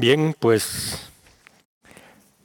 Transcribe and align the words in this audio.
Bien, 0.00 0.32
pues 0.38 1.10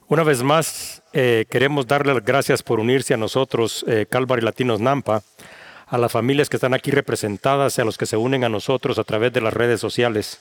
una 0.08 0.24
vez 0.24 0.42
más 0.42 1.04
eh, 1.12 1.44
queremos 1.48 1.86
darle 1.86 2.12
las 2.12 2.24
gracias 2.24 2.64
por 2.64 2.80
unirse 2.80 3.14
a 3.14 3.16
nosotros, 3.16 3.84
eh, 3.86 4.06
Calvary 4.10 4.42
Latinos 4.42 4.80
Nampa, 4.80 5.22
a 5.86 5.96
las 5.96 6.10
familias 6.10 6.48
que 6.48 6.56
están 6.56 6.74
aquí 6.74 6.90
representadas 6.90 7.78
y 7.78 7.80
a 7.80 7.84
los 7.84 7.96
que 7.96 8.06
se 8.06 8.16
unen 8.16 8.42
a 8.42 8.48
nosotros 8.48 8.98
a 8.98 9.04
través 9.04 9.32
de 9.32 9.40
las 9.40 9.54
redes 9.54 9.80
sociales. 9.80 10.40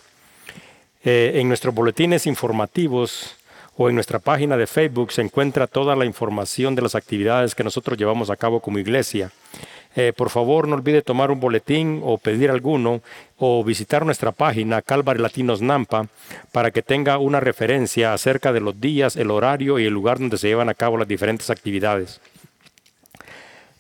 Eh, 1.04 1.34
en 1.36 1.50
nuestros 1.50 1.76
boletines 1.76 2.26
informativos 2.26 3.36
o 3.78 3.90
en 3.90 3.96
nuestra 3.96 4.18
página 4.18 4.58
de 4.58 4.66
Facebook 4.66 5.12
se 5.12 5.22
encuentra 5.22 5.68
toda 5.68 5.96
la 5.96 6.06
información 6.06 6.74
de 6.74 6.82
las 6.82 6.96
actividades 6.96 7.54
que 7.54 7.64
nosotros 7.64 7.96
llevamos 7.96 8.32
a 8.32 8.38
cabo 8.38 8.60
como 8.60 8.80
iglesia. 8.80 9.32
Eh, 9.96 10.12
por 10.16 10.30
favor, 10.30 10.68
no 10.68 10.76
olvide 10.76 11.02
tomar 11.02 11.30
un 11.30 11.40
boletín 11.40 12.02
o 12.04 12.18
pedir 12.18 12.50
alguno 12.50 13.02
o 13.38 13.64
visitar 13.64 14.06
nuestra 14.06 14.32
página 14.32 14.82
Calvary 14.82 15.20
Latinos 15.20 15.62
Nampa 15.62 16.08
para 16.52 16.72
que 16.72 16.82
tenga 16.82 17.20
una 17.20 17.40
referencia 17.40 18.14
acerca 18.14 18.52
de 18.54 18.60
los 18.60 18.80
días, 18.82 19.16
el 19.16 19.30
horario 19.30 19.78
y 19.78 19.86
el 19.86 19.94
lugar 19.94 20.18
donde 20.18 20.38
se 20.38 20.48
llevan 20.48 20.70
a 20.70 20.74
cabo 20.74 20.98
las 20.98 21.08
diferentes 21.08 21.50
actividades. 21.50 22.20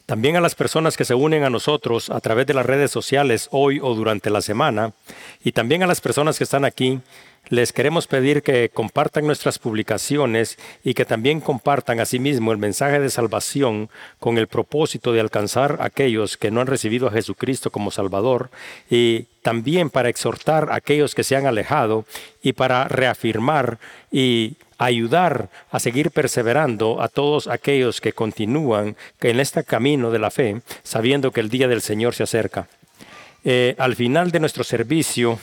También 0.06 0.36
a 0.36 0.42
las 0.42 0.54
personas 0.54 0.98
que 0.98 1.06
se 1.06 1.16
unen 1.16 1.44
a 1.44 1.50
nosotros 1.50 2.10
a 2.10 2.20
través 2.20 2.46
de 2.46 2.54
las 2.54 2.66
redes 2.66 2.92
sociales 2.92 3.48
hoy 3.52 3.80
o 3.82 3.96
durante 3.96 4.30
la 4.30 4.42
semana 4.42 4.92
y 5.44 5.54
también 5.54 5.82
a 5.82 5.88
las 5.88 6.02
personas 6.02 6.38
que 6.38 6.44
están 6.44 6.66
aquí 6.66 7.00
les 7.50 7.74
queremos 7.74 8.08
pedir 8.08 8.42
que 8.42 8.70
compartan 8.70 9.28
nuestras 9.28 9.60
publicaciones 9.60 10.58
y 10.84 10.94
que 10.94 11.06
también 11.06 11.42
compartan 11.42 12.00
asimismo 12.00 12.52
el 12.52 12.58
mensaje 12.58 13.00
de 13.00 13.10
salvación 13.10 13.90
con 14.20 14.38
el 14.38 14.48
propósito 14.48 15.12
de 15.12 15.20
alcanzar 15.20 15.78
a 15.80 15.86
aquellos 15.86 16.38
que 16.38 16.52
no 16.52 16.62
han 16.62 16.68
recibido 16.68 17.08
a 17.08 17.12
Jesucristo 17.12 17.70
como 17.70 17.92
Salvador 17.92 18.50
y 18.90 19.28
también 19.42 19.90
para 19.90 20.10
exhortar 20.10 20.72
a 20.72 20.76
aquellos 20.76 21.16
que 21.16 21.24
se 21.24 21.36
han 21.36 21.46
alejado 21.46 22.06
y 22.42 22.54
para 22.54 22.88
reafirmar 22.88 23.78
y 24.12 24.56
ayudar 24.78 25.50
a 25.70 25.80
seguir 25.80 26.12
perseverando 26.12 27.02
a 27.02 27.08
todos 27.08 27.48
aquellos 27.48 28.02
que 28.02 28.14
continúan 28.14 28.96
en 29.22 29.40
este 29.40 29.64
camino 29.64 30.12
de 30.12 30.20
la 30.20 30.32
fe, 30.32 30.62
sabiendo 30.84 31.32
que 31.32 31.42
el 31.42 31.50
día 31.50 31.68
del 31.68 31.82
Señor 31.82 32.16
se 32.16 32.24
acerca. 32.24 32.68
Eh, 33.46 33.76
al 33.78 33.96
final 33.96 34.32
de 34.32 34.40
nuestro 34.40 34.64
servicio, 34.64 35.40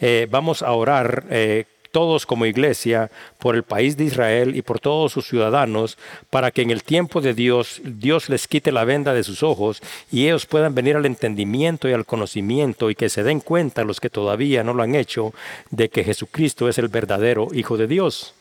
eh, 0.00 0.26
vamos 0.30 0.62
a 0.62 0.72
orar 0.72 1.24
eh, 1.30 1.64
todos 1.96 2.26
como 2.26 2.44
iglesia 2.44 3.10
por 3.38 3.56
el 3.56 3.62
país 3.62 3.96
de 3.96 4.04
Israel 4.04 4.54
y 4.54 4.60
por 4.60 4.80
todos 4.80 5.12
sus 5.12 5.26
ciudadanos, 5.28 5.96
para 6.28 6.50
que 6.50 6.60
en 6.60 6.70
el 6.70 6.82
tiempo 6.82 7.22
de 7.22 7.32
Dios 7.32 7.80
Dios 7.84 8.28
les 8.28 8.46
quite 8.46 8.70
la 8.70 8.84
venda 8.84 9.14
de 9.14 9.24
sus 9.24 9.42
ojos 9.42 9.80
y 10.12 10.26
ellos 10.26 10.44
puedan 10.44 10.74
venir 10.74 10.96
al 10.96 11.06
entendimiento 11.06 11.88
y 11.88 11.94
al 11.94 12.04
conocimiento 12.04 12.90
y 12.90 12.94
que 12.94 13.08
se 13.08 13.22
den 13.22 13.40
cuenta 13.40 13.82
los 13.82 13.98
que 13.98 14.10
todavía 14.10 14.62
no 14.62 14.74
lo 14.74 14.82
han 14.82 14.94
hecho 14.94 15.32
de 15.70 15.88
que 15.88 16.04
Jesucristo 16.04 16.68
es 16.68 16.76
el 16.76 16.88
verdadero 16.88 17.48
Hijo 17.54 17.78
de 17.78 17.86
Dios. 17.86 18.34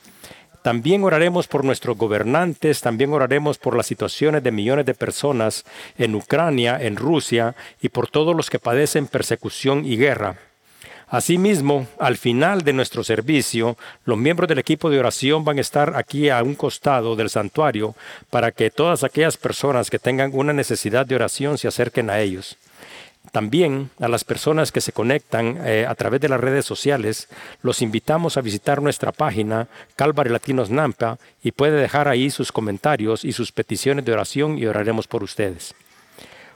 También 0.61 1.03
oraremos 1.03 1.47
por 1.47 1.63
nuestros 1.63 1.95
gobernantes, 1.95 2.81
también 2.81 3.13
oraremos 3.13 3.57
por 3.57 3.77
las 3.77 3.85
situaciones 3.85 4.43
de 4.43 4.51
millones 4.51 4.85
de 4.85 4.95
personas 4.95 5.63
en 5.97 6.15
Ucrania, 6.15 6.77
en 6.81 6.97
Rusia 6.97 7.55
y 7.81 7.87
por 7.87 8.09
todos 8.09 8.35
los 8.35 8.49
que 8.49 8.59
padecen 8.59 9.07
persecución 9.07 9.85
y 9.85 9.95
guerra. 9.95 10.39
Asimismo, 11.07 11.87
al 11.99 12.17
final 12.17 12.63
de 12.63 12.73
nuestro 12.73 13.03
servicio, 13.03 13.77
los 14.05 14.17
miembros 14.17 14.49
del 14.49 14.59
equipo 14.59 14.89
de 14.89 14.99
oración 14.99 15.45
van 15.45 15.59
a 15.59 15.61
estar 15.61 15.95
aquí 15.95 16.29
a 16.29 16.41
un 16.41 16.55
costado 16.55 17.15
del 17.15 17.29
santuario 17.29 17.95
para 18.29 18.51
que 18.51 18.71
todas 18.71 19.03
aquellas 19.03 19.37
personas 19.37 19.89
que 19.89 19.99
tengan 19.99 20.31
una 20.33 20.51
necesidad 20.51 21.05
de 21.05 21.15
oración 21.15 21.57
se 21.57 21.67
acerquen 21.67 22.09
a 22.09 22.19
ellos. 22.19 22.57
También 23.31 23.89
a 23.99 24.07
las 24.07 24.23
personas 24.23 24.71
que 24.71 24.81
se 24.81 24.91
conectan 24.91 25.57
eh, 25.65 25.85
a 25.87 25.95
través 25.95 26.21
de 26.21 26.29
las 26.29 26.39
redes 26.39 26.65
sociales, 26.65 27.27
los 27.61 27.81
invitamos 27.81 28.37
a 28.37 28.41
visitar 28.41 28.81
nuestra 28.81 29.11
página 29.11 29.67
Calvary 29.95 30.29
Latinos 30.29 30.69
Nampa 30.69 31.17
y 31.43 31.51
puede 31.51 31.79
dejar 31.79 32.07
ahí 32.07 32.29
sus 32.29 32.51
comentarios 32.51 33.25
y 33.25 33.33
sus 33.33 33.51
peticiones 33.51 34.05
de 34.05 34.13
oración 34.13 34.57
y 34.57 34.65
oraremos 34.65 35.07
por 35.07 35.23
ustedes. 35.23 35.73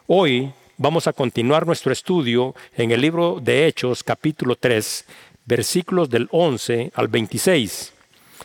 Hoy 0.08 0.54
vamos 0.80 1.08
a 1.08 1.14
continuar 1.14 1.68
nuestro 1.68 1.92
estudio 1.92 2.56
en 2.78 2.92
el 2.92 3.02
libro 3.02 3.40
de 3.42 3.68
Hechos 3.68 4.02
capítulo 4.02 4.56
3, 4.56 5.06
versículos 5.46 6.10
del 6.10 6.30
11 6.32 6.94
al 6.96 7.10
26, 7.10 7.94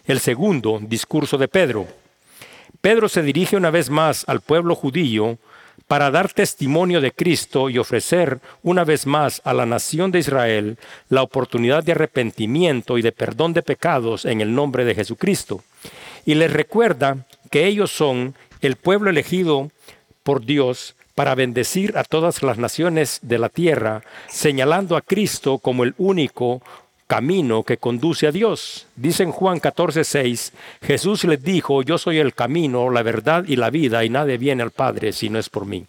el 0.06 0.19
segundo 0.19 0.81
discurso 0.83 1.39
de 1.39 1.47
Pedro. 1.47 1.87
Pedro 2.81 3.09
se 3.09 3.22
dirige 3.22 3.56
una 3.56 3.71
vez 3.71 3.89
más 3.89 4.25
al 4.27 4.41
pueblo 4.41 4.75
judío 4.75 5.39
para 5.87 6.11
dar 6.11 6.33
testimonio 6.33 7.00
de 7.00 7.12
Cristo 7.12 7.71
y 7.71 7.78
ofrecer 7.78 8.41
una 8.65 8.83
vez 8.83 9.06
más 9.06 9.41
a 9.45 9.55
la 9.55 9.65
nación 9.65 10.11
de 10.11 10.19
Israel 10.19 10.77
la 11.09 11.22
oportunidad 11.22 11.84
de 11.84 11.93
arrepentimiento 11.93 12.99
y 12.99 13.03
de 13.03 13.12
perdón 13.12 13.53
de 13.53 13.62
pecados 13.62 14.25
en 14.25 14.41
el 14.41 14.53
nombre 14.56 14.84
de 14.84 14.97
Jesucristo. 14.97 15.62
Y 16.27 16.34
les 16.34 16.53
recuerda 16.53 17.27
que 17.53 17.69
ellos 17.69 17.93
son 17.93 18.34
el 18.61 18.75
pueblo 18.75 19.11
elegido 19.11 19.71
por 20.25 20.45
Dios 20.45 20.97
para 21.14 21.34
bendecir 21.34 21.97
a 21.97 22.04
todas 22.04 22.42
las 22.42 22.58
naciones 22.58 23.20
de 23.22 23.38
la 23.38 23.48
tierra, 23.48 24.02
señalando 24.28 24.97
a 24.97 25.02
Cristo 25.02 25.58
como 25.58 25.84
el 25.84 25.94
único 25.98 26.62
camino 27.06 27.62
que 27.62 27.76
conduce 27.76 28.26
a 28.26 28.32
Dios. 28.32 28.86
Dice 28.97 29.22
en 29.22 29.32
Juan 29.32 29.60
14:6, 29.60 30.53
Jesús 30.82 31.24
les 31.24 31.42
dijo, 31.42 31.82
yo 31.82 31.98
soy 31.98 32.19
el 32.19 32.34
camino, 32.34 32.91
la 32.91 33.03
verdad 33.03 33.44
y 33.47 33.56
la 33.56 33.70
vida, 33.70 34.04
y 34.04 34.08
nadie 34.08 34.38
viene 34.38 34.62
al 34.62 34.70
Padre 34.70 35.12
si 35.12 35.28
no 35.28 35.38
es 35.38 35.48
por 35.48 35.66
mí. 35.66 35.86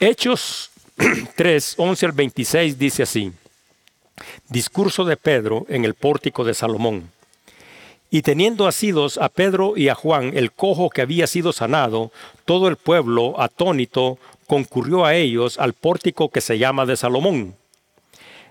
Hechos 0.00 0.70
3, 1.36 1.74
11 1.76 2.06
al 2.06 2.12
26 2.12 2.78
dice 2.78 3.02
así, 3.02 3.32
discurso 4.48 5.04
de 5.04 5.16
Pedro 5.16 5.66
en 5.68 5.84
el 5.84 5.94
pórtico 5.94 6.44
de 6.44 6.54
Salomón. 6.54 7.10
Y 8.10 8.22
teniendo 8.22 8.66
asidos 8.66 9.18
a 9.18 9.28
Pedro 9.28 9.76
y 9.76 9.88
a 9.88 9.94
Juan, 9.94 10.32
el 10.34 10.52
cojo 10.52 10.88
que 10.88 11.02
había 11.02 11.26
sido 11.26 11.52
sanado, 11.52 12.10
todo 12.46 12.68
el 12.68 12.76
pueblo, 12.76 13.40
atónito, 13.40 14.18
concurrió 14.46 15.04
a 15.04 15.14
ellos 15.14 15.58
al 15.58 15.74
pórtico 15.74 16.30
que 16.30 16.40
se 16.40 16.58
llama 16.58 16.86
de 16.86 16.96
Salomón. 16.96 17.54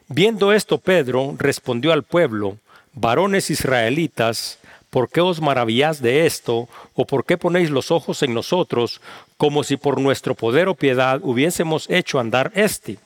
Viendo 0.08 0.54
esto, 0.54 0.78
Pedro 0.78 1.36
respondió 1.38 1.92
al 1.92 2.04
pueblo, 2.04 2.58
varones 2.94 3.50
israelitas, 3.50 4.60
¿por 4.92 5.10
qué 5.10 5.22
os 5.22 5.42
maravilláis 5.42 6.02
de 6.02 6.28
esto? 6.28 6.70
¿O 6.94 7.06
por 7.06 7.26
qué 7.26 7.38
ponéis 7.38 7.72
los 7.72 7.90
ojos 7.90 8.22
en 8.24 8.34
nosotros, 8.34 9.02
como 9.38 9.64
si 9.64 9.76
por 9.76 10.00
nuestro 10.00 10.36
poder 10.36 10.68
o 10.68 10.76
piedad 10.76 11.20
hubiésemos 11.24 11.90
hecho 11.90 12.20
andar 12.20 12.52
este? 12.54 13.00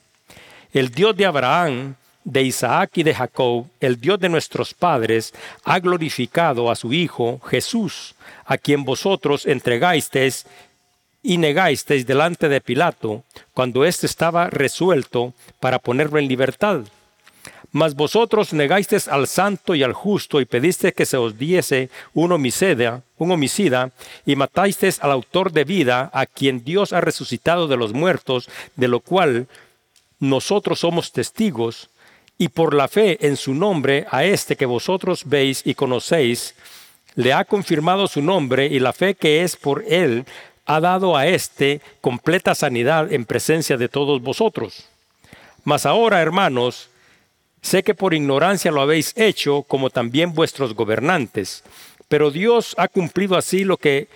El 0.74 0.92
Dios 0.92 1.16
de 1.16 1.26
Abraham, 1.26 1.96
de 2.24 2.44
Isaac 2.44 2.92
y 2.96 3.04
de 3.04 3.14
Jacob, 3.14 3.68
el 3.80 4.00
Dios 4.00 4.20
de 4.20 4.30
nuestros 4.30 4.74
padres, 4.74 5.34
ha 5.64 5.80
glorificado 5.80 6.70
a 6.70 6.76
su 6.76 6.94
Hijo 6.94 7.40
Jesús, 7.40 8.16
a 8.46 8.58
quien 8.58 8.84
vosotros 8.84 9.46
entregasteis 9.46 10.46
y 11.24 11.38
negasteis 11.38 12.06
delante 12.06 12.50
de 12.50 12.62
Pilato, 12.62 13.24
cuando 13.54 13.86
éste 13.86 14.06
estaba 14.06 14.50
resuelto 14.50 15.34
para 15.60 15.80
ponerlo 15.80 16.20
en 16.20 16.28
libertad. 16.28 16.82
Mas 17.72 17.96
vosotros 17.96 18.52
negasteis 18.52 19.08
al 19.08 19.28
santo 19.28 19.76
y 19.76 19.84
al 19.84 19.94
justo 19.94 20.42
y 20.42 20.46
pedisteis 20.46 20.94
que 20.94 21.06
se 21.06 21.18
os 21.18 21.38
diese 21.38 21.90
un 22.14 22.32
homicida, 22.34 23.02
un 23.18 23.32
homicida, 23.32 23.92
y 24.26 24.36
matasteis 24.36 25.02
al 25.02 25.12
autor 25.12 25.54
de 25.54 25.64
vida, 25.64 26.10
a 26.14 26.26
quien 26.26 26.64
Dios 26.66 26.92
ha 26.92 27.02
resucitado 27.02 27.68
de 27.68 27.78
los 27.78 27.94
muertos, 27.94 28.50
de 28.76 28.90
lo 28.90 29.00
cual 29.00 29.48
nosotros 30.20 30.80
somos 30.80 31.14
testigos, 31.14 31.90
y 32.42 32.50
por 32.50 32.74
la 32.74 32.88
fe 32.88 33.28
en 33.28 33.38
su 33.38 33.54
nombre 33.54 34.08
a 34.10 34.24
este 34.24 34.56
que 34.56 34.66
vosotros 34.66 35.26
veis 35.26 35.62
y 35.64 35.76
conocéis, 35.76 36.56
le 37.14 37.34
ha 37.34 37.46
confirmado 37.46 38.08
su 38.08 38.24
nombre 38.24 38.66
y 38.66 38.80
la 38.80 38.94
fe 38.94 39.14
que 39.14 39.44
es 39.44 39.56
por 39.56 39.84
él 39.88 40.26
ha 40.66 40.80
dado 40.80 41.16
a 41.16 41.28
éste 41.28 41.82
completa 42.02 42.56
sanidad 42.56 43.14
en 43.14 43.26
presencia 43.26 43.78
de 43.78 43.90
todos 43.90 44.24
vosotros. 44.24 44.88
Mas 45.66 45.86
ahora, 45.86 46.20
hermanos, 46.20 46.90
sé 47.62 47.84
que 47.84 47.94
por 47.94 48.16
ignorancia 48.16 48.72
lo 48.72 48.82
habéis 48.82 49.16
hecho, 49.18 49.62
como 49.62 49.92
también 49.92 50.34
vuestros 50.34 50.74
gobernantes, 50.74 51.64
pero 52.08 52.32
Dios 52.32 52.74
ha 52.80 52.88
cumplido 52.88 53.38
así 53.38 53.66
lo 53.66 53.78
que 53.78 54.08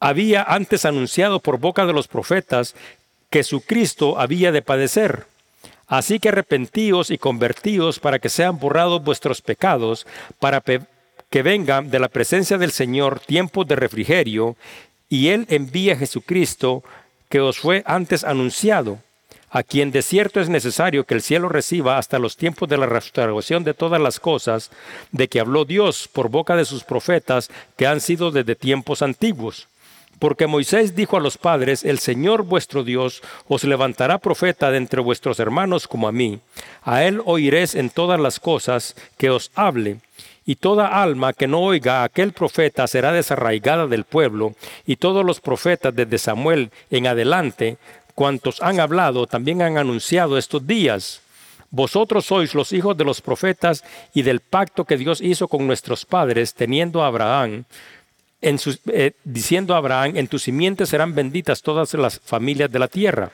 había 0.00 0.42
antes 0.42 0.84
anunciado 0.84 1.38
por 1.38 1.60
boca 1.60 1.86
de 1.86 1.92
los 1.92 2.08
profetas, 2.08 2.74
que 3.30 3.44
su 3.44 3.60
Cristo 3.60 4.18
había 4.18 4.50
de 4.50 4.62
padecer 4.62 5.35
Así 5.86 6.18
que 6.18 6.30
arrepentíos 6.30 7.10
y 7.10 7.18
convertíos 7.18 8.00
para 8.00 8.18
que 8.18 8.28
sean 8.28 8.58
borrados 8.58 9.02
vuestros 9.02 9.40
pecados, 9.40 10.06
para 10.40 10.60
que 10.60 11.42
vengan 11.42 11.90
de 11.90 11.98
la 11.98 12.08
presencia 12.08 12.58
del 12.58 12.72
Señor 12.72 13.20
tiempos 13.20 13.66
de 13.68 13.76
refrigerio, 13.76 14.56
y 15.08 15.28
Él 15.28 15.46
envía 15.48 15.94
a 15.94 15.96
Jesucristo, 15.96 16.82
que 17.28 17.40
os 17.40 17.58
fue 17.58 17.84
antes 17.86 18.24
anunciado, 18.24 18.98
a 19.50 19.62
quien 19.62 19.92
de 19.92 20.02
cierto 20.02 20.40
es 20.40 20.48
necesario 20.48 21.04
que 21.04 21.14
el 21.14 21.22
cielo 21.22 21.48
reciba 21.48 21.98
hasta 21.98 22.18
los 22.18 22.36
tiempos 22.36 22.68
de 22.68 22.78
la 22.78 22.86
restauración 22.86 23.62
de 23.62 23.74
todas 23.74 24.00
las 24.00 24.18
cosas, 24.18 24.70
de 25.12 25.28
que 25.28 25.38
habló 25.38 25.64
Dios 25.64 26.08
por 26.12 26.28
boca 26.28 26.56
de 26.56 26.64
sus 26.64 26.82
profetas, 26.82 27.48
que 27.76 27.86
han 27.86 28.00
sido 28.00 28.32
desde 28.32 28.56
tiempos 28.56 29.02
antiguos 29.02 29.68
Porque 30.18 30.46
Moisés 30.46 30.94
dijo 30.94 31.16
a 31.16 31.20
los 31.20 31.36
padres, 31.36 31.84
el 31.84 31.98
Señor 31.98 32.42
vuestro 32.42 32.84
Dios 32.84 33.22
os 33.48 33.64
levantará 33.64 34.18
profeta 34.18 34.70
de 34.70 34.78
entre 34.78 35.00
vuestros 35.00 35.38
hermanos 35.40 35.86
como 35.86 36.08
a 36.08 36.12
mí. 36.12 36.40
A 36.82 37.04
él 37.04 37.20
oiréis 37.24 37.74
en 37.74 37.90
todas 37.90 38.18
las 38.18 38.40
cosas 38.40 38.96
que 39.18 39.28
os 39.30 39.50
hable. 39.54 39.98
Y 40.46 40.56
toda 40.56 41.02
alma 41.02 41.32
que 41.32 41.48
no 41.48 41.60
oiga 41.60 42.00
a 42.00 42.04
aquel 42.04 42.32
profeta 42.32 42.86
será 42.86 43.12
desarraigada 43.12 43.88
del 43.88 44.04
pueblo. 44.04 44.54
Y 44.86 44.96
todos 44.96 45.24
los 45.24 45.40
profetas 45.40 45.94
desde 45.94 46.18
Samuel 46.18 46.70
en 46.90 47.08
adelante, 47.08 47.78
cuantos 48.14 48.62
han 48.62 48.80
hablado, 48.80 49.26
también 49.26 49.60
han 49.60 49.76
anunciado 49.76 50.38
estos 50.38 50.66
días. 50.66 51.20
Vosotros 51.70 52.24
sois 52.24 52.54
los 52.54 52.72
hijos 52.72 52.96
de 52.96 53.04
los 53.04 53.20
profetas 53.20 53.84
y 54.14 54.22
del 54.22 54.40
pacto 54.40 54.84
que 54.84 54.96
Dios 54.96 55.20
hizo 55.20 55.48
con 55.48 55.66
nuestros 55.66 56.06
padres, 56.06 56.54
teniendo 56.54 57.02
a 57.02 57.08
Abraham 57.08 57.64
eh, 58.40 59.12
diciendo 59.24 59.74
a 59.74 59.78
Abraham, 59.78 60.16
en 60.16 60.28
tus 60.28 60.42
simientes 60.42 60.88
serán 60.88 61.14
benditas 61.14 61.62
todas 61.62 61.94
las 61.94 62.20
familias 62.20 62.70
de 62.70 62.78
la 62.78 62.88
tierra. 62.88 63.30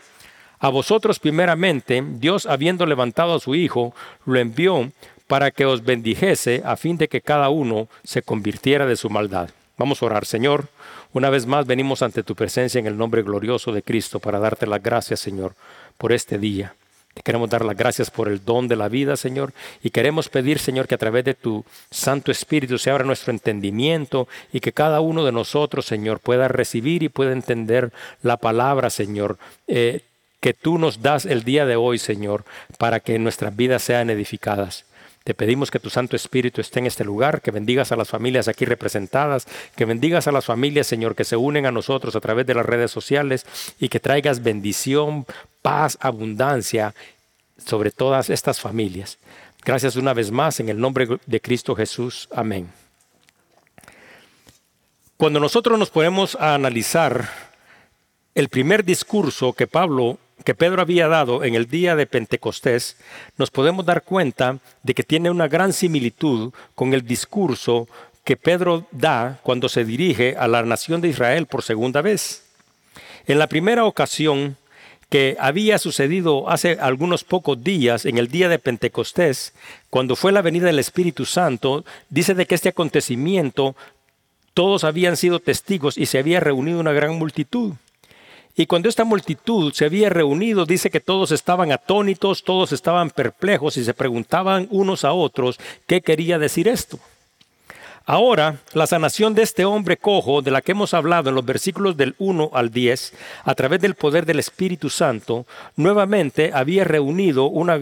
A 0.59 0.69
vosotros 0.69 1.19
primeramente, 1.19 2.05
Dios 2.07 2.47
habiendo 2.47 2.87
levantado 2.87 3.35
a 3.35 3.41
su 3.41 3.55
Hijo, 3.55 3.95
lo 4.25 4.39
envió 4.39 4.93
para 5.27 5.51
que 5.51 5.67
os 5.67 5.83
bendijese 5.83 6.63
a 6.65 6.77
fin 6.77 6.97
de 6.99 7.09
que 7.09 7.21
cada 7.21 7.49
uno 7.49 7.89
se 8.05 8.23
convirtiera 8.23 8.87
de 8.87 8.97
su 8.97 9.11
maldad. 9.11 9.51
Vamos 9.77 10.03
a 10.03 10.07
orar, 10.07 10.27
Señor. 10.27 10.69
Una 11.13 11.31
vez 11.31 11.47
más 11.47 11.67
venimos 11.67 12.03
ante 12.03 12.23
tu 12.23 12.35
presencia 12.35 12.79
en 12.79 12.87
el 12.87 12.97
nombre 12.97 13.23
glorioso 13.23 13.73
de 13.73 13.83
Cristo 13.83 14.21
para 14.21 14.39
darte 14.39 14.67
las 14.67 14.83
gracias, 14.83 15.21
Señor, 15.21 15.55
por 15.99 16.13
este 16.13 16.39
día. 16.39 16.75
Te 17.15 17.23
queremos 17.23 17.51
dar 17.51 17.65
las 17.65 17.77
gracias 17.77 18.11
por 18.11 18.29
el 18.29 18.43
don 18.45 18.69
de 18.69 18.77
la 18.77 18.89
vida, 18.89 19.17
Señor, 19.17 19.53
y 19.83 19.91
queremos 19.91 20.31
pedir, 20.31 20.59
Señor, 20.59 20.89
que 20.89 20.95
a 20.95 20.99
través 20.99 21.25
de 21.25 21.35
tu 21.35 21.65
Santo 21.91 22.33
Espíritu 22.33 22.79
se 22.79 22.91
abra 22.91 23.05
nuestro 23.05 23.33
entendimiento 23.33 24.29
y 24.53 24.61
que 24.61 24.73
cada 24.73 25.01
uno 25.01 25.25
de 25.25 25.33
nosotros, 25.33 25.85
Señor, 25.85 26.21
pueda 26.21 26.49
recibir 26.49 27.03
y 27.03 27.11
pueda 27.11 27.33
entender 27.33 27.93
la 28.23 28.39
palabra, 28.39 28.89
Señor, 28.89 29.37
eh, 29.67 30.01
que 30.41 30.55
tú 30.55 30.79
nos 30.79 31.03
das 31.03 31.27
el 31.27 31.45
día 31.45 31.67
de 31.67 31.77
hoy, 31.77 31.99
Señor, 31.99 32.45
para 32.79 33.01
que 33.01 33.19
nuestras 33.19 33.55
vidas 33.55 33.83
sean 33.83 34.09
edificadas. 34.09 34.87
Te 35.25 35.35
pedimos 35.35 35.71
que 35.71 35.79
tu 35.79 35.89
Santo 35.89 36.17
Espíritu 36.17 36.61
esté 36.61 36.81
en 36.81 36.87
este 36.87 37.05
lugar, 37.05 37.43
que 37.43 37.51
bendigas 37.51 37.93
a 37.93 37.97
las 37.97 38.09
familias 38.09 38.49
aquí 38.49 38.65
representadas, 38.65 39.47
que 39.77 39.85
bendigas 39.85 40.27
a 40.27 40.33
las 40.33 40.45
familias, 40.45 40.87
Señor, 40.87 41.15
que 41.15 41.25
se 41.25 41.37
unen 41.37 41.67
a 41.67 41.73
nosotros 41.73 42.17
a 42.17 42.21
través 42.21 42.47
de 42.47 42.55
las 42.55 42.67
redes 42.67 42.91
sociales 42.91 43.47
y 43.79 43.89
que 43.89 44.01
traigas 44.01 44.43
bendición, 44.43 45.27
paz, 45.63 45.97
abundancia 46.01 46.95
sobre 47.57 47.91
todas 47.91 48.31
estas 48.31 48.61
familias. 48.61 49.19
Gracias 49.65 49.95
una 49.95 50.13
vez 50.13 50.33
más 50.33 50.59
en 50.59 50.69
el 50.69 50.81
nombre 50.81 51.07
de 51.25 51.41
Cristo 51.41 51.77
Jesús. 51.77 52.29
Amén. 52.35 52.69
Cuando 55.17 55.39
nosotros 55.39 55.79
nos 55.79 55.91
ponemos 55.91 56.35
a 56.35 56.55
analizar 56.55 57.29
el 58.35 58.49
primer 58.49 58.85
discurso 58.85 59.53
que 59.53 59.69
Pablo 59.69 60.19
que 60.43 60.55
Pedro 60.55 60.83
había 60.83 61.09
dado 61.09 61.45
en 61.45 61.55
el 61.55 61.67
día 61.67 61.97
de 61.97 62.07
Pentecostés, 62.07 62.97
nos 63.37 63.51
podemos 63.51 63.85
dar 63.85 64.03
cuenta 64.03 64.59
de 64.83 64.95
que 64.95 65.03
tiene 65.03 65.31
una 65.31 65.49
gran 65.49 65.73
similitud 65.73 66.53
con 66.75 66.95
el 66.95 67.07
discurso 67.07 67.89
que 68.25 68.37
Pedro 68.37 68.87
da 68.93 69.41
cuando 69.43 69.69
se 69.69 69.85
dirige 69.85 70.37
a 70.39 70.49
la 70.49 70.63
nación 70.63 71.01
de 71.01 71.09
Israel 71.09 71.47
por 71.47 71.63
segunda 71.63 72.03
vez. 72.03 72.45
En 73.27 73.39
la 73.39 73.47
primera 73.47 73.85
ocasión 73.85 74.57
que 75.09 75.37
había 75.39 75.77
sucedido 75.79 76.49
hace 76.49 76.79
algunos 76.81 77.23
pocos 77.23 77.63
días, 77.63 78.07
en 78.07 78.17
el 78.17 78.29
día 78.29 78.49
de 78.49 78.59
Pentecostés, 78.59 79.53
cuando 79.91 80.17
fue 80.17 80.33
la 80.33 80.41
venida 80.41 80.67
del 80.67 80.79
Espíritu 80.79 81.27
Santo, 81.27 81.85
dice 82.09 82.35
de 82.35 82.47
que 82.47 82.55
este 82.55 82.71
acontecimiento 82.71 83.77
todos 84.55 84.85
habían 84.85 85.17
sido 85.17 85.39
testigos 85.39 85.99
y 85.99 86.07
se 86.07 86.19
había 86.19 86.41
reunido 86.41 86.81
una 86.81 86.93
gran 86.93 87.19
multitud. 87.19 87.75
Y 88.55 88.67
cuando 88.67 88.89
esta 88.89 89.05
multitud 89.05 89.73
se 89.73 89.87
había 89.87 90.11
reunido, 90.11 90.67
dice 90.67 90.91
que 90.91 91.01
todos 91.01 91.33
estaban 91.33 91.73
atónitos, 91.73 92.45
todos 92.45 92.73
estaban 92.73 93.11
perplejos 93.11 93.79
y 93.79 93.85
se 93.85 93.95
preguntaban 93.95 94.69
unos 94.71 95.05
a 95.05 95.13
otros 95.13 95.59
qué 95.87 96.03
quería 96.03 96.39
decir 96.39 96.69
esto. 96.69 96.99
Ahora, 98.05 98.59
la 98.75 98.87
sanación 98.87 99.35
de 99.35 99.43
este 99.43 99.65
hombre 99.65 99.97
cojo, 99.97 100.43
de 100.43 100.51
la 100.51 100.61
que 100.61 100.73
hemos 100.73 100.93
hablado 100.93 101.29
en 101.29 101.37
los 101.37 101.45
versículos 101.45 101.97
del 101.97 102.15
1 102.19 102.51
al 102.53 102.71
10, 102.71 103.15
a 103.45 103.55
través 103.55 103.81
del 103.81 103.95
poder 103.95 104.27
del 104.27 104.41
Espíritu 104.41 104.91
Santo, 104.91 105.47
nuevamente 105.77 106.51
había 106.53 106.83
reunido 106.83 107.47
una, 107.47 107.79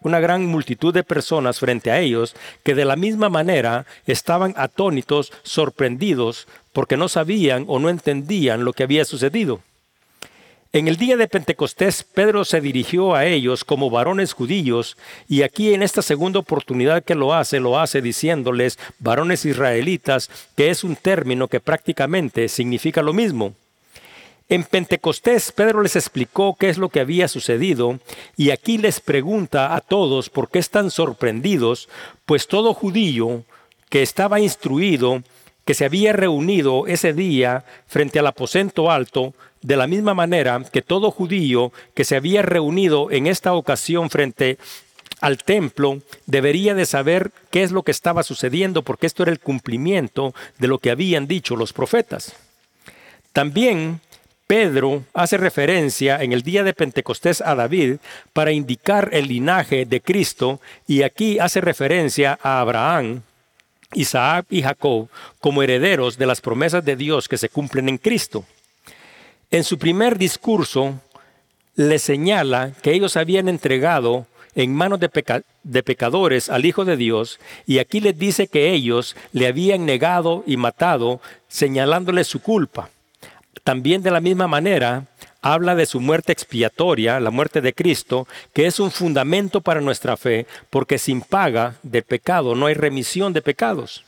una 0.00 0.20
gran 0.20 0.46
multitud 0.46 0.94
de 0.94 1.04
personas 1.04 1.60
frente 1.60 1.90
a 1.90 2.00
ellos 2.00 2.34
que 2.62 2.74
de 2.74 2.86
la 2.86 2.96
misma 2.96 3.28
manera 3.28 3.84
estaban 4.06 4.54
atónitos, 4.56 5.30
sorprendidos, 5.42 6.48
porque 6.72 6.96
no 6.96 7.08
sabían 7.08 7.66
o 7.68 7.78
no 7.78 7.90
entendían 7.90 8.64
lo 8.64 8.72
que 8.72 8.84
había 8.84 9.04
sucedido. 9.04 9.60
En 10.74 10.88
el 10.88 10.96
día 10.96 11.16
de 11.16 11.28
Pentecostés, 11.28 12.02
Pedro 12.02 12.44
se 12.44 12.60
dirigió 12.60 13.14
a 13.14 13.26
ellos 13.26 13.62
como 13.62 13.90
varones 13.90 14.32
judíos 14.32 14.96
y 15.28 15.42
aquí 15.42 15.72
en 15.72 15.84
esta 15.84 16.02
segunda 16.02 16.40
oportunidad 16.40 17.04
que 17.04 17.14
lo 17.14 17.32
hace, 17.32 17.60
lo 17.60 17.78
hace 17.78 18.02
diciéndoles 18.02 18.76
varones 18.98 19.44
israelitas, 19.44 20.28
que 20.56 20.70
es 20.70 20.82
un 20.82 20.96
término 20.96 21.46
que 21.46 21.60
prácticamente 21.60 22.48
significa 22.48 23.02
lo 23.02 23.12
mismo. 23.12 23.54
En 24.48 24.64
Pentecostés, 24.64 25.52
Pedro 25.52 25.80
les 25.80 25.94
explicó 25.94 26.56
qué 26.58 26.70
es 26.70 26.76
lo 26.76 26.88
que 26.88 26.98
había 26.98 27.28
sucedido 27.28 28.00
y 28.36 28.50
aquí 28.50 28.76
les 28.76 28.98
pregunta 28.98 29.76
a 29.76 29.80
todos 29.80 30.28
por 30.28 30.50
qué 30.50 30.58
están 30.58 30.90
sorprendidos, 30.90 31.88
pues 32.26 32.48
todo 32.48 32.74
judío 32.74 33.44
que 33.90 34.02
estaba 34.02 34.40
instruido, 34.40 35.22
que 35.64 35.74
se 35.74 35.84
había 35.84 36.12
reunido 36.12 36.88
ese 36.88 37.12
día 37.12 37.64
frente 37.86 38.18
al 38.18 38.26
aposento 38.26 38.90
alto, 38.90 39.34
de 39.64 39.78
la 39.78 39.86
misma 39.86 40.12
manera 40.12 40.62
que 40.70 40.82
todo 40.82 41.10
judío 41.10 41.72
que 41.94 42.04
se 42.04 42.16
había 42.16 42.42
reunido 42.42 43.10
en 43.10 43.26
esta 43.26 43.54
ocasión 43.54 44.10
frente 44.10 44.58
al 45.22 45.38
templo 45.38 46.02
debería 46.26 46.74
de 46.74 46.84
saber 46.84 47.30
qué 47.50 47.62
es 47.62 47.72
lo 47.72 47.82
que 47.82 47.90
estaba 47.90 48.22
sucediendo, 48.24 48.82
porque 48.82 49.06
esto 49.06 49.22
era 49.22 49.32
el 49.32 49.40
cumplimiento 49.40 50.34
de 50.58 50.68
lo 50.68 50.78
que 50.78 50.90
habían 50.90 51.26
dicho 51.26 51.56
los 51.56 51.72
profetas. 51.72 52.34
También 53.32 54.00
Pedro 54.46 55.04
hace 55.14 55.38
referencia 55.38 56.22
en 56.22 56.34
el 56.34 56.42
día 56.42 56.62
de 56.62 56.74
Pentecostés 56.74 57.40
a 57.40 57.54
David 57.54 57.96
para 58.34 58.52
indicar 58.52 59.08
el 59.12 59.28
linaje 59.28 59.86
de 59.86 60.02
Cristo 60.02 60.60
y 60.86 61.04
aquí 61.04 61.38
hace 61.38 61.62
referencia 61.62 62.38
a 62.42 62.60
Abraham, 62.60 63.22
Isaac 63.94 64.44
y 64.50 64.60
Jacob 64.60 65.08
como 65.40 65.62
herederos 65.62 66.18
de 66.18 66.26
las 66.26 66.42
promesas 66.42 66.84
de 66.84 66.96
Dios 66.96 67.28
que 67.28 67.38
se 67.38 67.48
cumplen 67.48 67.88
en 67.88 67.96
Cristo. 67.96 68.44
En 69.54 69.62
su 69.62 69.78
primer 69.78 70.18
discurso 70.18 71.00
le 71.76 72.00
señala 72.00 72.72
que 72.82 72.90
ellos 72.90 73.16
habían 73.16 73.48
entregado 73.48 74.26
en 74.56 74.74
manos 74.74 74.98
de, 74.98 75.82
pecadores 75.84 76.48
al 76.48 76.64
Hijo 76.64 76.84
de 76.84 76.96
Dios 76.96 77.38
y 77.64 77.78
aquí 77.78 78.00
les 78.00 78.18
dice 78.18 78.48
que 78.48 78.72
ellos 78.72 79.14
le 79.30 79.46
habían 79.46 79.86
negado 79.86 80.42
y 80.44 80.56
matado 80.56 81.20
señalándole 81.46 82.24
su 82.24 82.42
culpa. 82.42 82.90
También 83.62 84.02
de 84.02 84.10
la 84.10 84.20
misma 84.20 84.48
manera 84.48 85.04
habla 85.40 85.76
de 85.76 85.86
su 85.86 86.00
muerte 86.00 86.32
expiatoria, 86.32 87.20
la 87.20 87.30
muerte 87.30 87.60
de 87.60 87.74
Cristo, 87.74 88.26
que 88.52 88.66
es 88.66 88.80
un 88.80 88.90
fundamento 88.90 89.60
para 89.60 89.80
nuestra 89.80 90.16
fe, 90.16 90.48
porque 90.68 90.98
sin 90.98 91.20
paga 91.20 91.76
de 91.84 92.02
pecado 92.02 92.56
no 92.56 92.66
hay 92.66 92.74
remisión 92.74 93.32
de 93.32 93.40
pecados. 93.40 94.04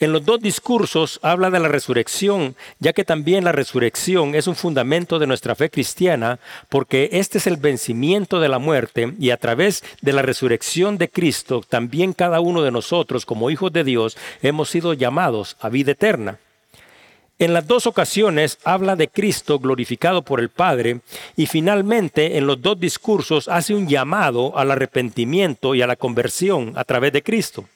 En 0.00 0.14
los 0.14 0.24
dos 0.24 0.40
discursos 0.40 1.20
habla 1.22 1.50
de 1.50 1.60
la 1.60 1.68
resurrección, 1.68 2.56
ya 2.78 2.94
que 2.94 3.04
también 3.04 3.44
la 3.44 3.52
resurrección 3.52 4.34
es 4.34 4.46
un 4.46 4.56
fundamento 4.56 5.18
de 5.18 5.26
nuestra 5.26 5.54
fe 5.54 5.68
cristiana, 5.68 6.38
porque 6.70 7.10
este 7.12 7.36
es 7.36 7.46
el 7.46 7.58
vencimiento 7.58 8.40
de 8.40 8.48
la 8.48 8.58
muerte 8.58 9.12
y 9.18 9.28
a 9.28 9.36
través 9.36 9.84
de 10.00 10.14
la 10.14 10.22
resurrección 10.22 10.96
de 10.96 11.10
Cristo, 11.10 11.62
también 11.68 12.14
cada 12.14 12.40
uno 12.40 12.62
de 12.62 12.70
nosotros 12.70 13.26
como 13.26 13.50
hijos 13.50 13.74
de 13.74 13.84
Dios 13.84 14.16
hemos 14.40 14.70
sido 14.70 14.94
llamados 14.94 15.58
a 15.60 15.68
vida 15.68 15.92
eterna. 15.92 16.38
En 17.38 17.52
las 17.52 17.66
dos 17.66 17.86
ocasiones 17.86 18.58
habla 18.64 18.96
de 18.96 19.08
Cristo 19.08 19.58
glorificado 19.58 20.22
por 20.22 20.40
el 20.40 20.48
Padre 20.48 21.00
y 21.36 21.44
finalmente 21.44 22.38
en 22.38 22.46
los 22.46 22.62
dos 22.62 22.80
discursos 22.80 23.48
hace 23.48 23.74
un 23.74 23.86
llamado 23.86 24.56
al 24.56 24.70
arrepentimiento 24.70 25.74
y 25.74 25.82
a 25.82 25.86
la 25.86 25.96
conversión 25.96 26.72
a 26.76 26.84
través 26.84 27.12
de 27.12 27.22
Cristo. 27.22 27.66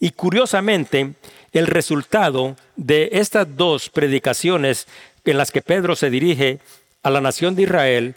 Y 0.00 0.12
curiosamente, 0.12 1.12
el 1.52 1.66
resultado 1.66 2.56
de 2.76 3.10
estas 3.12 3.56
dos 3.56 3.90
predicaciones 3.90 4.86
en 5.24 5.36
las 5.36 5.52
que 5.52 5.60
Pedro 5.60 5.94
se 5.94 6.08
dirige 6.08 6.58
a 7.02 7.10
la 7.10 7.20
nación 7.20 7.54
de 7.54 7.62
Israel 7.62 8.14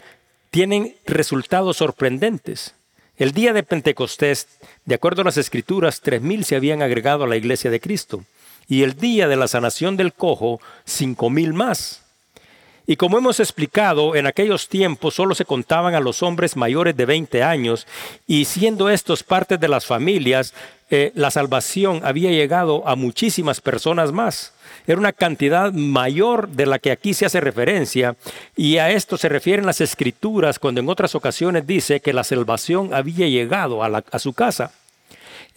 tienen 0.50 0.96
resultados 1.06 1.76
sorprendentes. 1.76 2.74
El 3.16 3.32
día 3.32 3.52
de 3.52 3.62
Pentecostés, 3.62 4.48
de 4.84 4.94
acuerdo 4.94 5.22
a 5.22 5.26
las 5.26 5.36
escrituras, 5.36 6.00
tres 6.00 6.22
mil 6.22 6.44
se 6.44 6.56
habían 6.56 6.80
agregado 6.80 7.24
a 7.24 7.28
la 7.28 7.36
iglesia 7.36 7.70
de 7.70 7.80
Cristo. 7.80 8.24
Y 8.66 8.82
el 8.82 8.94
día 8.94 9.28
de 9.28 9.36
la 9.36 9.46
sanación 9.46 9.96
del 9.96 10.14
cojo, 10.14 10.60
cinco 10.86 11.28
mil 11.28 11.52
más. 11.52 12.03
Y 12.86 12.96
como 12.96 13.16
hemos 13.16 13.40
explicado, 13.40 14.14
en 14.14 14.26
aquellos 14.26 14.68
tiempos 14.68 15.14
solo 15.14 15.34
se 15.34 15.46
contaban 15.46 15.94
a 15.94 16.00
los 16.00 16.22
hombres 16.22 16.54
mayores 16.54 16.96
de 16.96 17.06
20 17.06 17.42
años 17.42 17.86
y 18.26 18.44
siendo 18.44 18.90
estos 18.90 19.22
parte 19.22 19.56
de 19.56 19.68
las 19.68 19.86
familias, 19.86 20.52
eh, 20.90 21.10
la 21.14 21.30
salvación 21.30 22.02
había 22.04 22.30
llegado 22.30 22.86
a 22.86 22.94
muchísimas 22.94 23.62
personas 23.62 24.12
más. 24.12 24.52
Era 24.86 24.98
una 24.98 25.14
cantidad 25.14 25.72
mayor 25.72 26.48
de 26.48 26.66
la 26.66 26.78
que 26.78 26.90
aquí 26.90 27.14
se 27.14 27.24
hace 27.24 27.40
referencia 27.40 28.16
y 28.54 28.76
a 28.76 28.90
esto 28.90 29.16
se 29.16 29.30
refieren 29.30 29.64
las 29.64 29.80
escrituras 29.80 30.58
cuando 30.58 30.82
en 30.82 30.90
otras 30.90 31.14
ocasiones 31.14 31.66
dice 31.66 32.00
que 32.00 32.12
la 32.12 32.22
salvación 32.22 32.92
había 32.92 33.26
llegado 33.28 33.82
a 33.82 34.18
su 34.18 34.34
casa. 34.34 34.72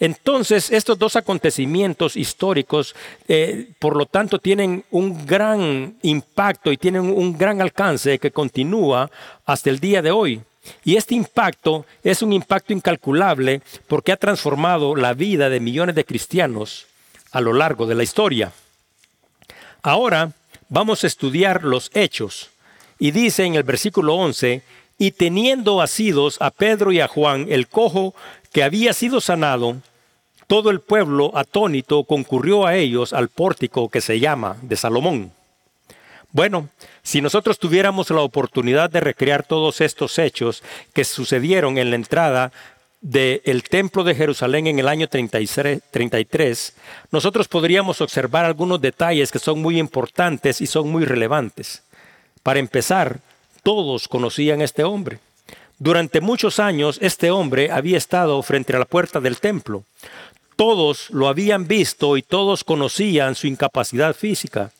Entonces, 0.00 0.70
estos 0.70 0.98
dos 0.98 1.16
acontecimientos 1.16 2.16
históricos, 2.16 2.94
eh, 3.26 3.70
por 3.78 3.96
lo 3.96 4.06
tanto, 4.06 4.38
tienen 4.38 4.84
un 4.90 5.26
gran 5.26 5.96
impacto 6.02 6.70
y 6.70 6.76
tienen 6.76 7.02
un 7.02 7.36
gran 7.36 7.60
alcance 7.60 8.18
que 8.18 8.30
continúa 8.30 9.10
hasta 9.44 9.70
el 9.70 9.80
día 9.80 10.00
de 10.00 10.12
hoy. 10.12 10.40
Y 10.84 10.96
este 10.96 11.14
impacto 11.14 11.86
es 12.02 12.22
un 12.22 12.32
impacto 12.32 12.72
incalculable 12.72 13.62
porque 13.88 14.12
ha 14.12 14.16
transformado 14.16 14.94
la 14.94 15.14
vida 15.14 15.48
de 15.48 15.60
millones 15.60 15.94
de 15.96 16.04
cristianos 16.04 16.86
a 17.32 17.40
lo 17.40 17.52
largo 17.52 17.86
de 17.86 17.94
la 17.94 18.02
historia. 18.02 18.52
Ahora 19.82 20.32
vamos 20.68 21.02
a 21.02 21.06
estudiar 21.06 21.64
los 21.64 21.90
hechos. 21.94 22.50
Y 23.00 23.12
dice 23.12 23.44
en 23.44 23.54
el 23.54 23.62
versículo 23.62 24.14
11, 24.14 24.62
y 24.98 25.12
teniendo 25.12 25.80
asidos 25.80 26.36
a 26.40 26.50
Pedro 26.50 26.92
y 26.92 27.00
a 27.00 27.08
Juan 27.08 27.46
el 27.48 27.68
cojo 27.68 28.14
que 28.52 28.64
había 28.64 28.92
sido 28.92 29.20
sanado, 29.20 29.76
todo 30.48 30.70
el 30.70 30.80
pueblo 30.80 31.30
atónito 31.36 32.04
concurrió 32.04 32.66
a 32.66 32.74
ellos 32.74 33.12
al 33.12 33.28
pórtico 33.28 33.88
que 33.88 34.00
se 34.00 34.18
llama 34.18 34.56
de 34.62 34.76
Salomón. 34.76 35.32
Bueno, 36.32 36.68
si 37.02 37.20
nosotros 37.22 37.58
tuviéramos 37.58 38.10
la 38.10 38.20
oportunidad 38.20 38.90
de 38.90 39.00
recrear 39.00 39.44
todos 39.44 39.80
estos 39.80 40.18
hechos 40.18 40.62
que 40.92 41.04
sucedieron 41.04 41.78
en 41.78 41.90
la 41.90 41.96
entrada 41.96 42.52
del 43.00 43.62
templo 43.62 44.02
de 44.04 44.14
Jerusalén 44.14 44.66
en 44.66 44.78
el 44.78 44.88
año 44.88 45.06
33, 45.08 46.74
nosotros 47.12 47.48
podríamos 47.48 48.00
observar 48.00 48.44
algunos 48.44 48.80
detalles 48.80 49.30
que 49.30 49.38
son 49.38 49.62
muy 49.62 49.78
importantes 49.78 50.60
y 50.60 50.66
son 50.66 50.90
muy 50.90 51.04
relevantes. 51.04 51.82
Para 52.42 52.58
empezar, 52.58 53.20
todos 53.62 54.08
conocían 54.08 54.60
a 54.60 54.64
este 54.64 54.84
hombre. 54.84 55.18
Durante 55.78 56.20
muchos 56.20 56.58
años 56.58 56.98
este 57.00 57.30
hombre 57.30 57.70
había 57.70 57.98
estado 57.98 58.42
frente 58.42 58.74
a 58.74 58.78
la 58.78 58.84
puerta 58.84 59.20
del 59.20 59.38
templo. 59.38 59.84
Todos 60.56 61.08
lo 61.10 61.28
habían 61.28 61.68
visto 61.68 62.16
y 62.16 62.22
todos 62.22 62.64
conocían 62.64 63.36
su 63.36 63.46
incapacidad 63.46 64.14
física. 64.14 64.72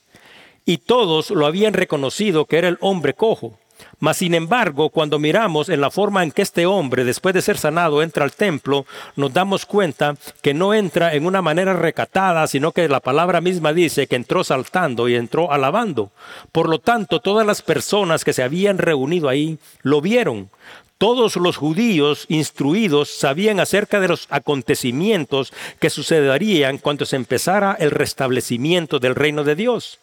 Y 0.65 0.79
todos 0.79 1.31
lo 1.31 1.47
habían 1.47 1.73
reconocido 1.73 2.47
que 2.47 2.59
era 2.59 2.69
el 2.69 2.79
hombre 2.81 3.15
cojo. 3.15 3.59
Mas 4.01 4.19
sin 4.19 4.35
embargo, 4.35 4.91
cuando 4.91 5.19
miramos 5.19 5.69
en 5.69 5.81
la 5.81 5.91
forma 5.91 6.23
en 6.23 6.31
que 6.31 6.43
este 6.43 6.67
hombre, 6.67 7.05
después 7.05 7.35
de 7.35 7.43
ser 7.43 7.59
sanado, 7.59 8.03
entra 8.03 8.25
al 8.25 8.33
templo, 8.33 8.87
nos 9.17 9.33
damos 9.33 9.67
cuenta 9.67 10.17
que 10.41 10.55
no 10.55 10.75
entra 10.75 11.15
en 11.15 11.27
una 11.27 11.43
manera 11.43 11.73
recatada, 11.73 12.47
sino 12.47 12.73
que 12.73 12.89
la 12.89 13.01
palabra 13.01 13.41
misma 13.41 13.73
dice 13.73 14.07
que 14.07 14.17
entró 14.17 14.45
saltando 14.45 15.09
y 15.09 15.17
entró 15.17 15.53
alabando. 15.53 16.11
Por 16.53 16.69
lo 16.69 16.79
tanto, 16.79 17.21
todas 17.21 17.47
las 17.47 17.63
personas 17.63 18.25
que 18.25 18.33
se 18.33 18.43
habían 18.43 18.79
reunido 18.79 19.29
ahí 19.29 19.59
lo 19.83 20.01
vieron. 20.01 20.51
Todos 20.99 21.37
los 21.37 21.57
judíos 21.57 22.27
instruidos 22.29 23.09
sabían 23.09 23.61
acerca 23.61 24.01
de 24.01 24.09
los 24.09 24.27
acontecimientos 24.31 25.53
que 25.79 25.91
sucederían 25.91 26.79
cuando 26.79 27.07
se 27.07 27.15
empezara 27.15 27.77
el 27.79 27.93
restablecimiento 27.93 28.99
del 28.99 29.15
reino 29.15 29.45
de 29.45 29.55
Dios. 29.55 30.01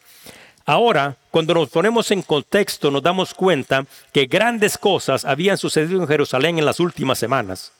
Ahora, 0.68 1.16
cuando 1.30 1.54
nos 1.54 1.68
ponemos 1.68 2.10
en 2.10 2.22
contexto, 2.22 2.90
nos 2.90 3.02
damos 3.02 3.32
cuenta 3.34 3.86
que 4.12 4.26
grandes 4.26 4.76
cosas 4.76 5.24
habían 5.24 5.56
sucedido 5.56 6.00
en 6.00 6.08
Jerusalén 6.08 6.58
en 6.58 6.64
las 6.64 6.80
últimas 6.80 7.20
semanas. 7.20 7.72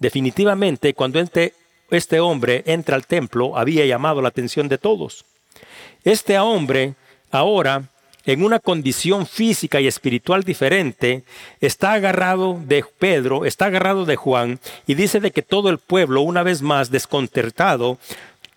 Definitivamente, 0.00 0.94
cuando 0.94 1.20
este, 1.20 1.54
este 1.90 2.18
hombre 2.18 2.64
entra 2.66 2.96
al 2.96 3.06
templo, 3.06 3.56
había 3.56 3.86
llamado 3.86 4.20
la 4.20 4.28
atención 4.28 4.68
de 4.68 4.78
todos. 4.78 5.24
Este 6.02 6.36
hombre 6.40 6.94
ahora 7.30 7.84
en 8.28 8.44
una 8.44 8.58
condición 8.58 9.26
física 9.26 9.80
y 9.80 9.86
espiritual 9.86 10.42
diferente, 10.42 11.24
está 11.62 11.94
agarrado 11.94 12.60
de 12.62 12.84
Pedro, 12.98 13.46
está 13.46 13.66
agarrado 13.66 14.04
de 14.04 14.16
Juan 14.16 14.60
y 14.86 14.94
dice 14.96 15.18
de 15.18 15.30
que 15.30 15.40
todo 15.40 15.70
el 15.70 15.78
pueblo, 15.78 16.20
una 16.20 16.42
vez 16.42 16.60
más 16.60 16.90
desconcertado, 16.90 17.96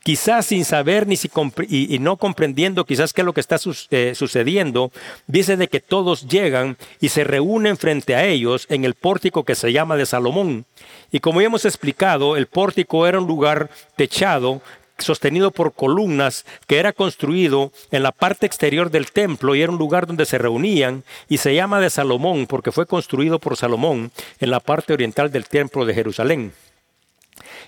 quizás 0.03 0.48
sin 0.48 0.65
saber 0.65 1.08
ni 1.08 1.15
si 1.15 1.29
y, 1.70 2.00
no 2.00 2.17
comprendiendo 2.17 2.86
quizás 2.86 3.13
qué 3.13 3.22
es 3.22 3.25
lo 3.25 3.34
que 3.34 3.41
está 3.41 3.58
eh, 3.91 4.13
sucediendo, 4.15 4.91
dice 5.27 5.58
de 5.58 5.67
que 5.67 5.79
todos 5.79 6.27
llegan 6.27 6.77
y 7.00 7.10
se 7.10 7.24
reúnen 7.24 7.77
frente 7.77 8.15
a 8.15 8.25
ellos 8.25 8.65
en 8.70 8.86
el 8.86 8.96
pórtico 8.96 9.43
que 9.43 9.55
se 9.55 9.72
llama 9.72 9.96
de 9.96 10.05
Salomón. 10.05 10.65
Y 11.12 11.20
como 11.20 11.41
ya 11.41 11.48
hemos 11.48 11.65
explicado, 11.65 12.38
el 12.38 12.48
pórtico 12.48 13.08
era 13.08 13.20
un 13.20 13.27
lugar 13.27 13.70
techado 13.96 14.62
sostenido 14.98 15.50
por 15.50 15.74
columnas 15.74 16.46
que 16.67 16.77
era 16.77 16.93
construido 16.93 17.72
en 17.89 18.03
la 18.03 18.12
parte 18.12 18.46
exterior 18.46 18.91
del 18.91 19.12
templo 19.12 19.55
y 19.55 19.62
era 19.62 19.72
un 19.72 19.79
lugar 19.79 20.05
donde 20.05 20.25
se 20.25 20.38
reunían 20.38 21.03
y 21.27 21.39
se 21.39 21.55
llama 21.55 21.79
de 21.79 21.89
Salomón 21.89 22.46
porque 22.46 22.72
fue 22.72 22.86
construido 22.86 23.39
por 23.39 23.58
Salomón 23.58 24.12
en 24.39 24.51
la 24.51 24.60
parte 24.60 24.93
oriental 24.93 25.31
del 25.31 25.48
templo 25.48 25.86
de 25.86 25.96
Jerusalén. 25.96 26.53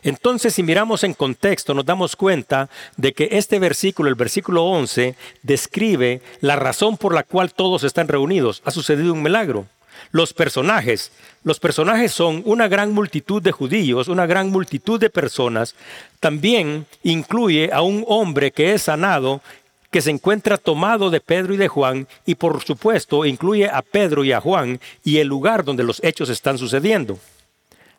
Entonces, 0.03 0.53
si 0.53 0.63
miramos 0.63 1.03
en 1.03 1.13
contexto, 1.13 1.73
nos 1.73 1.85
damos 1.85 2.15
cuenta 2.15 2.69
de 2.97 3.13
que 3.13 3.29
este 3.31 3.57
versículo, 3.59 4.09
el 4.09 4.15
versículo 4.15 4.65
11, 4.65 5.15
describe 5.41 6.21
la 6.41 6.57
razón 6.57 6.97
por 6.97 7.13
la 7.13 7.23
cual 7.23 7.53
todos 7.53 7.83
están 7.83 8.07
reunidos. 8.07 8.61
Ha 8.65 8.71
sucedido 8.71 9.13
un 9.13 9.23
milagro. 9.23 9.65
Los 10.11 10.33
personajes. 10.33 11.11
Los 11.43 11.59
personajes 11.59 12.11
son 12.11 12.41
una 12.45 12.67
gran 12.67 12.93
multitud 12.93 13.41
de 13.41 13.51
judíos, 13.51 14.07
una 14.07 14.25
gran 14.25 14.49
multitud 14.49 14.99
de 14.99 15.09
personas. 15.09 15.75
También 16.19 16.85
incluye 17.03 17.69
a 17.71 17.81
un 17.81 18.03
hombre 18.07 18.51
que 18.51 18.73
es 18.73 18.83
sanado, 18.83 19.41
que 19.89 20.01
se 20.01 20.09
encuentra 20.09 20.57
tomado 20.57 21.11
de 21.11 21.21
Pedro 21.21 21.53
y 21.53 21.57
de 21.57 21.67
Juan, 21.67 22.07
y 22.25 22.35
por 22.35 22.63
supuesto 22.63 23.25
incluye 23.25 23.69
a 23.69 23.81
Pedro 23.81 24.23
y 24.23 24.31
a 24.31 24.41
Juan 24.41 24.79
y 25.03 25.19
el 25.19 25.27
lugar 25.27 25.63
donde 25.63 25.83
los 25.83 26.03
hechos 26.03 26.29
están 26.29 26.57
sucediendo. 26.57 27.19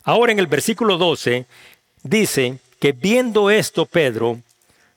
Ahora 0.03 0.33
en 0.33 0.39
el 0.39 0.47
versículo 0.47 0.99
12 0.99 1.47
dice 2.05 2.59
que 2.79 2.93
viendo 2.93 3.51
esto 3.51 3.87
Pedro 3.87 4.39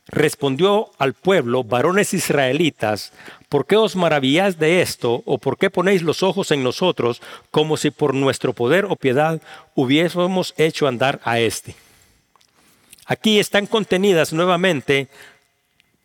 respondió 0.07 0.91
al 0.99 1.13
pueblo, 1.13 1.63
varones 1.63 2.13
israelitas, 2.13 3.11
¿por 3.49 3.65
qué 3.65 3.75
os 3.75 3.95
maravilláis 3.95 4.57
de 4.59 4.81
esto 4.81 5.23
o 5.25 5.37
por 5.37 5.57
qué 5.57 5.69
ponéis 5.69 6.01
los 6.01 6.23
ojos 6.23 6.51
en 6.51 6.63
nosotros 6.63 7.21
como 7.51 7.75
si 7.75 7.91
por 7.91 8.13
nuestro 8.13 8.53
poder 8.53 8.85
o 8.85 8.95
piedad 8.95 9.41
hubiésemos 9.75 10.53
hecho 10.57 10.87
andar 10.87 11.19
a 11.23 11.39
éste? 11.39 11.75
Aquí 13.05 13.39
están 13.39 13.67
contenidas 13.67 14.33
nuevamente 14.33 15.07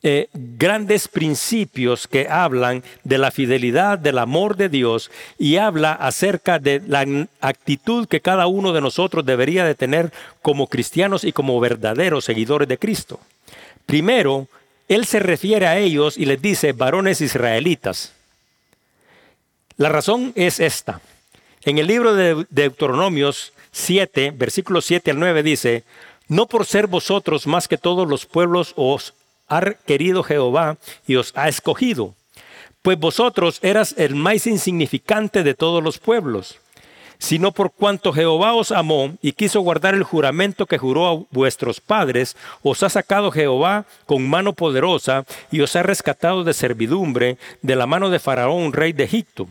eh, 0.04 0.28
grandes 0.32 1.06
principios 1.06 2.08
que 2.08 2.26
hablan 2.28 2.82
de 3.04 3.18
la 3.18 3.30
fidelidad, 3.30 3.98
del 3.98 4.18
amor 4.18 4.56
de 4.56 4.68
Dios 4.68 5.12
y 5.38 5.58
habla 5.58 5.92
acerca 5.92 6.58
de 6.58 6.82
la 6.86 7.06
actitud 7.40 8.08
que 8.08 8.20
cada 8.20 8.48
uno 8.48 8.72
de 8.72 8.80
nosotros 8.80 9.24
debería 9.24 9.64
de 9.64 9.76
tener 9.76 10.12
como 10.42 10.66
cristianos 10.66 11.22
y 11.22 11.32
como 11.32 11.60
verdaderos 11.60 12.24
seguidores 12.24 12.66
de 12.66 12.78
Cristo. 12.78 13.20
Primero, 13.86 14.48
él 14.88 15.06
se 15.06 15.20
refiere 15.20 15.68
a 15.68 15.78
ellos 15.78 16.18
y 16.18 16.24
les 16.24 16.42
dice, 16.42 16.72
varones 16.72 17.20
israelitas. 17.20 18.12
La 19.76 19.88
razón 19.88 20.32
es 20.34 20.58
esta. 20.58 21.00
En 21.64 21.78
el 21.78 21.86
libro 21.86 22.14
de 22.14 22.44
Deuteronomios 22.50 23.52
7, 23.70 24.32
versículos 24.32 24.84
7 24.84 25.12
al 25.12 25.20
9 25.20 25.44
dice, 25.44 25.84
no 26.26 26.46
por 26.46 26.66
ser 26.66 26.88
vosotros 26.88 27.46
más 27.46 27.68
que 27.68 27.78
todos 27.78 28.08
los 28.08 28.26
pueblos 28.26 28.72
os 28.74 29.14
ha 29.56 29.74
querido 29.86 30.22
Jehová 30.22 30.76
y 31.06 31.16
os 31.16 31.32
ha 31.36 31.48
escogido, 31.48 32.14
pues 32.82 32.98
vosotros 32.98 33.58
eras 33.62 33.94
el 33.98 34.14
más 34.14 34.46
insignificante 34.46 35.42
de 35.42 35.54
todos 35.54 35.82
los 35.82 35.98
pueblos 35.98 36.58
sino 37.22 37.52
por 37.52 37.70
cuanto 37.70 38.12
Jehová 38.12 38.52
os 38.52 38.72
amó 38.72 39.14
y 39.22 39.30
quiso 39.30 39.60
guardar 39.60 39.94
el 39.94 40.02
juramento 40.02 40.66
que 40.66 40.76
juró 40.76 41.08
a 41.08 41.24
vuestros 41.30 41.80
padres, 41.80 42.36
os 42.64 42.82
ha 42.82 42.88
sacado 42.88 43.30
Jehová 43.30 43.84
con 44.06 44.28
mano 44.28 44.54
poderosa 44.54 45.24
y 45.52 45.60
os 45.60 45.76
ha 45.76 45.84
rescatado 45.84 46.42
de 46.42 46.52
servidumbre 46.52 47.38
de 47.62 47.76
la 47.76 47.86
mano 47.86 48.10
de 48.10 48.18
Faraón, 48.18 48.72
rey 48.72 48.92
de 48.92 49.04
Egipto. 49.04 49.46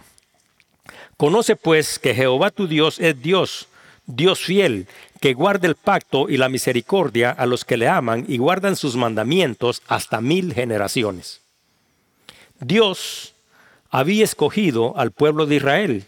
Conoce 1.15 1.55
pues 1.55 1.98
que 1.98 2.13
Jehová 2.13 2.51
tu 2.51 2.67
Dios 2.67 3.00
es 3.00 3.22
Dios, 3.22 3.70
Dios 4.05 4.41
fiel, 4.41 4.86
que 5.22 5.36
guarda 5.36 5.68
el 5.68 5.75
pacto 5.75 6.28
y 6.30 6.38
la 6.38 6.50
misericordia 6.50 7.30
a 7.30 7.46
los 7.46 7.63
que 7.63 7.78
le 7.78 7.88
aman 7.88 8.25
y 8.28 8.40
guardan 8.40 8.75
sus 8.75 8.96
mandamientos 8.96 9.84
hasta 9.88 10.20
mil 10.20 10.51
generaciones. 10.54 11.42
Dios 12.60 13.36
había 13.92 14.24
escogido 14.24 14.98
al 14.98 15.12
pueblo 15.12 15.46
de 15.46 15.56
Israel 15.56 16.06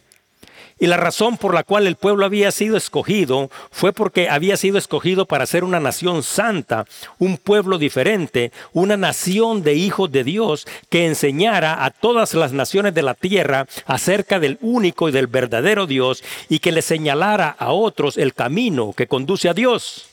Y 0.80 0.88
la 0.88 0.98
razón 0.98 1.38
por 1.38 1.54
la 1.54 1.64
cual 1.64 1.88
el 1.88 1.96
pueblo 1.96 2.26
había 2.26 2.52
sido 2.52 2.76
escogido 2.78 3.50
fue 3.72 3.94
porque 3.94 4.30
había 4.30 4.58
sido 4.58 4.78
escogido 4.78 5.26
para 5.26 5.46
ser 5.46 5.64
una 5.64 5.80
nación 5.80 6.24
santa, 6.24 6.86
un 7.20 7.38
pueblo 7.38 7.78
diferente, 7.78 8.52
una 8.74 8.98
nación 8.98 9.64
de 9.64 9.76
hijos 9.76 10.12
de 10.12 10.24
Dios 10.24 10.68
que 10.90 11.06
enseñara 11.06 11.86
a 11.86 11.92
todas 11.92 12.34
las 12.34 12.54
naciones 12.54 12.94
de 12.94 13.04
la 13.04 13.14
tierra 13.14 13.68
acerca 13.86 14.40
del 14.40 14.58
único 14.62 15.10
y 15.10 15.12
del 15.12 15.28
verdadero 15.28 15.88
Dios 15.88 16.24
y 16.50 16.60
que 16.60 16.72
le 16.72 16.82
señalara 16.82 17.50
a 17.58 17.72
otros 17.72 18.18
el 18.18 18.34
camino 18.34 18.94
que 18.94 19.08
conduce 19.08 19.50
a 19.50 19.54
Dios. 19.54 20.13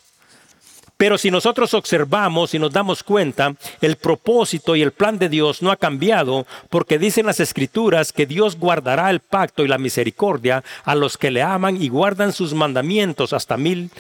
Pero 1.01 1.17
si 1.17 1.31
nosotros 1.31 1.73
observamos 1.73 2.53
y 2.53 2.59
nos 2.59 2.75
damos 2.75 3.03
cuenta, 3.03 3.55
el 3.81 3.97
propósito 3.97 4.77
y 4.77 4.83
el 4.83 4.93
plan 4.93 5.19
de 5.19 5.31
Dios 5.31 5.63
no 5.63 5.71
ha 5.71 5.79
cambiado 5.79 6.47
porque 6.69 6.99
dicen 6.99 7.25
las 7.25 7.41
escrituras 7.41 8.13
que 8.13 8.27
Dios 8.27 8.59
guardará 8.59 9.09
el 9.09 9.21
pacto 9.21 9.65
y 9.65 9.69
la 9.69 9.79
misericordia 9.79 10.63
a 10.85 10.95
los 10.95 11.17
que 11.17 11.31
le 11.31 11.41
aman 11.41 11.83
y 11.83 11.89
guardan 11.89 12.35
sus 12.35 12.53
mandamientos 12.53 13.33
hasta 13.33 13.57
mil 13.57 13.91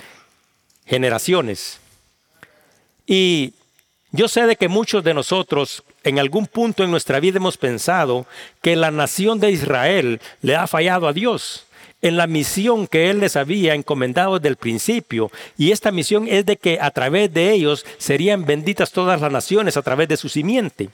generaciones. 0.84 1.80
Y 3.06 3.54
yo 4.12 4.28
sé 4.28 4.46
de 4.46 4.56
que 4.56 4.68
muchos 4.68 5.02
de 5.02 5.14
nosotros 5.14 5.82
en 6.04 6.18
algún 6.18 6.46
punto 6.46 6.84
en 6.84 6.90
nuestra 6.90 7.18
vida 7.18 7.38
hemos 7.38 7.56
pensado 7.56 8.26
que 8.60 8.76
la 8.76 8.90
nación 8.90 9.40
de 9.40 9.50
Israel 9.50 10.20
le 10.42 10.54
ha 10.54 10.66
fallado 10.66 11.08
a 11.08 11.14
Dios 11.14 11.64
en 12.02 12.16
la 12.16 12.26
misión 12.26 12.86
que 12.86 13.10
Él 13.10 13.20
les 13.20 13.36
había 13.36 13.74
encomendado 13.74 14.38
desde 14.38 14.48
el 14.48 14.56
principio. 14.56 15.30
Y 15.56 15.72
esta 15.72 15.90
misión 15.90 16.26
es 16.28 16.46
de 16.46 16.56
que 16.56 16.78
a 16.80 16.90
través 16.90 17.32
de 17.32 17.52
ellos 17.52 17.84
serían 17.98 18.44
benditas 18.44 18.92
todas 18.92 19.20
las 19.20 19.32
naciones 19.32 19.76
a 19.76 19.82
través 19.82 20.08
de 20.08 20.16
su 20.16 20.28
simiente. 20.28 20.90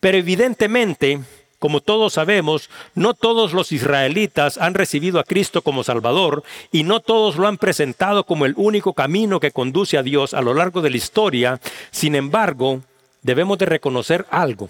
Pero 0.00 0.18
evidentemente, 0.18 1.20
como 1.58 1.80
todos 1.80 2.12
sabemos, 2.12 2.68
no 2.94 3.14
todos 3.14 3.52
los 3.54 3.72
israelitas 3.72 4.58
han 4.58 4.74
recibido 4.74 5.18
a 5.18 5.24
Cristo 5.24 5.62
como 5.62 5.84
Salvador 5.84 6.42
y 6.70 6.82
no 6.82 7.00
todos 7.00 7.36
lo 7.36 7.48
han 7.48 7.56
presentado 7.56 8.24
como 8.24 8.44
el 8.44 8.54
único 8.56 8.92
camino 8.92 9.40
que 9.40 9.50
conduce 9.50 9.96
a 9.96 10.02
Dios 10.02 10.34
a 10.34 10.42
lo 10.42 10.52
largo 10.52 10.82
de 10.82 10.90
la 10.90 10.96
historia. 10.96 11.60
Sin 11.90 12.16
embargo, 12.16 12.82
debemos 13.22 13.56
de 13.56 13.66
reconocer 13.66 14.26
algo. 14.30 14.68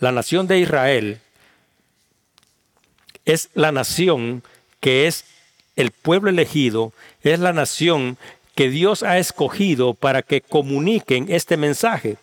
La 0.00 0.10
nación 0.10 0.46
de 0.46 0.58
Israel 0.58 1.20
es 3.28 3.50
la 3.54 3.72
nación 3.72 4.42
que 4.80 5.06
es 5.06 5.24
el 5.76 5.90
pueblo 5.90 6.30
elegido, 6.30 6.92
es 7.22 7.38
la 7.38 7.52
nación 7.52 8.16
que 8.54 8.70
Dios 8.70 9.02
ha 9.02 9.18
escogido 9.18 9.94
para 9.94 10.22
que 10.22 10.40
comuniquen 10.40 11.26
este 11.28 11.56
mensaje. 11.56 12.16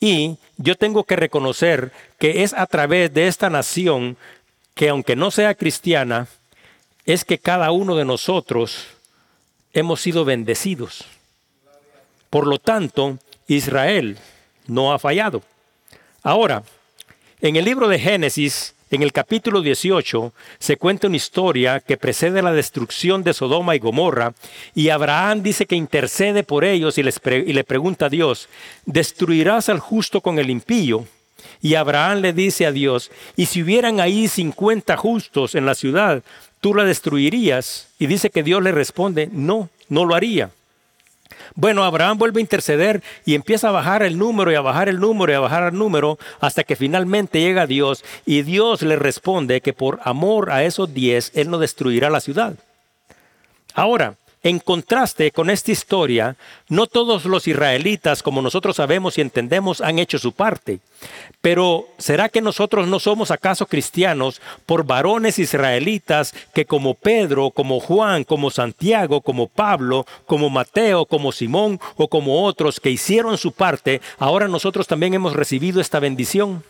Y 0.00 0.38
yo 0.56 0.74
tengo 0.74 1.04
que 1.04 1.14
reconocer 1.14 1.92
que 2.18 2.42
es 2.42 2.54
a 2.54 2.66
través 2.66 3.12
de 3.12 3.28
esta 3.28 3.50
nación 3.50 4.16
que 4.74 4.88
aunque 4.88 5.14
no 5.14 5.30
sea 5.30 5.54
cristiana, 5.54 6.26
es 7.04 7.24
que 7.24 7.38
cada 7.38 7.70
uno 7.70 7.94
de 7.94 8.04
nosotros 8.04 8.86
hemos 9.74 10.00
sido 10.00 10.24
bendecidos. 10.24 11.04
Por 12.30 12.46
lo 12.46 12.58
tanto, 12.58 13.18
Israel 13.46 14.18
no 14.66 14.92
ha 14.92 14.98
fallado. 14.98 15.42
Ahora, 16.22 16.62
en 17.42 17.56
el 17.56 17.64
libro 17.64 17.88
de 17.88 17.98
Génesis, 17.98 18.74
en 18.90 19.02
el 19.02 19.12
capítulo 19.12 19.62
18 19.62 20.32
se 20.58 20.76
cuenta 20.76 21.08
una 21.08 21.16
historia 21.16 21.80
que 21.80 21.96
precede 21.96 22.42
la 22.42 22.52
destrucción 22.52 23.24
de 23.24 23.34
Sodoma 23.34 23.74
y 23.74 23.80
Gomorra 23.80 24.34
y 24.74 24.90
Abraham 24.90 25.42
dice 25.42 25.66
que 25.66 25.74
intercede 25.74 26.44
por 26.44 26.64
ellos 26.64 26.96
y, 26.98 27.00
y 27.00 27.52
le 27.52 27.64
pregunta 27.64 28.06
a 28.06 28.10
Dios, 28.10 28.48
¿destruirás 28.84 29.68
al 29.68 29.80
justo 29.80 30.20
con 30.20 30.38
el 30.38 30.50
impío? 30.50 31.04
Y 31.60 31.74
Abraham 31.74 32.20
le 32.20 32.32
dice 32.32 32.66
a 32.66 32.72
Dios, 32.72 33.10
¿y 33.36 33.46
si 33.46 33.62
hubieran 33.62 33.98
ahí 34.00 34.28
50 34.28 34.96
justos 34.96 35.54
en 35.54 35.66
la 35.66 35.74
ciudad, 35.74 36.22
tú 36.60 36.74
la 36.74 36.84
destruirías? 36.84 37.88
Y 37.98 38.06
dice 38.06 38.30
que 38.30 38.42
Dios 38.42 38.62
le 38.62 38.72
responde, 38.72 39.28
no, 39.32 39.68
no 39.88 40.04
lo 40.04 40.14
haría. 40.14 40.50
Bueno, 41.58 41.84
Abraham 41.84 42.18
vuelve 42.18 42.38
a 42.38 42.42
interceder 42.42 43.02
y 43.24 43.34
empieza 43.34 43.70
a 43.70 43.72
bajar 43.72 44.02
el 44.02 44.18
número 44.18 44.52
y 44.52 44.54
a 44.56 44.60
bajar 44.60 44.90
el 44.90 45.00
número 45.00 45.32
y 45.32 45.34
a 45.34 45.40
bajar 45.40 45.72
el 45.72 45.78
número 45.78 46.18
hasta 46.38 46.64
que 46.64 46.76
finalmente 46.76 47.40
llega 47.40 47.66
Dios 47.66 48.04
y 48.26 48.42
Dios 48.42 48.82
le 48.82 48.96
responde 48.96 49.62
que 49.62 49.72
por 49.72 49.98
amor 50.04 50.50
a 50.50 50.64
esos 50.64 50.92
diez, 50.92 51.32
Él 51.34 51.48
no 51.48 51.56
destruirá 51.56 52.10
la 52.10 52.20
ciudad. 52.20 52.56
Ahora, 53.74 54.16
en 54.48 54.60
contraste 54.60 55.32
con 55.32 55.50
esta 55.50 55.72
historia, 55.72 56.36
no 56.68 56.86
todos 56.86 57.24
los 57.24 57.48
israelitas, 57.48 58.22
como 58.22 58.42
nosotros 58.42 58.76
sabemos 58.76 59.18
y 59.18 59.20
entendemos, 59.20 59.80
han 59.80 59.98
hecho 59.98 60.18
su 60.18 60.32
parte. 60.32 60.78
Pero 61.40 61.88
¿será 61.98 62.28
que 62.28 62.40
nosotros 62.40 62.86
no 62.86 63.00
somos 63.00 63.32
acaso 63.32 63.66
cristianos 63.66 64.40
por 64.64 64.84
varones 64.84 65.40
israelitas 65.40 66.32
que 66.54 66.64
como 66.64 66.94
Pedro, 66.94 67.50
como 67.50 67.80
Juan, 67.80 68.22
como 68.22 68.50
Santiago, 68.50 69.20
como 69.20 69.48
Pablo, 69.48 70.06
como 70.26 70.48
Mateo, 70.48 71.06
como 71.06 71.32
Simón 71.32 71.80
o 71.96 72.06
como 72.06 72.44
otros 72.44 72.78
que 72.78 72.90
hicieron 72.90 73.38
su 73.38 73.50
parte, 73.50 74.00
ahora 74.16 74.46
nosotros 74.46 74.86
también 74.86 75.14
hemos 75.14 75.34
recibido 75.34 75.80
esta 75.80 75.98
bendición? 75.98 76.62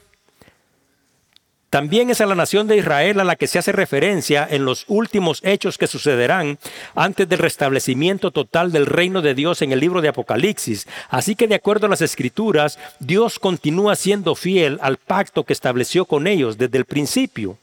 También 1.77 2.09
es 2.09 2.23
a 2.23 2.27
la 2.27 2.35
nación 2.35 2.69
de 2.69 2.79
Israel 2.79 3.21
a 3.21 3.25
la 3.25 3.37
que 3.37 3.47
se 3.47 3.59
hace 3.59 3.71
referencia 3.71 4.49
en 4.51 4.65
los 4.65 4.87
últimos 4.89 5.43
hechos 5.45 5.77
que 5.77 5.87
sucederán 5.87 6.59
antes 6.95 7.29
del 7.29 7.39
restablecimiento 7.39 8.31
total 8.31 8.73
del 8.73 8.87
reino 8.87 9.21
de 9.21 9.35
Dios 9.35 9.61
en 9.61 9.73
el 9.73 9.81
libro 9.81 10.01
de 10.01 10.09
Apocalipsis. 10.09 10.89
Así 11.11 11.35
que 11.35 11.47
de 11.47 11.57
acuerdo 11.57 11.85
a 11.85 11.91
las 11.91 12.01
escrituras, 12.01 12.79
Dios 12.99 13.39
continúa 13.39 13.95
siendo 13.95 14.35
fiel 14.35 14.79
al 14.81 14.97
pacto 14.97 15.45
que 15.45 15.53
estableció 15.53 16.07
con 16.07 16.27
ellos 16.27 16.57
desde 16.57 16.79
el 16.79 16.87
principio. 16.87 17.59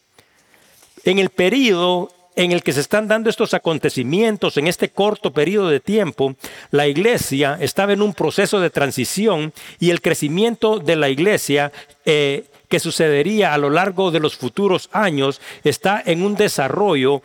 En 1.06 1.18
el 1.18 1.30
periodo 1.30 2.12
en 2.36 2.52
el 2.52 2.62
que 2.62 2.74
se 2.74 2.82
están 2.82 3.08
dando 3.08 3.32
estos 3.32 3.56
acontecimientos 3.56 4.58
en 4.58 4.68
este 4.68 4.90
corto 4.90 5.34
periodo 5.34 5.70
de 5.70 5.80
tiempo, 5.80 6.36
la 6.70 6.86
iglesia 6.86 7.58
estaba 7.60 7.94
en 7.94 8.04
un 8.04 8.14
proceso 8.14 8.60
de 8.60 8.70
transición 8.70 9.54
y 9.80 9.90
el 9.90 10.02
crecimiento 10.02 10.78
de 10.78 10.98
la 10.98 11.10
iglesia 11.10 11.72
eh, 12.06 12.44
que 12.74 12.80
sucedería 12.80 13.54
a 13.54 13.60
lo 13.60 13.70
largo 13.70 14.10
de 14.10 14.20
los 14.20 14.36
futuros 14.36 14.90
años 14.94 15.40
está 15.64 16.02
en 16.04 16.24
un 16.24 16.34
desarrollo 16.34 17.22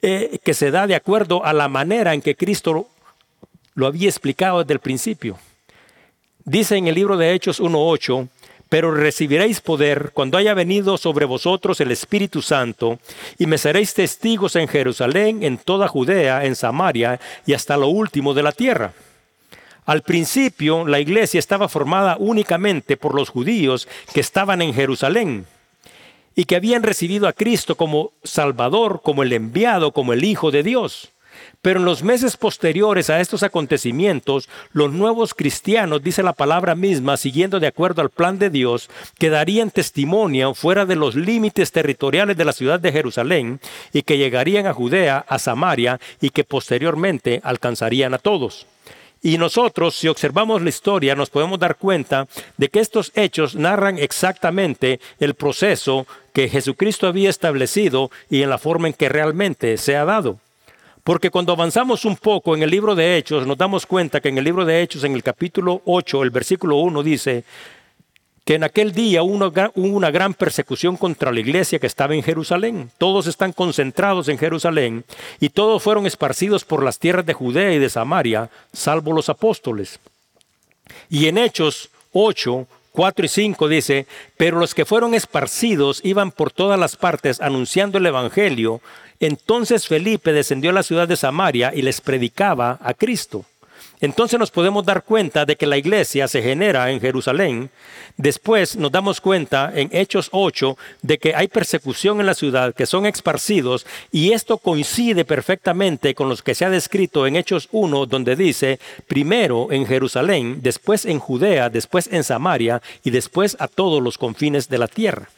eh, 0.00 0.38
que 0.44 0.54
se 0.54 0.70
da 0.70 0.86
de 0.86 0.94
acuerdo 0.94 1.44
a 1.44 1.52
la 1.52 1.66
manera 1.66 2.14
en 2.14 2.22
que 2.22 2.36
Cristo 2.36 2.86
lo 3.74 3.86
había 3.88 4.08
explicado 4.08 4.60
desde 4.60 4.74
el 4.74 4.78
principio. 4.78 5.40
Dice 6.44 6.76
en 6.76 6.86
el 6.86 6.94
libro 6.94 7.16
de 7.16 7.34
Hechos 7.34 7.60
1.8, 7.60 8.28
pero 8.68 8.94
recibiréis 8.94 9.60
poder 9.60 10.12
cuando 10.14 10.38
haya 10.38 10.54
venido 10.54 10.98
sobre 10.98 11.24
vosotros 11.26 11.80
el 11.80 11.90
Espíritu 11.90 12.40
Santo, 12.40 13.00
y 13.40 13.46
me 13.46 13.58
seréis 13.58 13.92
testigos 13.92 14.54
en 14.54 14.68
Jerusalén, 14.68 15.42
en 15.42 15.58
toda 15.58 15.88
Judea, 15.88 16.44
en 16.44 16.54
Samaria 16.54 17.18
y 17.44 17.54
hasta 17.54 17.76
lo 17.76 17.88
último 17.88 18.34
de 18.34 18.42
la 18.44 18.52
tierra. 18.52 18.92
Al 19.86 20.02
principio 20.02 20.86
la 20.86 21.00
iglesia 21.00 21.38
estaba 21.38 21.68
formada 21.68 22.16
únicamente 22.18 22.96
por 22.96 23.14
los 23.14 23.28
judíos 23.28 23.86
que 24.12 24.20
estaban 24.20 24.62
en 24.62 24.72
Jerusalén 24.72 25.46
y 26.34 26.44
que 26.44 26.56
habían 26.56 26.82
recibido 26.82 27.28
a 27.28 27.32
Cristo 27.32 27.76
como 27.76 28.12
Salvador, 28.22 29.00
como 29.02 29.22
el 29.22 29.32
enviado, 29.32 29.92
como 29.92 30.12
el 30.12 30.24
Hijo 30.24 30.50
de 30.50 30.62
Dios. 30.62 31.10
Pero 31.62 31.80
en 31.80 31.86
los 31.86 32.02
meses 32.02 32.36
posteriores 32.36 33.10
a 33.10 33.20
estos 33.20 33.42
acontecimientos, 33.42 34.48
los 34.72 34.92
nuevos 34.92 35.34
cristianos, 35.34 36.02
dice 36.02 36.22
la 36.22 36.32
palabra 36.32 36.74
misma, 36.74 37.16
siguiendo 37.16 37.60
de 37.60 37.66
acuerdo 37.66 38.02
al 38.02 38.10
plan 38.10 38.38
de 38.38 38.50
Dios, 38.50 38.88
que 39.18 39.30
darían 39.30 39.70
testimonio 39.70 40.54
fuera 40.54 40.86
de 40.86 40.96
los 40.96 41.14
límites 41.14 41.72
territoriales 41.72 42.36
de 42.36 42.44
la 42.44 42.52
ciudad 42.52 42.80
de 42.80 42.92
Jerusalén 42.92 43.60
y 43.92 44.02
que 44.02 44.18
llegarían 44.18 44.66
a 44.66 44.74
Judea, 44.74 45.24
a 45.26 45.38
Samaria 45.38 46.00
y 46.20 46.30
que 46.30 46.44
posteriormente 46.44 47.40
alcanzarían 47.42 48.14
a 48.14 48.18
todos. 48.18 48.66
Y 49.24 49.38
nosotros, 49.38 49.94
si 49.94 50.06
observamos 50.06 50.60
la 50.60 50.68
historia, 50.68 51.14
nos 51.14 51.30
podemos 51.30 51.58
dar 51.58 51.76
cuenta 51.76 52.28
de 52.58 52.68
que 52.68 52.80
estos 52.80 53.10
hechos 53.14 53.54
narran 53.54 53.96
exactamente 53.96 55.00
el 55.18 55.32
proceso 55.32 56.06
que 56.34 56.50
Jesucristo 56.50 57.06
había 57.06 57.30
establecido 57.30 58.10
y 58.28 58.42
en 58.42 58.50
la 58.50 58.58
forma 58.58 58.86
en 58.86 58.92
que 58.92 59.08
realmente 59.08 59.78
se 59.78 59.96
ha 59.96 60.04
dado. 60.04 60.40
Porque 61.04 61.30
cuando 61.30 61.54
avanzamos 61.54 62.04
un 62.04 62.16
poco 62.16 62.54
en 62.54 62.62
el 62.64 62.70
libro 62.70 62.94
de 62.94 63.16
Hechos, 63.16 63.46
nos 63.46 63.56
damos 63.56 63.86
cuenta 63.86 64.20
que 64.20 64.28
en 64.28 64.36
el 64.36 64.44
libro 64.44 64.66
de 64.66 64.82
Hechos, 64.82 65.04
en 65.04 65.14
el 65.14 65.22
capítulo 65.22 65.80
8, 65.86 66.22
el 66.22 66.28
versículo 66.28 66.76
1 66.76 67.02
dice, 67.02 67.44
que 68.44 68.54
en 68.54 68.64
aquel 68.64 68.92
día 68.92 69.22
hubo 69.22 69.72
una 69.74 70.10
gran 70.10 70.34
persecución 70.34 70.96
contra 70.96 71.32
la 71.32 71.40
iglesia 71.40 71.78
que 71.78 71.86
estaba 71.86 72.14
en 72.14 72.22
Jerusalén. 72.22 72.90
Todos 72.98 73.26
están 73.26 73.52
concentrados 73.52 74.28
en 74.28 74.38
Jerusalén 74.38 75.04
y 75.40 75.48
todos 75.48 75.82
fueron 75.82 76.06
esparcidos 76.06 76.64
por 76.64 76.82
las 76.82 76.98
tierras 76.98 77.24
de 77.24 77.32
Judea 77.32 77.72
y 77.72 77.78
de 77.78 77.88
Samaria, 77.88 78.50
salvo 78.72 79.12
los 79.12 79.30
apóstoles. 79.30 79.98
Y 81.08 81.26
en 81.26 81.38
Hechos 81.38 81.88
8, 82.12 82.66
4 82.92 83.24
y 83.24 83.28
5 83.28 83.68
dice, 83.68 84.06
pero 84.36 84.58
los 84.58 84.74
que 84.74 84.84
fueron 84.84 85.14
esparcidos 85.14 86.00
iban 86.04 86.30
por 86.30 86.52
todas 86.52 86.78
las 86.78 86.96
partes 86.96 87.40
anunciando 87.40 87.96
el 87.96 88.06
Evangelio. 88.06 88.82
Entonces 89.20 89.88
Felipe 89.88 90.32
descendió 90.32 90.70
a 90.70 90.74
la 90.74 90.82
ciudad 90.82 91.08
de 91.08 91.16
Samaria 91.16 91.72
y 91.74 91.80
les 91.80 92.02
predicaba 92.02 92.78
a 92.82 92.92
Cristo. 92.92 93.46
Entonces 94.04 94.38
nos 94.38 94.50
podemos 94.50 94.84
dar 94.84 95.02
cuenta 95.02 95.44
de 95.44 95.56
que 95.56 95.66
la 95.66 95.76
iglesia 95.76 96.28
se 96.28 96.42
genera 96.42 96.90
en 96.90 97.00
Jerusalén. 97.00 97.70
Después 98.16 98.76
nos 98.76 98.92
damos 98.92 99.20
cuenta 99.20 99.72
en 99.74 99.88
Hechos 99.92 100.28
8 100.32 100.76
de 101.02 101.18
que 101.18 101.34
hay 101.34 101.48
persecución 101.48 102.20
en 102.20 102.26
la 102.26 102.34
ciudad, 102.34 102.74
que 102.74 102.86
son 102.86 103.06
esparcidos, 103.06 103.86
y 104.12 104.32
esto 104.32 104.58
coincide 104.58 105.24
perfectamente 105.24 106.14
con 106.14 106.28
lo 106.28 106.36
que 106.36 106.54
se 106.54 106.64
ha 106.64 106.70
descrito 106.70 107.26
en 107.26 107.36
Hechos 107.36 107.68
1, 107.72 108.06
donde 108.06 108.36
dice, 108.36 108.78
primero 109.06 109.72
en 109.72 109.86
Jerusalén, 109.86 110.58
después 110.60 111.04
en 111.06 111.18
Judea, 111.18 111.70
después 111.70 112.08
en 112.12 112.24
Samaria 112.24 112.82
y 113.02 113.10
después 113.10 113.56
a 113.58 113.68
todos 113.68 114.02
los 114.02 114.18
confines 114.18 114.68
de 114.68 114.78
la 114.78 114.88
tierra. 114.88 115.28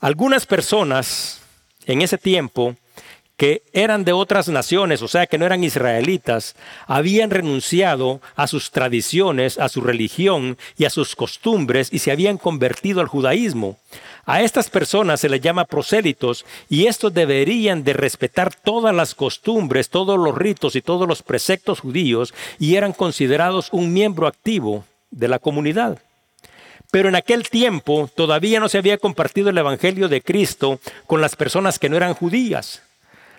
Algunas 0.00 0.46
personas 0.46 1.40
en 1.86 2.02
ese 2.02 2.18
tiempo 2.18 2.76
que 3.38 3.62
eran 3.72 4.04
de 4.04 4.12
otras 4.12 4.48
naciones, 4.48 5.00
o 5.00 5.06
sea, 5.06 5.28
que 5.28 5.38
no 5.38 5.46
eran 5.46 5.62
israelitas, 5.62 6.56
habían 6.88 7.30
renunciado 7.30 8.20
a 8.34 8.48
sus 8.48 8.72
tradiciones, 8.72 9.58
a 9.60 9.68
su 9.68 9.80
religión 9.80 10.58
y 10.76 10.86
a 10.86 10.90
sus 10.90 11.14
costumbres 11.14 11.88
y 11.92 12.00
se 12.00 12.10
habían 12.10 12.36
convertido 12.36 13.00
al 13.00 13.06
judaísmo. 13.06 13.78
A 14.26 14.42
estas 14.42 14.68
personas 14.68 15.20
se 15.20 15.28
les 15.28 15.40
llama 15.40 15.66
prosélitos 15.66 16.44
y 16.68 16.86
estos 16.86 17.14
deberían 17.14 17.84
de 17.84 17.92
respetar 17.92 18.52
todas 18.52 18.92
las 18.92 19.14
costumbres, 19.14 19.88
todos 19.88 20.18
los 20.18 20.36
ritos 20.36 20.74
y 20.74 20.82
todos 20.82 21.06
los 21.06 21.22
preceptos 21.22 21.78
judíos 21.78 22.34
y 22.58 22.74
eran 22.74 22.92
considerados 22.92 23.68
un 23.70 23.92
miembro 23.92 24.26
activo 24.26 24.84
de 25.12 25.28
la 25.28 25.38
comunidad. 25.38 26.00
Pero 26.90 27.08
en 27.08 27.14
aquel 27.14 27.48
tiempo 27.48 28.10
todavía 28.12 28.58
no 28.58 28.68
se 28.68 28.78
había 28.78 28.98
compartido 28.98 29.50
el 29.50 29.58
Evangelio 29.58 30.08
de 30.08 30.22
Cristo 30.22 30.80
con 31.06 31.20
las 31.20 31.36
personas 31.36 31.78
que 31.78 31.88
no 31.88 31.96
eran 31.96 32.14
judías. 32.14 32.82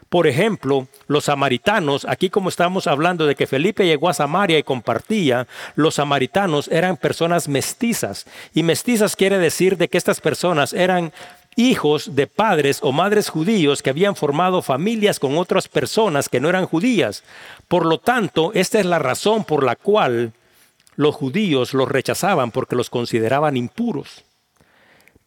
Por 0.09 0.25
ejemplo, 0.25 0.87
los 1.07 1.25
samaritanos, 1.25 2.05
aquí 2.09 2.31
como 2.31 2.49
estamos 2.49 2.87
hablando 2.87 3.27
de 3.27 3.35
que 3.35 3.45
Felipe 3.45 3.85
llegó 3.85 4.09
a 4.09 4.13
Samaria 4.15 4.57
y 4.57 4.63
compartía, 4.63 5.47
los 5.75 5.95
samaritanos 5.95 6.67
eran 6.69 6.97
personas 6.97 7.47
mestizas. 7.47 8.25
Y 8.55 8.63
mestizas 8.63 9.15
quiere 9.15 9.37
decir 9.37 9.77
de 9.77 9.87
que 9.87 9.99
estas 9.99 10.19
personas 10.19 10.73
eran 10.73 11.13
hijos 11.55 12.15
de 12.15 12.25
padres 12.25 12.79
o 12.81 12.91
madres 12.91 13.29
judíos 13.29 13.83
que 13.83 13.91
habían 13.91 14.15
formado 14.15 14.63
familias 14.63 15.19
con 15.19 15.37
otras 15.37 15.67
personas 15.67 16.27
que 16.27 16.39
no 16.39 16.49
eran 16.49 16.65
judías. 16.65 17.23
Por 17.67 17.85
lo 17.85 17.99
tanto, 17.99 18.51
esta 18.55 18.79
es 18.79 18.87
la 18.87 18.97
razón 18.97 19.43
por 19.43 19.63
la 19.63 19.75
cual 19.75 20.33
los 20.95 21.15
judíos 21.15 21.75
los 21.75 21.87
rechazaban 21.87 22.49
porque 22.49 22.75
los 22.75 22.89
consideraban 22.89 23.57
impuros. 23.57 24.23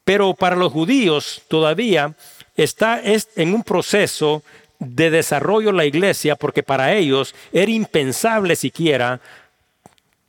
Pero 0.04 0.34
para 0.34 0.56
los 0.56 0.72
judíos 0.72 1.42
todavía 1.48 2.14
está 2.56 3.00
en 3.04 3.54
un 3.54 3.62
proceso 3.62 4.42
de 4.84 5.10
desarrollo 5.10 5.72
la 5.72 5.84
iglesia 5.84 6.36
porque 6.36 6.62
para 6.62 6.92
ellos 6.94 7.34
era 7.52 7.70
impensable 7.70 8.56
siquiera 8.56 9.20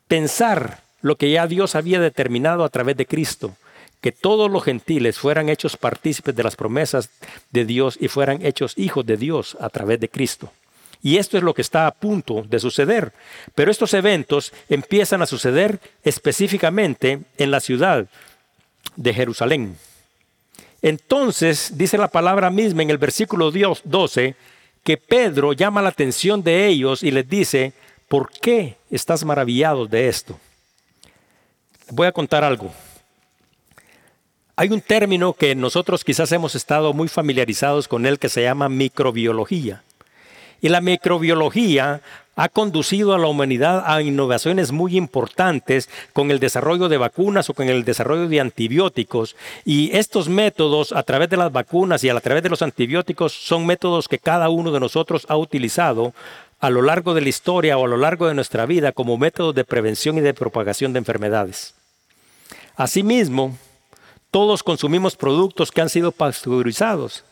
pensar 0.07 0.81
lo 1.01 1.17
que 1.17 1.31
ya 1.31 1.47
Dios 1.47 1.75
había 1.75 1.99
determinado 1.99 2.63
a 2.63 2.69
través 2.69 2.95
de 2.95 3.05
Cristo, 3.05 3.55
que 3.99 4.11
todos 4.11 4.49
los 4.51 4.63
gentiles 4.63 5.17
fueran 5.17 5.49
hechos 5.49 5.75
partícipes 5.75 6.35
de 6.35 6.43
las 6.43 6.55
promesas 6.55 7.09
de 7.51 7.65
Dios 7.65 7.97
y 7.99 8.07
fueran 8.07 8.45
hechos 8.45 8.77
hijos 8.77 9.05
de 9.05 9.17
Dios 9.17 9.57
a 9.59 9.69
través 9.69 9.99
de 9.99 10.09
Cristo. 10.09 10.51
Y 11.01 11.17
esto 11.17 11.37
es 11.37 11.43
lo 11.43 11.53
que 11.53 11.61
está 11.61 11.85
a 11.85 11.91
punto 11.91 12.45
de 12.47 12.59
suceder. 12.59 13.11
Pero 13.55 13.69
estos 13.69 13.93
eventos 13.93 14.53
empiezan 14.69 15.21
a 15.21 15.25
suceder 15.25 15.79
específicamente 16.03 17.19
en 17.37 17.51
la 17.51 17.59
ciudad 17.59 18.05
de 18.95 19.13
Jerusalén. 19.13 19.77
Entonces 20.83 21.71
dice 21.75 21.97
la 21.97 22.09
palabra 22.09 22.49
misma 22.49 22.83
en 22.83 22.89
el 22.89 22.97
versículo 22.97 23.51
12 23.51 24.35
que 24.83 24.97
Pedro 24.97 25.53
llama 25.53 25.81
la 25.81 25.87
atención 25.87 26.43
de 26.43 26.67
ellos 26.67 27.03
y 27.03 27.09
les 27.09 27.27
dice, 27.27 27.71
¿por 28.09 28.29
qué 28.29 28.75
estás 28.91 29.23
maravillados 29.23 29.89
de 29.89 30.09
esto? 30.09 30.37
Voy 31.89 32.05
a 32.05 32.11
contar 32.11 32.43
algo. 32.43 32.69
Hay 34.57 34.69
un 34.69 34.81
término 34.81 35.31
que 35.31 35.55
nosotros 35.55 36.03
quizás 36.03 36.33
hemos 36.33 36.53
estado 36.53 36.91
muy 36.91 37.07
familiarizados 37.07 37.87
con 37.87 38.05
él 38.05 38.19
que 38.19 38.27
se 38.27 38.43
llama 38.43 38.67
microbiología. 38.67 39.83
Y 40.61 40.67
la 40.67 40.81
microbiología 40.81 42.01
ha 42.35 42.49
conducido 42.49 43.13
a 43.13 43.19
la 43.19 43.27
humanidad 43.27 43.83
a 43.85 44.01
innovaciones 44.01 44.71
muy 44.71 44.97
importantes 44.97 45.89
con 46.13 46.31
el 46.31 46.39
desarrollo 46.39 46.89
de 46.89 46.97
vacunas 46.97 47.49
o 47.49 47.53
con 47.53 47.69
el 47.69 47.83
desarrollo 47.83 48.27
de 48.27 48.39
antibióticos. 48.39 49.35
Y 49.65 49.95
estos 49.95 50.29
métodos 50.29 50.91
a 50.93 51.03
través 51.03 51.29
de 51.29 51.37
las 51.37 51.51
vacunas 51.51 52.03
y 52.03 52.09
a 52.09 52.19
través 52.19 52.43
de 52.43 52.49
los 52.49 52.61
antibióticos 52.61 53.33
son 53.33 53.65
métodos 53.65 54.07
que 54.07 54.19
cada 54.19 54.49
uno 54.49 54.71
de 54.71 54.79
nosotros 54.79 55.25
ha 55.29 55.37
utilizado 55.37 56.13
a 56.59 56.69
lo 56.69 56.81
largo 56.81 57.13
de 57.13 57.21
la 57.21 57.29
historia 57.29 57.77
o 57.77 57.85
a 57.85 57.89
lo 57.89 57.97
largo 57.97 58.27
de 58.27 58.33
nuestra 58.33 58.65
vida 58.65 58.93
como 58.93 59.17
métodos 59.17 59.53
de 59.53 59.65
prevención 59.65 60.17
y 60.17 60.21
de 60.21 60.33
propagación 60.33 60.93
de 60.93 60.99
enfermedades. 60.99 61.75
Asimismo, 62.75 63.57
todos 64.31 64.63
consumimos 64.63 65.15
productos 65.15 65.71
que 65.71 65.81
han 65.81 65.89
sido 65.89 66.11
pasteurizados 66.11 67.23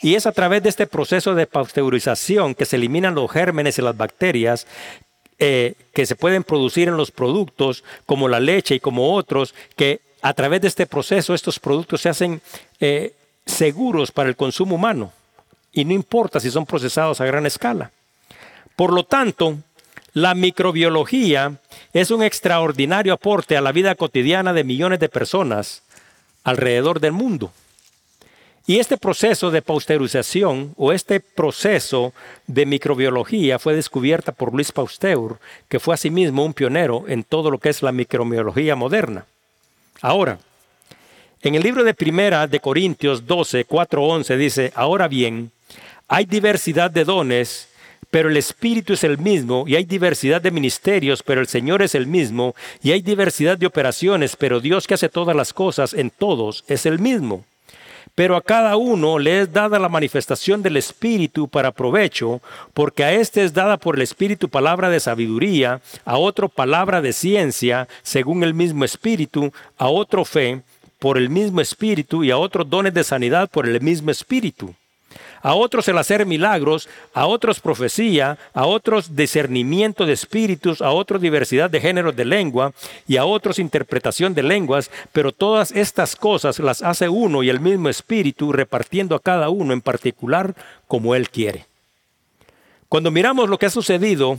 y 0.00 0.14
es 0.14 0.26
a 0.26 0.32
través 0.32 0.62
de 0.62 0.68
este 0.68 0.86
proceso 0.86 1.34
de 1.34 1.46
pasteurización 1.46 2.54
que 2.54 2.64
se 2.64 2.76
eliminan 2.76 3.14
los 3.14 3.30
gérmenes 3.30 3.78
y 3.78 3.82
las 3.82 3.96
bacterias 3.96 4.66
eh, 5.38 5.74
que 5.92 6.06
se 6.06 6.14
pueden 6.14 6.44
producir 6.44 6.88
en 6.88 6.96
los 6.96 7.10
productos, 7.10 7.82
como 8.06 8.28
la 8.28 8.40
leche 8.40 8.76
y 8.76 8.80
como 8.80 9.14
otros, 9.14 9.54
que 9.76 10.00
a 10.22 10.32
través 10.32 10.60
de 10.60 10.68
este 10.68 10.86
proceso 10.86 11.34
estos 11.34 11.58
productos 11.58 12.00
se 12.00 12.08
hacen 12.08 12.40
eh, 12.80 13.14
seguros 13.44 14.10
para 14.10 14.28
el 14.28 14.36
consumo 14.36 14.76
humano. 14.76 15.12
Y 15.72 15.84
no 15.84 15.92
importa 15.92 16.38
si 16.38 16.50
son 16.50 16.66
procesados 16.66 17.20
a 17.20 17.26
gran 17.26 17.46
escala. 17.46 17.90
Por 18.76 18.92
lo 18.92 19.04
tanto, 19.04 19.58
la 20.12 20.34
microbiología 20.34 21.58
es 21.92 22.10
un 22.12 22.22
extraordinario 22.22 23.12
aporte 23.12 23.56
a 23.56 23.60
la 23.60 23.72
vida 23.72 23.96
cotidiana 23.96 24.52
de 24.52 24.64
millones 24.64 25.00
de 25.00 25.08
personas 25.08 25.82
alrededor 26.44 27.00
del 27.00 27.12
mundo. 27.12 27.52
Y 28.66 28.78
este 28.78 28.96
proceso 28.96 29.50
de 29.50 29.60
pasteurización 29.60 30.72
o 30.78 30.92
este 30.92 31.20
proceso 31.20 32.14
de 32.46 32.64
microbiología 32.64 33.58
fue 33.58 33.74
descubierta 33.74 34.32
por 34.32 34.54
Luis 34.54 34.72
Pasteur, 34.72 35.38
que 35.68 35.78
fue 35.78 35.94
asimismo 35.94 36.44
un 36.44 36.54
pionero 36.54 37.04
en 37.06 37.24
todo 37.24 37.50
lo 37.50 37.58
que 37.58 37.68
es 37.68 37.82
la 37.82 37.92
microbiología 37.92 38.74
moderna. 38.74 39.26
Ahora, 40.00 40.38
en 41.42 41.54
el 41.54 41.62
libro 41.62 41.84
de 41.84 41.92
Primera 41.92 42.46
de 42.46 42.58
Corintios 42.58 43.26
12, 43.26 43.66
4, 43.66 44.02
11 44.02 44.36
dice, 44.38 44.72
ahora 44.74 45.08
bien, 45.08 45.50
hay 46.08 46.24
diversidad 46.24 46.90
de 46.90 47.04
dones, 47.04 47.68
pero 48.10 48.30
el 48.30 48.36
Espíritu 48.38 48.94
es 48.94 49.04
el 49.04 49.18
mismo, 49.18 49.64
y 49.66 49.76
hay 49.76 49.84
diversidad 49.84 50.40
de 50.40 50.50
ministerios, 50.50 51.22
pero 51.22 51.42
el 51.42 51.48
Señor 51.48 51.82
es 51.82 51.94
el 51.94 52.06
mismo, 52.06 52.54
y 52.82 52.92
hay 52.92 53.02
diversidad 53.02 53.58
de 53.58 53.66
operaciones, 53.66 54.36
pero 54.36 54.60
Dios 54.60 54.86
que 54.86 54.94
hace 54.94 55.10
todas 55.10 55.36
las 55.36 55.52
cosas 55.52 55.92
en 55.92 56.08
todos 56.08 56.64
es 56.66 56.86
el 56.86 56.98
mismo. 56.98 57.44
Pero 58.14 58.36
a 58.36 58.42
cada 58.42 58.76
uno 58.76 59.18
le 59.18 59.40
es 59.40 59.52
dada 59.52 59.78
la 59.78 59.88
manifestación 59.88 60.62
del 60.62 60.76
Espíritu 60.76 61.48
para 61.48 61.72
provecho, 61.72 62.40
porque 62.72 63.02
a 63.02 63.12
éste 63.12 63.42
es 63.42 63.52
dada 63.52 63.76
por 63.76 63.96
el 63.96 64.02
Espíritu 64.02 64.48
palabra 64.48 64.88
de 64.88 65.00
sabiduría, 65.00 65.80
a 66.04 66.18
otro 66.18 66.48
palabra 66.48 67.00
de 67.00 67.12
ciencia, 67.12 67.88
según 68.02 68.44
el 68.44 68.54
mismo 68.54 68.84
Espíritu, 68.84 69.52
a 69.78 69.88
otro 69.88 70.24
fe 70.24 70.62
por 71.00 71.18
el 71.18 71.28
mismo 71.28 71.60
Espíritu 71.60 72.22
y 72.22 72.30
a 72.30 72.38
otros 72.38 72.70
dones 72.70 72.94
de 72.94 73.04
sanidad 73.04 73.50
por 73.50 73.68
el 73.68 73.80
mismo 73.80 74.10
Espíritu 74.10 74.74
a 75.44 75.54
otros 75.54 75.86
el 75.88 75.98
hacer 75.98 76.24
milagros, 76.24 76.88
a 77.12 77.26
otros 77.26 77.60
profecía, 77.60 78.38
a 78.54 78.64
otros 78.64 79.14
discernimiento 79.14 80.06
de 80.06 80.14
espíritus, 80.14 80.80
a 80.80 80.90
otros 80.90 81.20
diversidad 81.20 81.68
de 81.68 81.82
géneros 81.82 82.16
de 82.16 82.24
lengua 82.24 82.72
y 83.06 83.18
a 83.18 83.26
otros 83.26 83.58
interpretación 83.58 84.32
de 84.32 84.42
lenguas, 84.42 84.90
pero 85.12 85.32
todas 85.32 85.70
estas 85.72 86.16
cosas 86.16 86.58
las 86.60 86.82
hace 86.82 87.10
uno 87.10 87.42
y 87.42 87.50
el 87.50 87.60
mismo 87.60 87.90
espíritu 87.90 88.52
repartiendo 88.52 89.14
a 89.14 89.20
cada 89.20 89.50
uno 89.50 89.74
en 89.74 89.82
particular 89.82 90.54
como 90.88 91.14
él 91.14 91.28
quiere. 91.28 91.66
Cuando 92.88 93.10
miramos 93.10 93.50
lo 93.50 93.58
que 93.58 93.66
ha 93.66 93.70
sucedido 93.70 94.38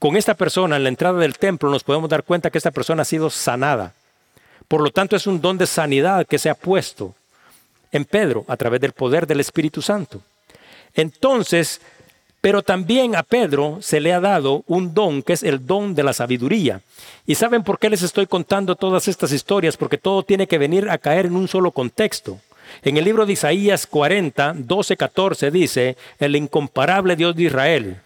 con 0.00 0.16
esta 0.16 0.34
persona 0.34 0.74
en 0.74 0.82
la 0.82 0.88
entrada 0.88 1.20
del 1.20 1.38
templo, 1.38 1.70
nos 1.70 1.84
podemos 1.84 2.10
dar 2.10 2.24
cuenta 2.24 2.50
que 2.50 2.58
esta 2.58 2.72
persona 2.72 3.02
ha 3.02 3.04
sido 3.04 3.30
sanada. 3.30 3.94
Por 4.66 4.80
lo 4.80 4.90
tanto, 4.90 5.14
es 5.14 5.28
un 5.28 5.40
don 5.40 5.56
de 5.56 5.68
sanidad 5.68 6.26
que 6.26 6.40
se 6.40 6.50
ha 6.50 6.56
puesto 6.56 7.14
en 7.92 8.04
Pedro 8.04 8.44
a 8.48 8.56
través 8.56 8.80
del 8.80 8.92
poder 8.92 9.26
del 9.26 9.40
Espíritu 9.40 9.82
Santo. 9.82 10.20
Entonces, 10.94 11.80
pero 12.40 12.62
también 12.62 13.14
a 13.14 13.22
Pedro 13.22 13.78
se 13.80 14.00
le 14.00 14.12
ha 14.12 14.20
dado 14.20 14.64
un 14.66 14.94
don 14.94 15.22
que 15.22 15.34
es 15.34 15.44
el 15.44 15.64
don 15.64 15.94
de 15.94 16.02
la 16.02 16.12
sabiduría. 16.12 16.80
¿Y 17.24 17.36
saben 17.36 17.62
por 17.62 17.78
qué 17.78 17.88
les 17.88 18.02
estoy 18.02 18.26
contando 18.26 18.74
todas 18.74 19.06
estas 19.06 19.32
historias? 19.32 19.76
Porque 19.76 19.96
todo 19.96 20.24
tiene 20.24 20.48
que 20.48 20.58
venir 20.58 20.90
a 20.90 20.98
caer 20.98 21.26
en 21.26 21.36
un 21.36 21.46
solo 21.46 21.70
contexto. 21.70 22.40
En 22.82 22.96
el 22.96 23.04
libro 23.04 23.26
de 23.26 23.34
Isaías 23.34 23.86
40, 23.86 24.54
12, 24.56 24.96
14 24.96 25.50
dice, 25.52 25.96
el 26.18 26.34
incomparable 26.34 27.14
Dios 27.14 27.36
de 27.36 27.44
Israel. 27.44 28.00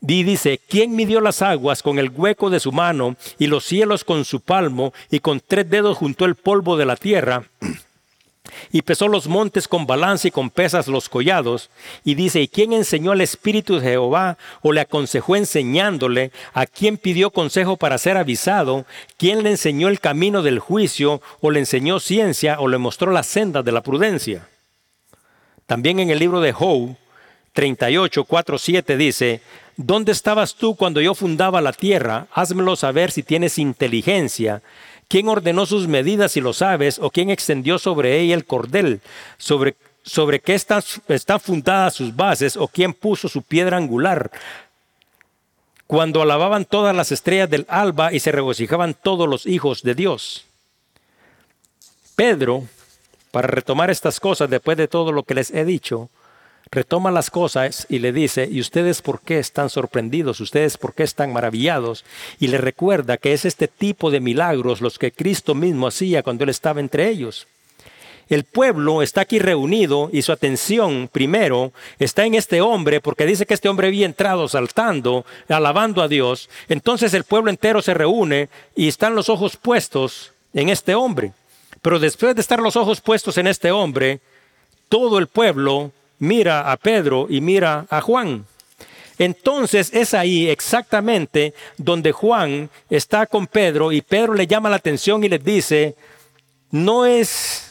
Y 0.00 0.22
dice, 0.22 0.60
¿quién 0.68 0.94
midió 0.94 1.20
las 1.20 1.42
aguas 1.42 1.82
con 1.82 1.98
el 1.98 2.10
hueco 2.10 2.50
de 2.50 2.60
su 2.60 2.72
mano 2.72 3.16
y 3.38 3.48
los 3.48 3.64
cielos 3.64 4.04
con 4.04 4.24
su 4.24 4.40
palmo 4.40 4.94
y 5.10 5.20
con 5.20 5.40
tres 5.40 5.68
dedos 5.68 5.98
juntó 5.98 6.24
el 6.24 6.36
polvo 6.36 6.76
de 6.76 6.86
la 6.86 6.96
tierra? 6.96 7.44
Y 8.72 8.82
pesó 8.82 9.08
los 9.08 9.28
montes 9.28 9.68
con 9.68 9.86
balanza 9.86 10.28
y 10.28 10.30
con 10.30 10.50
pesas 10.50 10.88
los 10.88 11.08
collados. 11.08 11.70
Y 12.04 12.14
dice, 12.14 12.40
¿y 12.40 12.48
quién 12.48 12.72
enseñó 12.72 13.12
al 13.12 13.20
Espíritu 13.20 13.76
de 13.76 13.82
Jehová 13.82 14.38
o 14.62 14.72
le 14.72 14.80
aconsejó 14.80 15.36
enseñándole? 15.36 16.32
¿A 16.52 16.66
quién 16.66 16.96
pidió 16.96 17.30
consejo 17.30 17.76
para 17.76 17.98
ser 17.98 18.16
avisado? 18.16 18.86
¿Quién 19.16 19.42
le 19.42 19.50
enseñó 19.50 19.88
el 19.88 20.00
camino 20.00 20.42
del 20.42 20.58
juicio 20.58 21.20
o 21.40 21.50
le 21.50 21.60
enseñó 21.60 22.00
ciencia 22.00 22.60
o 22.60 22.68
le 22.68 22.78
mostró 22.78 23.12
la 23.12 23.22
senda 23.22 23.62
de 23.62 23.72
la 23.72 23.82
prudencia? 23.82 24.48
También 25.66 26.00
en 26.00 26.10
el 26.10 26.18
libro 26.18 26.40
de 26.40 26.52
Job 26.52 26.96
38, 27.52 28.24
4, 28.24 28.58
7 28.58 28.96
dice, 28.96 29.40
¿dónde 29.76 30.12
estabas 30.12 30.54
tú 30.54 30.76
cuando 30.76 31.00
yo 31.00 31.14
fundaba 31.14 31.60
la 31.60 31.72
tierra? 31.72 32.26
Házmelo 32.32 32.76
saber 32.76 33.10
si 33.10 33.22
tienes 33.22 33.58
inteligencia. 33.58 34.62
¿Quién 35.10 35.26
ordenó 35.26 35.66
sus 35.66 35.88
medidas 35.88 36.30
si 36.30 36.40
lo 36.40 36.52
sabes? 36.52 37.00
¿O 37.00 37.10
quién 37.10 37.30
extendió 37.30 37.80
sobre 37.80 38.20
ella 38.20 38.36
el 38.36 38.44
cordel? 38.44 39.00
¿Sobre, 39.38 39.74
sobre 40.04 40.38
qué 40.38 40.54
están, 40.54 40.84
están 41.08 41.40
fundadas 41.40 41.94
sus 41.94 42.14
bases? 42.14 42.56
¿O 42.56 42.68
quién 42.68 42.94
puso 42.94 43.28
su 43.28 43.42
piedra 43.42 43.76
angular? 43.76 44.30
Cuando 45.88 46.22
alababan 46.22 46.64
todas 46.64 46.94
las 46.94 47.10
estrellas 47.10 47.50
del 47.50 47.66
alba 47.68 48.12
y 48.12 48.20
se 48.20 48.30
regocijaban 48.30 48.94
todos 48.94 49.28
los 49.28 49.46
hijos 49.46 49.82
de 49.82 49.96
Dios. 49.96 50.44
Pedro, 52.14 52.62
para 53.32 53.48
retomar 53.48 53.90
estas 53.90 54.20
cosas 54.20 54.48
después 54.48 54.78
de 54.78 54.86
todo 54.86 55.10
lo 55.10 55.24
que 55.24 55.34
les 55.34 55.50
he 55.50 55.64
dicho, 55.64 56.08
retoma 56.72 57.10
las 57.10 57.30
cosas 57.30 57.86
y 57.88 57.98
le 57.98 58.12
dice, 58.12 58.48
¿y 58.50 58.60
ustedes 58.60 59.02
por 59.02 59.20
qué 59.20 59.38
están 59.38 59.70
sorprendidos? 59.70 60.40
¿Ustedes 60.40 60.76
por 60.78 60.94
qué 60.94 61.02
están 61.02 61.32
maravillados? 61.32 62.04
Y 62.38 62.46
le 62.46 62.58
recuerda 62.58 63.16
que 63.16 63.32
es 63.32 63.44
este 63.44 63.66
tipo 63.66 64.10
de 64.10 64.20
milagros 64.20 64.80
los 64.80 64.98
que 64.98 65.10
Cristo 65.10 65.54
mismo 65.54 65.88
hacía 65.88 66.22
cuando 66.22 66.44
Él 66.44 66.50
estaba 66.50 66.80
entre 66.80 67.08
ellos. 67.08 67.48
El 68.28 68.44
pueblo 68.44 69.02
está 69.02 69.22
aquí 69.22 69.40
reunido 69.40 70.08
y 70.12 70.22
su 70.22 70.30
atención 70.30 71.10
primero 71.10 71.72
está 71.98 72.24
en 72.24 72.36
este 72.36 72.60
hombre 72.60 73.00
porque 73.00 73.26
dice 73.26 73.44
que 73.44 73.54
este 73.54 73.68
hombre 73.68 73.88
había 73.88 74.06
entrado 74.06 74.46
saltando, 74.46 75.26
alabando 75.48 76.00
a 76.00 76.06
Dios. 76.06 76.48
Entonces 76.68 77.12
el 77.12 77.24
pueblo 77.24 77.50
entero 77.50 77.82
se 77.82 77.94
reúne 77.94 78.48
y 78.76 78.86
están 78.86 79.16
los 79.16 79.28
ojos 79.28 79.56
puestos 79.56 80.30
en 80.54 80.68
este 80.68 80.94
hombre. 80.94 81.32
Pero 81.82 81.98
después 81.98 82.36
de 82.36 82.40
estar 82.40 82.60
los 82.60 82.76
ojos 82.76 83.00
puestos 83.00 83.36
en 83.36 83.48
este 83.48 83.72
hombre, 83.72 84.20
todo 84.88 85.18
el 85.18 85.26
pueblo 85.26 85.90
mira 86.20 86.70
a 86.70 86.76
Pedro 86.76 87.26
y 87.28 87.40
mira 87.40 87.86
a 87.90 88.00
Juan. 88.00 88.46
Entonces 89.18 89.90
es 89.92 90.14
ahí 90.14 90.48
exactamente 90.48 91.52
donde 91.76 92.12
Juan 92.12 92.70
está 92.88 93.26
con 93.26 93.46
Pedro 93.46 93.92
y 93.92 94.00
Pedro 94.00 94.34
le 94.34 94.46
llama 94.46 94.70
la 94.70 94.76
atención 94.76 95.22
y 95.24 95.28
le 95.28 95.38
dice, 95.38 95.94
no 96.70 97.04
es 97.04 97.69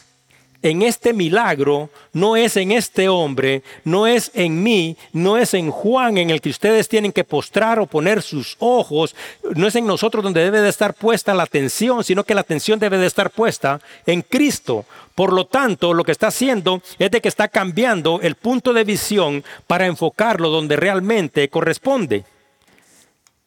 en 0.62 0.82
este 0.82 1.12
milagro, 1.12 1.88
no 2.12 2.36
es 2.36 2.56
en 2.56 2.72
este 2.72 3.08
hombre, 3.08 3.62
no 3.84 4.06
es 4.06 4.30
en 4.34 4.62
mí, 4.62 4.96
no 5.12 5.38
es 5.38 5.54
en 5.54 5.70
Juan 5.70 6.18
en 6.18 6.30
el 6.30 6.40
que 6.40 6.50
ustedes 6.50 6.88
tienen 6.88 7.12
que 7.12 7.24
postrar 7.24 7.78
o 7.78 7.86
poner 7.86 8.20
sus 8.20 8.56
ojos, 8.58 9.14
no 9.54 9.66
es 9.66 9.74
en 9.76 9.86
nosotros 9.86 10.22
donde 10.22 10.44
debe 10.44 10.60
de 10.60 10.68
estar 10.68 10.92
puesta 10.92 11.32
la 11.32 11.44
atención, 11.44 12.04
sino 12.04 12.24
que 12.24 12.34
la 12.34 12.42
atención 12.42 12.78
debe 12.78 12.98
de 12.98 13.06
estar 13.06 13.30
puesta 13.30 13.80
en 14.06 14.22
Cristo. 14.22 14.84
Por 15.14 15.32
lo 15.32 15.46
tanto, 15.46 15.94
lo 15.94 16.04
que 16.04 16.12
está 16.12 16.28
haciendo 16.28 16.82
es 16.98 17.10
de 17.10 17.20
que 17.20 17.28
está 17.28 17.48
cambiando 17.48 18.20
el 18.22 18.34
punto 18.34 18.72
de 18.72 18.84
visión 18.84 19.44
para 19.66 19.86
enfocarlo 19.86 20.50
donde 20.50 20.76
realmente 20.76 21.48
corresponde. 21.48 22.24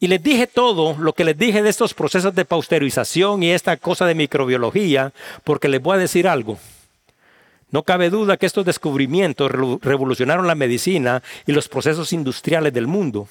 Y 0.00 0.08
les 0.08 0.22
dije 0.22 0.46
todo 0.46 0.96
lo 0.98 1.12
que 1.14 1.24
les 1.24 1.38
dije 1.38 1.62
de 1.62 1.70
estos 1.70 1.94
procesos 1.94 2.34
de 2.34 2.44
pasteurización 2.44 3.42
y 3.42 3.52
esta 3.52 3.76
cosa 3.76 4.04
de 4.04 4.14
microbiología, 4.14 5.12
porque 5.44 5.68
les 5.68 5.80
voy 5.80 5.94
a 5.94 6.00
decir 6.00 6.28
algo. 6.28 6.58
No 7.74 7.82
cabe 7.82 8.08
duda 8.08 8.36
que 8.36 8.46
estos 8.46 8.64
descubrimientos 8.64 9.50
revolucionaron 9.50 10.46
la 10.46 10.54
medicina 10.54 11.24
y 11.44 11.50
los 11.50 11.66
procesos 11.68 12.12
industriales 12.12 12.72
del 12.72 12.86
mundo. 12.86 13.26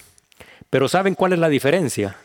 Pero 0.70 0.90
¿saben 0.90 1.16
cuál 1.16 1.32
es 1.32 1.40
la 1.40 1.48
diferencia? 1.48 2.18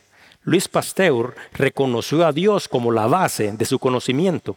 Luis 0.42 0.66
Pasteur 0.66 1.37
reconoció 1.52 2.26
a 2.26 2.33
Dios 2.33 2.66
como 2.66 2.90
la 2.90 3.07
base 3.07 3.52
de 3.52 3.64
su 3.64 3.78
conocimiento. 3.78 4.57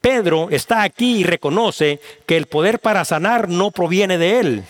Pedro 0.00 0.48
está 0.50 0.82
aquí 0.82 1.18
y 1.18 1.22
reconoce 1.22 2.00
que 2.26 2.36
el 2.36 2.46
poder 2.46 2.80
para 2.80 3.04
sanar 3.04 3.48
no 3.48 3.70
proviene 3.70 4.18
de 4.18 4.40
él. 4.40 4.64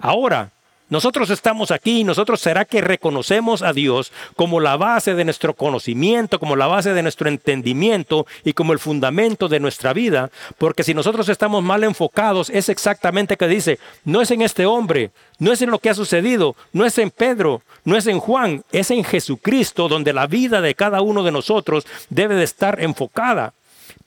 Ahora, 0.00 0.50
nosotros 0.90 1.30
estamos 1.30 1.70
aquí 1.70 2.00
y 2.00 2.04
nosotros 2.04 2.40
será 2.40 2.64
que 2.64 2.80
reconocemos 2.80 3.62
a 3.62 3.72
Dios 3.72 4.12
como 4.34 4.58
la 4.58 4.76
base 4.76 5.14
de 5.14 5.24
nuestro 5.24 5.54
conocimiento, 5.54 6.40
como 6.40 6.56
la 6.56 6.66
base 6.66 6.92
de 6.92 7.02
nuestro 7.02 7.28
entendimiento 7.28 8.26
y 8.44 8.52
como 8.52 8.72
el 8.72 8.80
fundamento 8.80 9.48
de 9.48 9.60
nuestra 9.60 9.92
vida. 9.92 10.30
Porque 10.58 10.82
si 10.82 10.92
nosotros 10.92 11.28
estamos 11.28 11.62
mal 11.62 11.84
enfocados, 11.84 12.50
es 12.50 12.68
exactamente 12.68 13.36
que 13.36 13.46
dice, 13.46 13.78
no 14.04 14.20
es 14.20 14.32
en 14.32 14.42
este 14.42 14.66
hombre, 14.66 15.12
no 15.38 15.52
es 15.52 15.62
en 15.62 15.70
lo 15.70 15.78
que 15.78 15.90
ha 15.90 15.94
sucedido, 15.94 16.56
no 16.72 16.84
es 16.84 16.98
en 16.98 17.10
Pedro, 17.10 17.62
no 17.84 17.96
es 17.96 18.08
en 18.08 18.18
Juan, 18.18 18.64
es 18.72 18.90
en 18.90 19.04
Jesucristo 19.04 19.88
donde 19.88 20.12
la 20.12 20.26
vida 20.26 20.60
de 20.60 20.74
cada 20.74 21.02
uno 21.02 21.22
de 21.22 21.32
nosotros 21.32 21.86
debe 22.08 22.34
de 22.34 22.44
estar 22.44 22.82
enfocada 22.82 23.54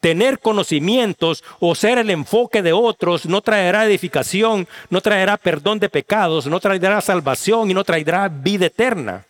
tener 0.04 0.40
conocimientos 0.40 1.46
o 1.62 1.76
ser 1.76 1.98
el 1.98 2.10
enfoque 2.10 2.62
de 2.62 2.74
otros 2.74 3.26
no 3.26 3.40
traerá 3.40 3.86
edificación, 3.86 4.68
no 4.90 5.00
traerá 5.00 5.38
perdón 5.38 5.80
de 5.80 5.88
pecados, 5.88 6.46
no 6.46 6.60
traerá 6.60 7.00
salvación 7.00 7.72
y 7.72 7.74
no 7.74 7.86
traerá 7.86 8.28
vida 8.28 8.66
eterna. 8.66 9.26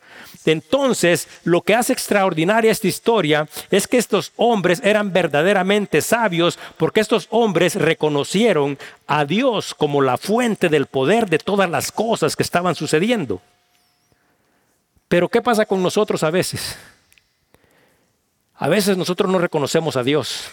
Entonces, 0.46 1.28
lo 1.44 1.62
que 1.62 1.76
hace 1.76 1.94
extraordinaria 1.94 2.72
esta 2.72 2.88
historia 2.88 3.48
es 3.70 3.88
que 3.88 4.00
estos 4.00 4.32
hombres 4.36 4.82
eran 4.84 5.14
verdaderamente 5.14 6.02
sabios 6.02 6.58
porque 6.78 7.02
estos 7.02 7.28
hombres 7.30 7.76
reconocieron 7.76 8.80
a 9.06 9.26
Dios 9.26 9.76
como 9.76 10.02
la 10.02 10.18
fuente 10.18 10.70
del 10.70 10.88
poder 10.88 11.30
de 11.30 11.38
todas 11.38 11.70
las 11.70 11.92
cosas 11.92 12.36
que 12.36 12.42
estaban 12.42 12.74
sucediendo. 12.74 13.44
Pero 15.08 15.30
¿qué 15.30 15.40
pasa 15.40 15.68
con 15.68 15.84
nosotros 15.84 16.24
a 16.24 16.32
veces? 16.32 16.76
A 18.56 18.68
veces 18.70 18.98
nosotros 18.98 19.32
no 19.32 19.38
reconocemos 19.38 19.96
a 19.98 20.04
Dios. 20.04 20.50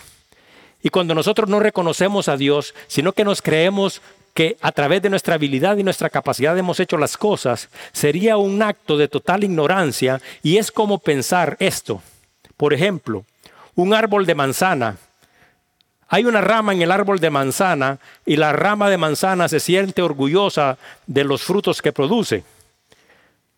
Y 0.82 0.88
cuando 0.88 1.14
nosotros 1.14 1.48
no 1.48 1.60
reconocemos 1.60 2.28
a 2.28 2.36
Dios, 2.36 2.74
sino 2.86 3.12
que 3.12 3.24
nos 3.24 3.42
creemos 3.42 4.00
que 4.34 4.56
a 4.60 4.72
través 4.72 5.02
de 5.02 5.10
nuestra 5.10 5.34
habilidad 5.34 5.76
y 5.76 5.82
nuestra 5.82 6.08
capacidad 6.08 6.56
hemos 6.56 6.80
hecho 6.80 6.96
las 6.96 7.16
cosas, 7.16 7.68
sería 7.92 8.36
un 8.36 8.62
acto 8.62 8.96
de 8.96 9.08
total 9.08 9.44
ignorancia 9.44 10.20
y 10.42 10.56
es 10.56 10.70
como 10.70 10.98
pensar 10.98 11.56
esto. 11.58 12.02
Por 12.56 12.72
ejemplo, 12.72 13.24
un 13.74 13.94
árbol 13.94 14.26
de 14.26 14.34
manzana. 14.34 14.96
Hay 16.08 16.24
una 16.24 16.40
rama 16.40 16.72
en 16.72 16.82
el 16.82 16.90
árbol 16.90 17.20
de 17.20 17.30
manzana 17.30 17.98
y 18.26 18.36
la 18.36 18.52
rama 18.52 18.90
de 18.90 18.98
manzana 18.98 19.48
se 19.48 19.60
siente 19.60 20.02
orgullosa 20.02 20.78
de 21.06 21.24
los 21.24 21.42
frutos 21.42 21.82
que 21.82 21.92
produce. 21.92 22.42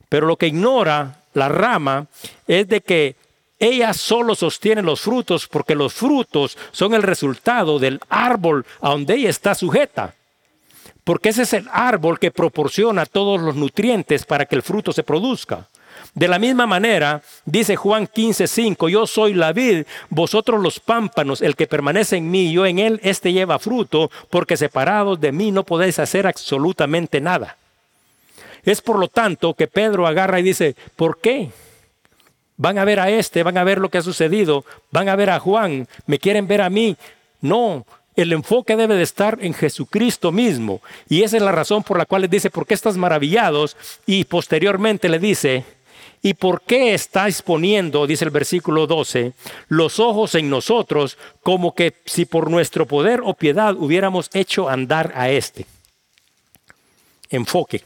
Pero 0.08 0.26
lo 0.26 0.36
que 0.36 0.48
ignora 0.48 1.16
la 1.32 1.48
rama 1.48 2.06
es 2.46 2.68
de 2.68 2.82
que 2.82 3.16
ella 3.62 3.94
solo 3.94 4.34
sostiene 4.34 4.82
los 4.82 5.00
frutos 5.00 5.46
porque 5.46 5.76
los 5.76 5.94
frutos 5.94 6.58
son 6.72 6.94
el 6.94 7.02
resultado 7.04 7.78
del 7.78 8.00
árbol 8.08 8.66
a 8.80 8.90
donde 8.90 9.14
ella 9.14 9.30
está 9.30 9.54
sujeta. 9.54 10.14
Porque 11.04 11.28
ese 11.28 11.42
es 11.42 11.52
el 11.52 11.68
árbol 11.70 12.18
que 12.18 12.32
proporciona 12.32 13.06
todos 13.06 13.40
los 13.40 13.54
nutrientes 13.54 14.24
para 14.24 14.46
que 14.46 14.56
el 14.56 14.62
fruto 14.62 14.92
se 14.92 15.04
produzca. 15.04 15.68
De 16.12 16.26
la 16.26 16.40
misma 16.40 16.66
manera, 16.66 17.22
dice 17.44 17.76
Juan 17.76 18.08
15:5, 18.08 18.88
yo 18.88 19.06
soy 19.06 19.32
la 19.32 19.52
vid, 19.52 19.84
vosotros 20.10 20.60
los 20.60 20.80
pámpanos, 20.80 21.40
el 21.40 21.54
que 21.54 21.68
permanece 21.68 22.16
en 22.16 22.32
mí, 22.32 22.52
yo 22.52 22.66
en 22.66 22.80
él, 22.80 22.98
este 23.04 23.32
lleva 23.32 23.60
fruto, 23.60 24.10
porque 24.28 24.56
separados 24.56 25.20
de 25.20 25.30
mí 25.30 25.52
no 25.52 25.62
podéis 25.62 26.00
hacer 26.00 26.26
absolutamente 26.26 27.20
nada. 27.20 27.56
Es 28.64 28.80
por 28.80 28.98
lo 28.98 29.06
tanto 29.06 29.54
que 29.54 29.68
Pedro 29.68 30.08
agarra 30.08 30.40
y 30.40 30.42
dice, 30.42 30.74
¿por 30.96 31.20
qué? 31.20 31.50
Van 32.62 32.78
a 32.78 32.84
ver 32.84 33.00
a 33.00 33.10
este, 33.10 33.42
van 33.42 33.58
a 33.58 33.64
ver 33.64 33.80
lo 33.80 33.88
que 33.88 33.98
ha 33.98 34.02
sucedido, 34.02 34.64
van 34.92 35.08
a 35.08 35.16
ver 35.16 35.30
a 35.30 35.40
Juan, 35.40 35.88
me 36.06 36.20
quieren 36.20 36.46
ver 36.46 36.60
a 36.60 36.70
mí. 36.70 36.96
No, 37.40 37.84
el 38.14 38.32
enfoque 38.32 38.76
debe 38.76 38.94
de 38.94 39.02
estar 39.02 39.36
en 39.40 39.52
Jesucristo 39.52 40.30
mismo. 40.30 40.80
Y 41.08 41.24
esa 41.24 41.38
es 41.38 41.42
la 41.42 41.50
razón 41.50 41.82
por 41.82 41.98
la 41.98 42.06
cual 42.06 42.22
le 42.22 42.28
dice, 42.28 42.50
¿por 42.50 42.64
qué 42.64 42.74
estás 42.74 42.96
maravillados? 42.96 43.76
Y 44.06 44.26
posteriormente 44.26 45.08
le 45.08 45.18
dice, 45.18 45.64
¿y 46.22 46.34
por 46.34 46.62
qué 46.62 46.94
estáis 46.94 47.42
poniendo, 47.42 48.06
dice 48.06 48.26
el 48.26 48.30
versículo 48.30 48.86
12, 48.86 49.32
los 49.66 49.98
ojos 49.98 50.36
en 50.36 50.48
nosotros 50.48 51.18
como 51.42 51.74
que 51.74 51.94
si 52.04 52.26
por 52.26 52.48
nuestro 52.48 52.86
poder 52.86 53.22
o 53.24 53.34
piedad 53.34 53.74
hubiéramos 53.76 54.30
hecho 54.34 54.68
andar 54.68 55.12
a 55.16 55.30
este? 55.30 55.66
Enfoque. 57.28 57.82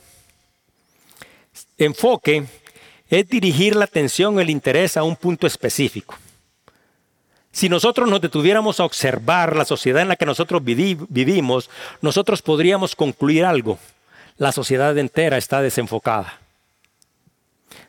Enfoque 1.79 2.45
es 3.09 3.29
dirigir 3.29 3.77
la 3.77 3.85
atención, 3.85 4.41
el 4.41 4.51
interés 4.51 4.97
a 4.97 5.03
un 5.03 5.17
punto 5.17 5.47
específico. 5.47 6.17
Si 7.53 7.69
nosotros 7.69 8.09
nos 8.09 8.21
detuviéramos 8.21 8.81
a 8.81 8.85
observar 8.85 9.57
la 9.57 9.65
sociedad 9.65 10.03
en 10.03 10.09
la 10.09 10.17
que 10.17 10.27
nosotros 10.27 10.63
vivimos, 10.63 11.71
nosotros 12.03 12.43
podríamos 12.43 12.95
concluir 12.95 13.45
algo. 13.45 13.79
La 14.37 14.53
sociedad 14.53 14.97
entera 14.99 15.39
está 15.39 15.63
desenfocada. 15.63 16.39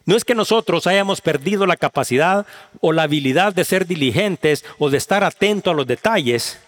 No 0.06 0.16
es 0.16 0.24
que 0.24 0.36
nosotros 0.36 0.88
hayamos 0.88 1.20
perdido 1.20 1.66
la 1.66 1.76
capacidad 1.76 2.46
o 2.80 2.94
la 2.94 3.04
habilidad 3.04 3.54
de 3.54 3.66
ser 3.66 3.86
diligentes 3.86 4.64
o 4.80 4.90
de 4.90 4.98
estar 4.98 5.26
atentos 5.26 5.74
a 5.74 5.76
los 5.76 5.86
detalles. 5.86 6.60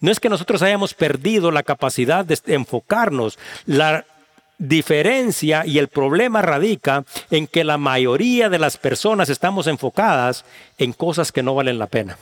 No 0.00 0.10
es 0.10 0.20
que 0.20 0.28
nosotros 0.28 0.60
hayamos 0.60 0.92
perdido 0.92 1.50
la 1.50 1.62
capacidad 1.62 2.26
de 2.26 2.38
enfocarnos. 2.48 3.38
La 3.64 4.04
diferencia 4.58 5.64
y 5.66 5.78
el 5.78 5.88
problema 5.88 6.42
radica 6.42 7.04
en 7.30 7.46
que 7.46 7.64
la 7.64 7.78
mayoría 7.78 8.48
de 8.48 8.58
las 8.58 8.76
personas 8.76 9.28
estamos 9.28 9.66
enfocadas 9.66 10.44
en 10.78 10.92
cosas 10.92 11.32
que 11.32 11.42
no 11.42 11.54
valen 11.54 11.78
la 11.78 11.86
pena. 11.86 12.18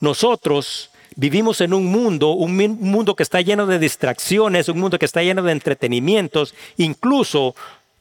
Nosotros 0.00 0.90
vivimos 1.16 1.60
en 1.60 1.72
un 1.72 1.86
mundo, 1.86 2.30
un 2.30 2.56
mundo 2.80 3.14
que 3.14 3.22
está 3.22 3.40
lleno 3.40 3.66
de 3.66 3.78
distracciones, 3.78 4.68
un 4.68 4.78
mundo 4.78 4.98
que 4.98 5.06
está 5.06 5.22
lleno 5.22 5.42
de 5.42 5.52
entretenimientos, 5.52 6.54
incluso 6.76 7.54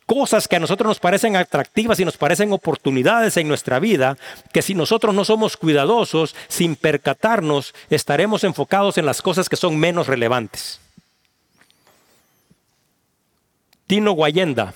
cosas 0.05 0.47
que 0.47 0.57
a 0.57 0.59
nosotros 0.59 0.87
nos 0.87 0.99
parecen 0.99 1.35
atractivas 1.35 1.99
y 1.99 2.05
nos 2.05 2.17
parecen 2.17 2.51
oportunidades 2.51 3.37
en 3.37 3.47
nuestra 3.47 3.79
vida, 3.79 4.17
que 4.51 4.61
si 4.61 4.75
nosotros 4.75 5.15
no 5.15 5.25
somos 5.25 5.57
cuidadosos, 5.57 6.35
sin 6.47 6.75
percatarnos, 6.75 7.73
estaremos 7.89 8.43
enfocados 8.43 8.97
en 8.97 9.05
las 9.05 9.21
cosas 9.21 9.47
que 9.47 9.55
son 9.55 9.77
menos 9.77 10.07
relevantes. 10.07 10.82
Tino 13.87 14.13
Guayenda. 14.13 14.73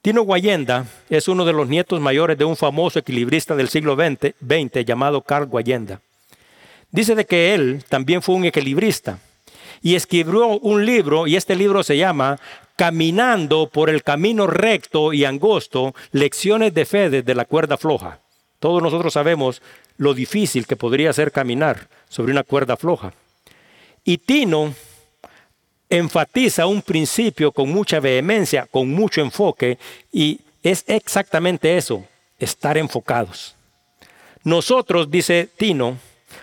Tino 0.00 0.22
Guayenda 0.22 0.86
es 1.10 1.28
uno 1.28 1.44
de 1.44 1.52
los 1.52 1.68
nietos 1.68 2.00
mayores 2.00 2.38
de 2.38 2.44
un 2.46 2.56
famoso 2.56 2.98
equilibrista 2.98 3.54
del 3.54 3.68
siglo 3.68 3.96
XX, 3.96 4.84
llamado 4.84 5.20
Carl 5.20 5.46
Guayenda. 5.46 6.00
Dice 6.90 7.14
de 7.14 7.26
que 7.26 7.54
él 7.54 7.84
también 7.88 8.22
fue 8.22 8.34
un 8.34 8.46
equilibrista 8.46 9.18
y 9.82 9.94
escribió 9.94 10.58
un 10.58 10.86
libro 10.86 11.26
y 11.26 11.36
este 11.36 11.54
libro 11.54 11.82
se 11.82 11.98
llama 11.98 12.38
Caminando 12.76 13.68
por 13.68 13.90
el 13.90 14.02
camino 14.02 14.46
recto 14.46 15.12
y 15.12 15.26
angosto, 15.26 15.94
lecciones 16.12 16.72
de 16.72 16.86
fe 16.86 17.10
desde 17.10 17.34
la 17.34 17.44
cuerda 17.44 17.76
floja. 17.76 18.20
Todos 18.58 18.82
nosotros 18.82 19.12
sabemos 19.12 19.60
lo 19.98 20.14
difícil 20.14 20.66
que 20.66 20.76
podría 20.76 21.12
ser 21.12 21.30
caminar 21.30 21.88
sobre 22.08 22.32
una 22.32 22.42
cuerda 22.42 22.78
floja. 22.78 23.12
Y 24.02 24.18
Tino 24.18 24.74
enfatiza 25.98 26.66
un 26.66 26.82
principio 26.82 27.52
con 27.52 27.70
mucha 27.70 28.00
vehemencia, 28.00 28.66
con 28.70 28.90
mucho 28.90 29.20
enfoque, 29.20 29.78
y 30.12 30.40
es 30.62 30.84
exactamente 30.86 31.76
eso, 31.76 32.04
estar 32.38 32.76
enfocados. 32.78 33.54
Nosotros, 34.42 35.10
dice 35.10 35.48
Tino, 35.56 35.98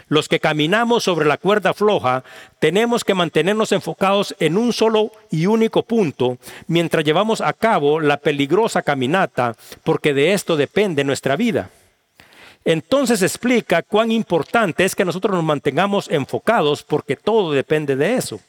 los 0.07 0.27
que 0.27 0.39
caminamos 0.39 1.03
sobre 1.03 1.25
la 1.25 1.37
cuerda 1.37 1.73
floja, 1.73 2.23
tenemos 2.59 3.03
que 3.03 3.13
mantenernos 3.13 3.71
enfocados 3.71 4.35
en 4.39 4.57
un 4.57 4.73
solo 4.73 5.11
y 5.29 5.45
único 5.45 5.83
punto 5.83 6.37
mientras 6.67 7.03
llevamos 7.03 7.41
a 7.41 7.53
cabo 7.53 7.99
la 7.99 8.17
peligrosa 8.17 8.81
caminata, 8.81 9.55
porque 9.83 10.13
de 10.13 10.33
esto 10.33 10.55
depende 10.55 11.03
nuestra 11.03 11.35
vida. 11.35 11.69
Entonces 12.63 13.21
explica 13.21 13.81
cuán 13.81 14.11
importante 14.11 14.85
es 14.85 14.95
que 14.95 15.05
nosotros 15.05 15.33
nos 15.33 15.43
mantengamos 15.43 16.09
enfocados 16.09 16.83
porque 16.83 17.15
todo 17.15 17.51
depende 17.51 17.95
de 17.95 18.15
eso. 18.15 18.39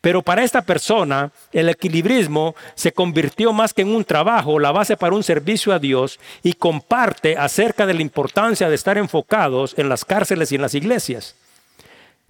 Pero 0.00 0.22
para 0.22 0.44
esta 0.44 0.62
persona, 0.62 1.30
el 1.52 1.68
equilibrismo 1.68 2.54
se 2.74 2.92
convirtió 2.92 3.52
más 3.52 3.74
que 3.74 3.82
en 3.82 3.94
un 3.94 4.04
trabajo, 4.04 4.58
la 4.58 4.72
base 4.72 4.96
para 4.96 5.14
un 5.14 5.22
servicio 5.22 5.72
a 5.72 5.78
Dios 5.78 6.20
y 6.42 6.52
comparte 6.52 7.36
acerca 7.36 7.86
de 7.86 7.94
la 7.94 8.02
importancia 8.02 8.68
de 8.68 8.74
estar 8.74 8.98
enfocados 8.98 9.74
en 9.76 9.88
las 9.88 10.04
cárceles 10.04 10.52
y 10.52 10.56
en 10.56 10.62
las 10.62 10.74
iglesias. 10.74 11.34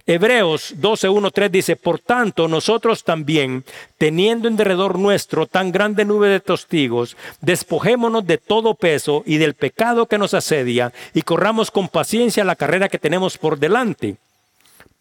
Hebreos 0.07 0.73
12.1.3 0.81 1.49
dice, 1.51 1.75
por 1.75 1.99
tanto 1.99 2.47
nosotros 2.47 3.03
también, 3.03 3.63
teniendo 3.99 4.47
en 4.47 4.57
derredor 4.57 4.97
nuestro 4.97 5.45
tan 5.45 5.71
grande 5.71 6.03
nube 6.03 6.29
de 6.29 6.39
testigos, 6.39 7.15
despojémonos 7.41 8.25
de 8.25 8.39
todo 8.39 8.73
peso 8.73 9.21
y 9.27 9.37
del 9.37 9.53
pecado 9.53 10.07
que 10.07 10.17
nos 10.17 10.33
asedia 10.33 10.91
y 11.13 11.21
corramos 11.21 11.69
con 11.69 11.89
paciencia 11.89 12.43
la 12.43 12.55
carrera 12.55 12.89
que 12.89 12.97
tenemos 12.97 13.37
por 13.37 13.59
delante 13.59 14.17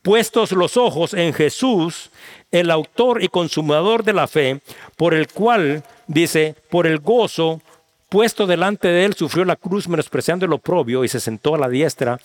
puestos 0.02 0.52
los 0.52 0.76
ojos 0.76 1.14
en 1.14 1.32
Jesús, 1.32 2.11
el 2.50 2.70
autor 2.70 3.22
y 3.22 3.28
consumador 3.28 4.04
de 4.04 4.12
la 4.12 4.26
fe, 4.26 4.61
por 4.96 5.14
el 5.14 5.28
cual, 5.28 5.84
dice, 6.06 6.54
por 6.70 6.87
el 6.87 6.98
gozo 6.98 7.61
puesto 8.08 8.46
delante 8.46 8.88
de 8.88 9.04
él, 9.04 9.14
sufrió 9.14 9.44
la 9.44 9.56
cruz 9.56 9.88
menospreciando 9.88 10.46
el 10.46 10.52
oprobio 10.52 11.04
y 11.04 11.08
se 11.08 11.20
sentó 11.20 11.54
a 11.54 11.58
la 11.58 11.68
diestra 11.68 12.18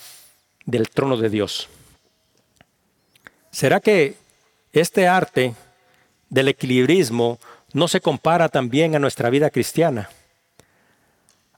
del 0.65 0.89
trono 0.89 1.17
de 1.17 1.29
Dios. 1.29 1.67
¿Será 3.51 3.79
que 3.79 4.15
este 4.71 5.07
arte 5.07 5.53
del 6.29 6.47
equilibrismo 6.47 7.37
no 7.73 7.87
se 7.87 8.01
compara 8.01 8.49
también 8.49 8.95
a 8.95 8.99
nuestra 8.99 9.29
vida 9.29 9.49
cristiana? 9.49 10.09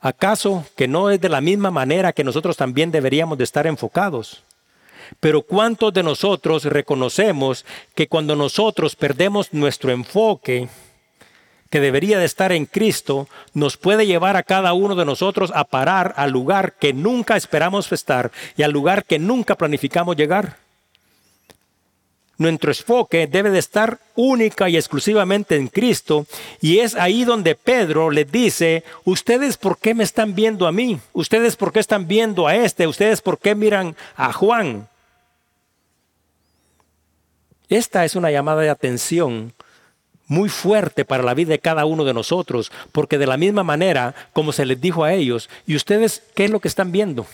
¿Acaso 0.01 0.65
que 0.75 0.87
no 0.87 1.09
es 1.09 1.21
de 1.21 1.29
la 1.29 1.41
misma 1.41 1.71
manera 1.71 2.13
que 2.13 2.23
nosotros 2.23 2.57
también 2.57 2.91
deberíamos 2.91 3.37
de 3.37 3.43
estar 3.43 3.65
enfocados? 3.65 4.43
Pero 5.19 5.41
¿cuántos 5.41 5.93
de 5.93 6.03
nosotros 6.03 6.65
reconocemos 6.65 7.65
que 7.95 8.07
cuando 8.07 8.35
nosotros 8.35 8.95
perdemos 8.95 9.53
nuestro 9.53 9.91
enfoque, 9.91 10.69
que 11.69 11.79
debería 11.79 12.19
de 12.19 12.25
estar 12.25 12.51
en 12.51 12.65
Cristo, 12.65 13.27
nos 13.53 13.77
puede 13.77 14.05
llevar 14.05 14.37
a 14.37 14.43
cada 14.43 14.73
uno 14.73 14.95
de 14.95 15.05
nosotros 15.05 15.51
a 15.53 15.65
parar 15.65 16.13
al 16.17 16.31
lugar 16.31 16.73
que 16.73 16.93
nunca 16.93 17.35
esperamos 17.35 17.91
estar 17.91 18.31
y 18.55 18.63
al 18.63 18.71
lugar 18.71 19.03
que 19.03 19.19
nunca 19.19 19.55
planificamos 19.55 20.15
llegar? 20.15 20.57
Nuestro 22.37 22.71
enfoque 22.71 23.27
debe 23.27 23.49
de 23.49 23.59
estar 23.59 23.99
única 24.15 24.67
y 24.67 24.75
exclusivamente 24.75 25.55
en 25.55 25.67
Cristo. 25.67 26.25
Y 26.59 26.79
es 26.79 26.95
ahí 26.95 27.23
donde 27.23 27.55
Pedro 27.55 28.11
le 28.11 28.25
dice, 28.25 28.83
ustedes 29.05 29.55
por 29.57 29.77
qué 29.77 29.93
me 29.93 30.03
están 30.03 30.35
viendo 30.35 30.67
a 30.67 30.73
mí? 30.73 30.99
Ustedes 31.13 31.55
por 31.55 31.71
qué 31.71 31.79
están 31.79 32.07
viendo 32.07 32.47
a 32.47 32.55
este? 32.55 32.87
Ustedes 32.87 33.21
por 33.21 33.39
qué 33.39 33.55
miran 33.55 33.95
a 34.17 34.33
Juan? 34.33 34.89
Esta 37.69 38.05
es 38.05 38.15
una 38.15 38.31
llamada 38.31 38.61
de 38.61 38.69
atención 38.69 39.53
muy 40.27 40.49
fuerte 40.49 41.05
para 41.05 41.23
la 41.23 41.33
vida 41.33 41.49
de 41.51 41.59
cada 41.59 41.85
uno 41.85 42.03
de 42.03 42.13
nosotros, 42.13 42.71
porque 42.91 43.17
de 43.17 43.27
la 43.27 43.37
misma 43.37 43.63
manera 43.63 44.15
como 44.33 44.51
se 44.51 44.65
les 44.65 44.79
dijo 44.81 45.03
a 45.03 45.13
ellos, 45.13 45.49
¿y 45.67 45.75
ustedes 45.75 46.23
qué 46.33 46.45
es 46.45 46.51
lo 46.51 46.59
que 46.59 46.67
están 46.67 46.91
viendo? 46.91 47.25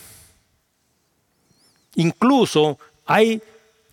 Incluso 1.94 2.78
hay 3.06 3.42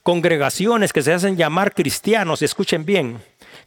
congregaciones 0.04 0.94
que 0.94 1.02
se 1.02 1.14
hacen 1.14 1.38
llamar 1.38 1.74
cristianos, 1.74 2.42
escuchen 2.42 2.86
bien, 2.86 3.22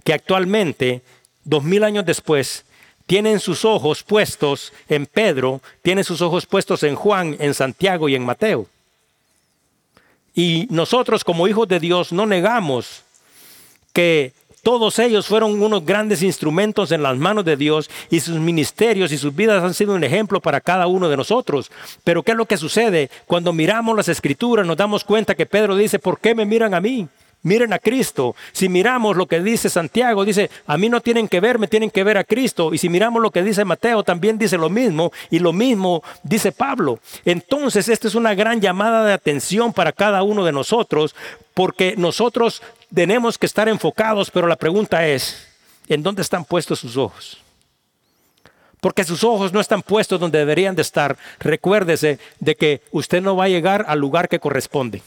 que 0.05 0.13
actualmente, 0.13 1.03
dos 1.45 1.63
mil 1.63 1.85
años 1.85 2.05
después, 2.05 2.65
tienen 3.07 3.41
sus 3.41 3.65
ojos 3.65 4.03
puestos 4.03 4.73
en 4.89 5.07
Pedro, 5.07 5.61
tienen 5.83 6.05
sus 6.05 6.21
ojos 6.23 6.47
puestos 6.47 6.83
en 6.83 6.95
Juan, 6.95 7.37
en 7.41 7.55
Santiago 7.55 8.09
y 8.09 8.15
en 8.15 8.25
Mateo. 8.25 8.67
Y 10.35 10.67
nosotros 10.71 11.25
como 11.25 11.47
hijos 11.49 11.69
de 11.69 11.81
Dios 11.81 12.13
no 12.13 12.27
negamos 12.27 13.03
que 13.93 14.33
todos 14.63 15.01
ellos 15.01 15.27
fueron 15.27 15.61
unos 15.61 15.85
grandes 15.85 16.23
instrumentos 16.23 16.93
en 16.93 17.03
las 17.03 17.17
manos 17.17 17.45
de 17.45 17.57
Dios 17.57 17.91
y 18.11 18.21
sus 18.21 18.39
ministerios 18.39 19.11
y 19.11 19.19
sus 19.19 19.35
vidas 19.35 19.63
han 19.63 19.75
sido 19.75 19.95
un 19.95 20.05
ejemplo 20.05 20.41
para 20.41 20.61
cada 20.61 20.87
uno 20.87 21.09
de 21.09 21.17
nosotros. 21.17 21.71
Pero 22.05 22.23
¿qué 22.23 22.31
es 22.31 22.39
lo 22.39 22.47
que 22.47 22.57
sucede? 22.57 23.11
Cuando 23.27 23.53
miramos 23.53 23.97
las 23.97 24.09
escrituras 24.09 24.67
nos 24.67 24.77
damos 24.77 25.03
cuenta 25.03 25.35
que 25.35 25.47
Pedro 25.47 25.77
dice, 25.77 25.99
¿por 25.99 26.21
qué 26.21 26.35
me 26.35 26.47
miran 26.47 26.75
a 26.75 26.81
mí? 26.81 27.09
Miren 27.45 27.73
a 27.73 27.81
Cristo. 27.81 28.37
Si 28.53 28.69
miramos 28.69 29.17
lo 29.17 29.27
que 29.27 29.41
dice 29.41 29.69
Santiago, 29.69 30.25
dice, 30.25 30.49
a 30.67 30.79
mí 30.79 30.89
no 30.89 31.01
tienen 31.01 31.27
que 31.27 31.41
ver, 31.41 31.59
me 31.59 31.67
tienen 31.67 31.91
que 31.91 32.05
ver 32.05 32.17
a 32.17 32.23
Cristo. 32.23 32.73
Y 32.73 32.79
si 32.79 32.89
miramos 32.89 33.21
lo 33.21 33.33
que 33.33 33.43
dice 33.43 33.65
Mateo, 33.65 34.05
también 34.05 34.39
dice 34.39 34.57
lo 34.57 34.71
mismo. 34.71 35.13
Y 35.29 35.41
lo 35.41 35.53
mismo 35.53 36.05
dice 36.23 36.53
Pablo. 36.53 37.01
Entonces, 37.25 37.89
esta 37.89 38.07
es 38.07 38.15
una 38.15 38.35
gran 38.35 38.61
llamada 38.61 39.05
de 39.05 39.13
atención 39.13 39.73
para 39.73 39.93
cada 39.93 40.23
uno 40.23 40.45
de 40.45 40.53
nosotros, 40.53 41.17
porque 41.53 41.95
nosotros 41.97 42.63
tenemos 42.95 43.39
que 43.39 43.47
estar 43.47 43.69
enfocados, 43.69 44.31
pero 44.31 44.47
la 44.47 44.57
pregunta 44.57 45.09
es, 45.09 45.49
¿en 45.89 46.05
dónde 46.05 46.23
están 46.23 46.45
puestos 46.45 46.79
sus 46.79 46.97
ojos? 46.97 47.39
Porque 48.81 49.03
sus 49.03 49.25
ojos 49.25 49.53
no 49.53 49.61
están 49.61 49.83
puestos 49.83 50.21
donde 50.21 50.39
deberían 50.39 50.77
de 50.77 50.83
estar. 50.83 51.17
Recuérdese 51.41 52.21
de 52.39 52.55
que 52.55 52.83
usted 52.93 53.21
no 53.21 53.35
va 53.35 53.45
a 53.45 53.49
llegar 53.49 53.85
al 53.89 53.99
lugar 53.99 54.29
que 54.29 54.39
corresponde. 54.39 55.03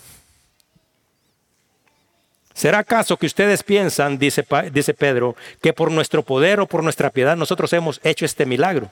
¿Será 2.56 2.80
acaso 2.80 3.18
que 3.18 3.26
ustedes 3.26 3.63
piensan, 3.63 4.18
dice, 4.18 4.46
dice 4.72 4.94
Pedro, 4.94 5.36
que 5.62 5.74
por 5.74 5.91
nuestro 5.91 6.24
poder 6.24 6.62
o 6.62 6.68
por 6.68 6.84
nuestra 6.84 7.10
piedad 7.10 7.36
nosotros 7.36 7.74
hemos 7.74 8.00
hecho 8.02 8.24
este 8.24 8.46
milagro? 8.46 8.89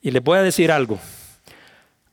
Y 0.00 0.10
les 0.10 0.24
voy 0.24 0.38
a 0.38 0.42
decir 0.42 0.72
algo, 0.72 0.98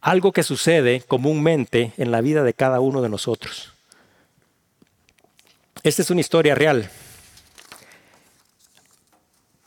algo 0.01 0.33
que 0.33 0.43
sucede 0.43 1.01
comúnmente 1.07 1.93
en 1.95 2.11
la 2.11 2.19
vida 2.19 2.43
de 2.43 2.53
cada 2.53 2.81
uno 2.81 3.01
de 3.01 3.07
nosotros. 3.07 3.71
Esta 5.81 6.01
es 6.01 6.09
una 6.09 6.19
historia 6.19 6.55
real. 6.55 6.89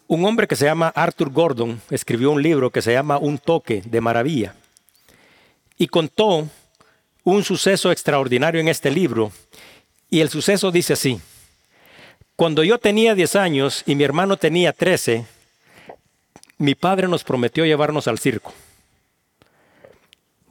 Un 0.09 0.27
hombre 0.27 0.47
que 0.47 0.57
se 0.57 0.67
llama 0.67 0.93
Arthur 0.95 1.31
Gordon 1.31 1.81
escribió 1.89 2.33
un 2.33 2.43
libro 2.43 2.69
que 2.69 2.83
se 2.83 2.93
llama 2.93 3.17
Un 3.17 3.39
toque 3.39 3.83
de 3.87 4.03
maravilla 4.03 4.55
y 5.79 5.87
contó 5.87 6.47
un 7.25 7.45
suceso 7.45 7.91
extraordinario 7.91 8.61
en 8.61 8.69
este 8.69 8.91
libro 8.91 9.33
y 10.13 10.21
el 10.21 10.29
suceso 10.29 10.71
dice 10.71 10.93
así. 10.93 11.19
Cuando 12.37 12.63
yo 12.63 12.79
tenía 12.79 13.15
10 13.15 13.35
años 13.35 13.83
y 13.87 13.95
mi 13.95 14.05
hermano 14.05 14.37
tenía 14.37 14.75
13, 14.75 15.25
mi 16.59 16.75
padre 16.75 17.09
nos 17.09 17.25
prometió 17.25 17.65
llevarnos 17.65 18.07
al 18.07 18.19
circo. 18.19 18.53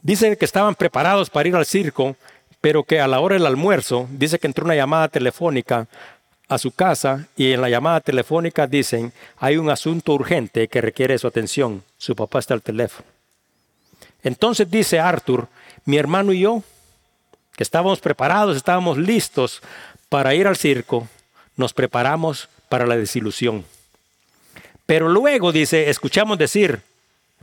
Dice 0.02 0.36
que 0.36 0.44
estaban 0.44 0.74
preparados 0.74 1.30
para 1.30 1.48
ir 1.48 1.54
al 1.54 1.64
circo, 1.64 2.16
pero 2.60 2.82
que 2.82 3.00
a 3.00 3.06
la 3.06 3.20
hora 3.20 3.36
del 3.36 3.46
almuerzo, 3.46 4.08
dice 4.10 4.40
que 4.40 4.48
entró 4.48 4.64
una 4.64 4.74
llamada 4.74 5.06
telefónica 5.06 5.86
a 6.48 6.58
su 6.58 6.72
casa 6.72 7.28
y 7.36 7.52
en 7.52 7.60
la 7.60 7.70
llamada 7.70 8.00
telefónica 8.00 8.66
dicen, 8.66 9.12
hay 9.38 9.58
un 9.58 9.70
asunto 9.70 10.12
urgente 10.12 10.66
que 10.66 10.80
requiere 10.80 11.16
su 11.18 11.28
atención. 11.28 11.84
Su 11.98 12.16
papá 12.16 12.40
está 12.40 12.54
al 12.54 12.62
teléfono. 12.62 13.06
Entonces 14.24 14.68
dice 14.68 14.98
Arthur, 14.98 15.46
mi 15.84 15.98
hermano 15.98 16.32
y 16.32 16.40
yo, 16.40 16.64
que 17.56 17.62
estábamos 17.62 18.00
preparados, 18.00 18.56
estábamos 18.56 18.98
listos 18.98 19.62
para 20.08 20.34
ir 20.34 20.46
al 20.46 20.56
circo, 20.56 21.08
nos 21.56 21.72
preparamos 21.72 22.48
para 22.68 22.86
la 22.86 22.96
desilusión. 22.96 23.64
Pero 24.86 25.08
luego 25.08 25.52
dice, 25.52 25.90
escuchamos 25.90 26.38
decir 26.38 26.80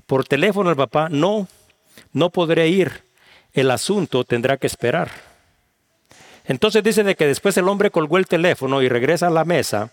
por 0.06 0.26
teléfono 0.26 0.70
al 0.70 0.76
papá, 0.76 1.08
no, 1.10 1.48
no 2.14 2.30
podré 2.30 2.68
ir, 2.68 3.04
el 3.54 3.72
asunto 3.72 4.24
tendrá 4.24 4.58
que 4.58 4.68
esperar. 4.68 5.12
Entonces 6.46 6.84
dice 6.84 7.04
de 7.04 7.16
que 7.16 7.28
después 7.28 7.56
el 7.58 7.68
hombre 7.68 7.92
colgó 7.92 8.18
el 8.18 8.28
teléfono 8.28 8.82
y 8.82 8.90
regresa 8.90 9.28
a 9.28 9.32
la 9.32 9.46
mesa. 9.46 9.92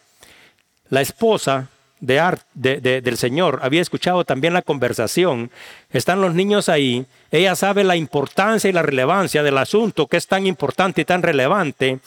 La 0.89 1.03
esposa 1.03 1.69
de 2.01 3.01
del 3.01 3.17
Señor 3.17 3.61
había 3.63 3.81
escuchado 3.81 4.25
también 4.25 4.53
la 4.53 4.63
conversación. 4.63 5.51
Están 5.91 6.21
los 6.21 6.35
niños 6.35 6.69
ahí. 6.69 7.07
Ella 7.31 7.57
sabe 7.57 7.85
la 7.85 7.97
importancia 7.97 8.69
y 8.69 8.73
la 8.73 8.83
relevancia 8.83 9.43
del 9.43 9.59
asunto 9.59 10.07
que 10.07 10.17
es 10.17 10.27
tan 10.27 10.47
importante 10.47 11.01
y 11.01 11.05
tan 11.05 11.23
relevante. 11.23 12.01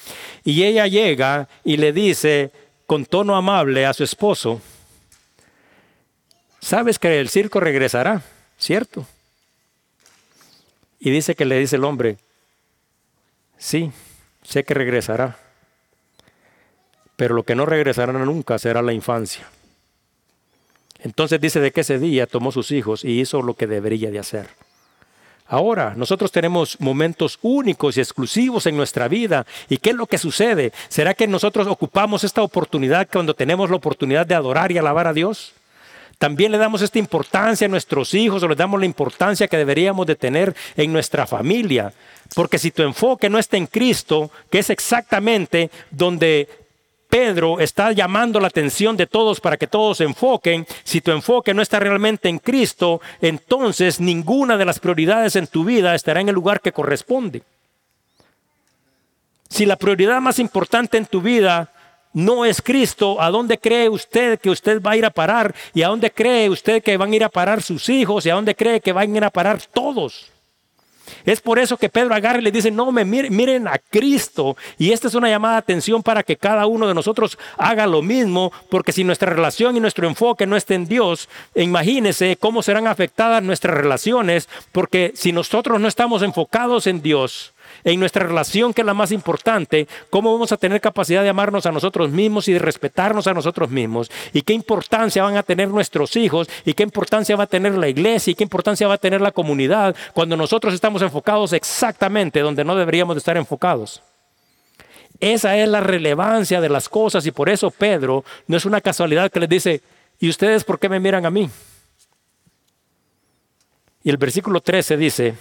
Y 0.44 0.64
ella 0.64 0.88
llega 0.88 1.48
y 1.64 1.78
le 1.78 1.92
dice 1.92 2.52
con 2.86 3.06
tono 3.06 3.36
amable 3.36 3.86
a 3.86 3.94
su 3.94 4.04
esposo, 4.04 4.62
sabes 6.60 6.98
que 6.98 7.20
el 7.20 7.30
circo 7.30 7.60
regresará, 7.60 8.24
¿cierto? 8.58 9.06
Y 11.00 11.12
dice 11.12 11.36
que 11.36 11.46
le 11.46 11.60
dice 11.60 11.76
el 11.76 11.84
hombre, 11.84 12.18
sí, 13.58 13.92
sé 14.44 14.64
que 14.64 14.74
regresará, 14.74 15.38
pero 17.16 17.36
lo 17.36 17.44
que 17.44 17.56
no 17.56 17.66
regresará 17.66 18.12
nunca 18.14 18.58
será 18.58 18.82
la 18.82 18.92
infancia. 18.92 19.48
Entonces 21.00 21.40
dice 21.40 21.60
de 21.60 21.72
que 21.72 21.82
ese 21.82 22.00
día 22.00 22.28
tomó 22.28 22.52
sus 22.52 22.72
hijos 22.72 23.04
y 23.04 23.20
hizo 23.20 23.42
lo 23.42 23.54
que 23.54 23.68
debería 23.68 24.12
de 24.12 24.20
hacer. 24.20 24.48
Ahora, 25.48 25.94
nosotros 25.96 26.32
tenemos 26.32 26.80
momentos 26.80 27.40
únicos 27.42 27.98
y 27.98 28.02
exclusivos 28.02 28.68
en 28.68 28.78
nuestra 28.78 29.08
vida. 29.08 29.48
¿Y 29.68 29.78
qué 29.78 29.90
es 29.90 29.96
lo 29.96 30.06
que 30.06 30.20
sucede? 30.20 30.72
¿Será 30.90 31.16
que 31.16 31.26
nosotros 31.26 31.66
ocupamos 31.66 32.24
esta 32.24 32.44
oportunidad 32.44 33.08
cuando 33.12 33.34
tenemos 33.34 33.70
la 33.72 33.78
oportunidad 33.78 34.28
de 34.28 34.36
adorar 34.36 34.72
y 34.72 34.78
alabar 34.78 35.08
a 35.08 35.14
Dios? 35.14 35.54
También 36.20 36.52
le 36.52 36.60
damos 36.60 36.84
esta 36.84 37.00
importancia 37.00 37.66
a 37.66 37.70
nuestros 37.70 38.14
hijos 38.14 38.44
o 38.44 38.48
le 38.48 38.56
damos 38.56 38.80
la 38.80 38.86
importancia 38.86 39.48
que 39.48 39.58
deberíamos 39.58 40.06
de 40.06 40.16
tener 40.16 40.54
en 40.76 40.94
nuestra 40.94 41.26
familia. 41.26 41.94
Porque 42.36 42.60
si 42.60 42.70
tu 42.70 42.84
enfoque 42.84 43.28
no 43.28 43.40
está 43.40 43.58
en 43.58 43.66
Cristo, 43.66 44.30
que 44.52 44.60
es 44.60 44.70
exactamente 44.70 45.72
donde 45.90 46.48
Pedro 47.10 47.60
está 47.60 47.92
llamando 47.92 48.40
la 48.40 48.48
atención 48.48 48.96
de 48.96 49.08
todos 49.08 49.42
para 49.42 49.58
que 49.58 49.66
todos 49.66 49.98
se 49.98 50.04
enfoquen. 50.04 50.68
Si 50.84 51.02
tu 51.02 51.12
enfoque 51.12 51.56
no 51.56 51.62
está 51.62 51.80
realmente 51.80 52.30
en 52.30 52.38
Cristo, 52.38 53.02
entonces 53.20 54.00
ninguna 54.00 54.58
de 54.58 54.66
las 54.66 54.80
prioridades 54.80 55.36
en 55.36 55.48
tu 55.48 55.66
vida 55.66 55.96
estará 55.96 56.22
en 56.22 56.30
el 56.30 56.36
lugar 56.36 56.62
que 56.62 56.72
corresponde. 56.72 57.42
Si 59.50 59.66
la 59.66 59.76
prioridad 59.76 60.22
más 60.22 60.38
importante 60.38 60.98
en 60.98 61.08
tu 61.08 61.20
vida 61.20 61.74
no 62.14 62.46
es 62.46 62.62
Cristo, 62.62 63.20
¿a 63.20 63.32
dónde 63.32 63.58
cree 63.58 63.90
usted 63.90 64.40
que 64.40 64.52
usted 64.52 64.80
va 64.80 64.92
a 64.92 64.98
ir 64.98 65.06
a 65.06 65.10
parar? 65.10 65.56
¿Y 65.74 65.82
a 65.82 65.88
dónde 65.88 66.12
cree 66.12 66.48
usted 66.48 66.84
que 66.84 66.98
van 66.98 67.12
a 67.12 67.16
ir 67.16 67.24
a 67.24 67.30
parar 67.30 67.64
sus 67.64 67.90
hijos? 67.90 68.26
¿Y 68.26 68.30
a 68.30 68.36
dónde 68.36 68.54
cree 68.54 68.82
que 68.82 68.94
van 68.94 69.14
a 69.14 69.18
ir 69.18 69.24
a 69.24 69.32
parar 69.32 69.60
todos? 69.74 70.32
Es 71.26 71.42
por 71.42 71.60
eso 71.60 71.78
que 71.78 71.90
Pedro 71.90 72.14
agarra 72.14 72.40
y 72.40 72.42
le 72.42 72.52
dice, 72.52 72.72
no, 72.72 72.92
me 72.92 73.06
miren, 73.06 73.36
miren, 73.36 73.68
a 73.68 73.78
Cristo. 73.78 74.58
Y 74.78 74.92
esta 74.92 75.08
es 75.08 75.16
una 75.16 75.30
llamada 75.30 75.56
de 75.56 75.60
atención 75.60 76.04
para 76.04 76.24
que 76.24 76.38
cada 76.38 76.66
uno 76.66 76.88
de 76.88 76.94
nosotros 76.94 77.38
haga 77.58 77.88
lo 77.88 78.02
mismo, 78.02 78.52
porque 78.70 78.92
si 78.92 79.04
nuestra 79.04 79.32
relación 79.32 79.76
y 79.76 79.80
nuestro 79.80 80.08
enfoque 80.08 80.46
no 80.46 80.56
está 80.56 80.76
en 80.76 80.88
Dios, 80.88 81.30
imagínense 81.56 82.38
cómo 82.38 82.64
serán 82.64 82.88
afectadas 82.88 83.44
nuestras 83.44 83.76
relaciones, 83.76 84.50
porque 84.72 85.12
si 85.16 85.32
nosotros 85.32 85.80
no 85.80 85.88
estamos 85.88 86.22
enfocados 86.22 86.88
en 86.88 87.02
Dios, 87.02 87.54
en 87.84 88.00
nuestra 88.00 88.26
relación, 88.26 88.74
que 88.74 88.82
es 88.82 88.86
la 88.86 88.94
más 88.94 89.12
importante, 89.12 89.88
cómo 90.10 90.32
vamos 90.32 90.52
a 90.52 90.58
tener 90.58 90.82
capacidad 90.82 91.24
de 91.24 91.30
amarnos 91.30 91.66
a 91.66 91.72
nosotros 91.72 92.10
mismos 92.10 92.48
y 92.48 92.54
de 92.54 92.60
respetarnos 92.60 93.28
a 93.28 93.34
nosotros 93.34 93.70
mismos, 93.70 94.12
y 94.34 94.42
qué 94.42 94.54
importancia 94.54 95.24
van 95.24 95.38
a 95.38 95.44
tener 95.44 95.70
nuestros 95.70 96.16
hijos, 96.16 96.50
y 96.66 96.74
qué 96.74 96.84
importancia 96.84 97.36
va 97.36 97.46
a 97.46 97.48
tener 97.48 97.78
la 97.78 97.88
iglesia, 97.88 98.32
y 98.32 98.36
qué 98.36 98.44
importancia 98.44 98.88
va 98.88 98.96
a 98.96 99.00
tener 99.00 99.22
la 99.22 99.32
comunidad, 99.32 99.96
cuando 100.14 100.36
nosotros 100.38 100.74
estamos 100.74 101.02
enfocados 101.02 101.54
exactamente 101.54 102.42
donde 102.42 102.64
no 102.64 102.76
deberíamos 102.76 103.16
de 103.16 103.20
estar 103.20 103.38
enfocados. 103.38 104.02
Esa 105.20 105.58
es 105.58 105.68
la 105.68 105.82
relevancia 105.82 106.62
de 106.62 106.70
las 106.70 106.88
cosas 106.88 107.26
y 107.26 107.32
por 107.32 107.50
eso 107.50 107.72
Pedro 107.72 108.24
no 108.48 108.56
es 108.56 108.66
una 108.66 108.80
casualidad 108.80 109.30
que 109.30 109.42
les 109.42 109.50
dice, 109.50 109.82
¿y 110.20 110.30
ustedes 110.30 110.64
por 110.64 110.80
qué 110.80 110.88
me 110.88 111.00
miran 111.00 111.26
a 111.26 111.30
mí? 111.30 111.50
Y 114.02 114.10
el 114.10 114.18
versículo 114.18 114.62
13 114.62 114.96
dice, 114.96 115.36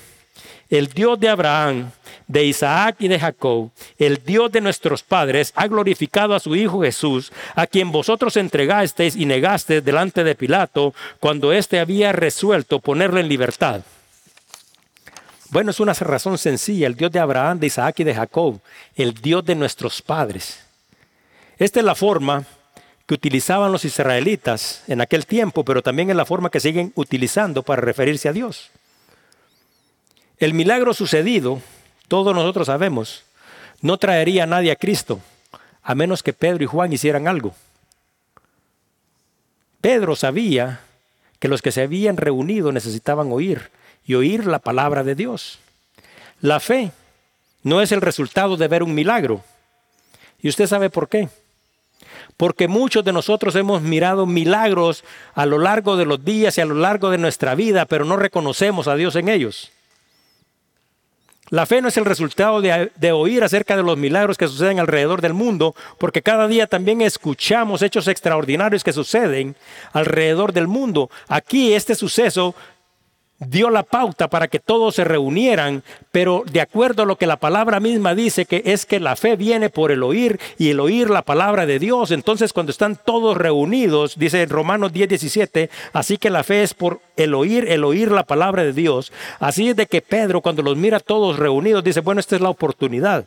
el 0.68 0.88
Dios 0.88 1.18
de 1.20 1.28
Abraham, 1.28 1.90
de 2.28 2.44
Isaac 2.44 2.96
y 3.00 3.08
de 3.08 3.18
Jacob, 3.18 3.70
el 3.98 4.22
Dios 4.24 4.52
de 4.52 4.60
nuestros 4.60 5.02
padres, 5.02 5.52
ha 5.56 5.66
glorificado 5.66 6.34
a 6.34 6.40
su 6.40 6.54
Hijo 6.54 6.82
Jesús, 6.82 7.32
a 7.56 7.66
quien 7.66 7.90
vosotros 7.90 8.36
entregasteis 8.36 9.16
y 9.16 9.24
negasteis 9.24 9.84
delante 9.84 10.22
de 10.22 10.34
Pilato, 10.34 10.94
cuando 11.18 11.52
éste 11.52 11.80
había 11.80 12.12
resuelto 12.12 12.78
ponerlo 12.78 13.18
en 13.18 13.28
libertad. 13.28 13.80
Bueno, 15.50 15.70
es 15.70 15.80
una 15.80 15.94
razón 15.94 16.36
sencilla, 16.36 16.86
el 16.86 16.94
Dios 16.94 17.10
de 17.10 17.20
Abraham, 17.20 17.58
de 17.58 17.68
Isaac 17.68 18.00
y 18.00 18.04
de 18.04 18.14
Jacob, 18.14 18.60
el 18.94 19.14
Dios 19.14 19.44
de 19.46 19.54
nuestros 19.54 20.02
padres. 20.02 20.60
Esta 21.58 21.80
es 21.80 21.86
la 21.86 21.94
forma 21.94 22.44
que 23.06 23.14
utilizaban 23.14 23.72
los 23.72 23.86
israelitas 23.86 24.82
en 24.86 25.00
aquel 25.00 25.24
tiempo, 25.24 25.64
pero 25.64 25.82
también 25.82 26.10
es 26.10 26.16
la 26.16 26.26
forma 26.26 26.50
que 26.50 26.60
siguen 26.60 26.92
utilizando 26.94 27.62
para 27.62 27.80
referirse 27.80 28.28
a 28.28 28.34
Dios. 28.34 28.70
El 30.38 30.52
milagro 30.52 30.92
sucedido, 30.92 31.62
todos 32.08 32.34
nosotros 32.34 32.66
sabemos, 32.66 33.22
no 33.80 33.98
traería 33.98 34.44
a 34.44 34.46
nadie 34.46 34.72
a 34.72 34.76
Cristo, 34.76 35.20
a 35.82 35.94
menos 35.94 36.22
que 36.22 36.32
Pedro 36.32 36.64
y 36.64 36.66
Juan 36.66 36.92
hicieran 36.92 37.28
algo. 37.28 37.54
Pedro 39.80 40.16
sabía 40.16 40.80
que 41.38 41.48
los 41.48 41.62
que 41.62 41.70
se 41.70 41.82
habían 41.82 42.16
reunido 42.16 42.72
necesitaban 42.72 43.30
oír 43.30 43.70
y 44.04 44.14
oír 44.14 44.46
la 44.46 44.58
palabra 44.58 45.04
de 45.04 45.14
Dios. 45.14 45.58
La 46.40 46.60
fe 46.60 46.90
no 47.62 47.80
es 47.80 47.92
el 47.92 48.00
resultado 48.00 48.56
de 48.56 48.68
ver 48.68 48.82
un 48.82 48.94
milagro. 48.94 49.44
¿Y 50.40 50.48
usted 50.48 50.66
sabe 50.66 50.90
por 50.90 51.08
qué? 51.08 51.28
Porque 52.36 52.68
muchos 52.68 53.04
de 53.04 53.12
nosotros 53.12 53.54
hemos 53.56 53.82
mirado 53.82 54.26
milagros 54.26 55.04
a 55.34 55.46
lo 55.46 55.58
largo 55.58 55.96
de 55.96 56.06
los 56.06 56.24
días 56.24 56.56
y 56.58 56.60
a 56.60 56.64
lo 56.64 56.74
largo 56.74 57.10
de 57.10 57.18
nuestra 57.18 57.54
vida, 57.54 57.84
pero 57.84 58.04
no 58.04 58.16
reconocemos 58.16 58.88
a 58.88 58.94
Dios 58.94 59.16
en 59.16 59.28
ellos. 59.28 59.70
La 61.50 61.66
fe 61.66 61.80
no 61.80 61.88
es 61.88 61.96
el 61.96 62.04
resultado 62.04 62.60
de, 62.60 63.12
oír 63.12 63.42
acerca 63.42 63.76
de 63.76 63.82
los 63.82 63.96
milagros 63.96 64.36
que 64.36 64.48
suceden 64.48 64.80
alrededor 64.80 65.22
del 65.22 65.34
mundo, 65.34 65.74
porque 65.98 66.22
cada 66.22 66.46
día 66.46 66.66
también 66.66 67.00
escuchamos 67.00 67.82
hechos 67.82 68.08
extraordinarios 68.08 68.84
que 68.84 68.92
suceden 68.92 69.56
alrededor 69.92 70.52
del 70.52 70.68
mundo. 70.68 71.10
Aquí 71.28 71.72
este 71.72 71.94
suceso 71.94 72.54
dio 73.38 73.70
la 73.70 73.82
pauta 73.82 74.28
para 74.28 74.48
que 74.48 74.58
todos 74.58 74.96
se 74.96 75.04
reunieran, 75.04 75.82
pero 76.10 76.42
de 76.50 76.60
acuerdo 76.60 77.02
a 77.02 77.06
lo 77.06 77.16
que 77.16 77.26
la 77.26 77.36
palabra 77.36 77.80
misma 77.80 78.14
dice, 78.14 78.46
que 78.46 78.62
es 78.64 78.86
que 78.86 79.00
la 79.00 79.16
fe 79.16 79.36
viene 79.36 79.70
por 79.70 79.92
el 79.92 80.02
oír 80.02 80.40
y 80.58 80.70
el 80.70 80.80
oír 80.80 81.10
la 81.10 81.22
palabra 81.22 81.66
de 81.66 81.78
Dios. 81.78 82.10
Entonces 82.10 82.52
cuando 82.52 82.72
están 82.72 82.96
todos 82.96 83.36
reunidos, 83.36 84.18
dice 84.18 84.42
en 84.42 84.50
Romanos 84.50 84.92
10, 84.92 85.08
17, 85.08 85.70
así 85.92 86.18
que 86.18 86.30
la 86.30 86.42
fe 86.42 86.62
es 86.62 86.74
por 86.74 87.00
el 87.16 87.34
oír, 87.34 87.66
el 87.68 87.84
oír 87.84 88.10
la 88.10 88.24
palabra 88.24 88.64
de 88.64 88.72
Dios. 88.72 89.12
Así 89.38 89.68
es 89.68 89.76
de 89.76 89.86
que 89.86 90.02
Pedro 90.02 90.40
cuando 90.40 90.62
los 90.62 90.76
mira 90.76 91.00
todos 91.00 91.38
reunidos, 91.38 91.84
dice, 91.84 92.00
bueno, 92.00 92.20
esta 92.20 92.36
es 92.36 92.42
la 92.42 92.50
oportunidad. 92.50 93.24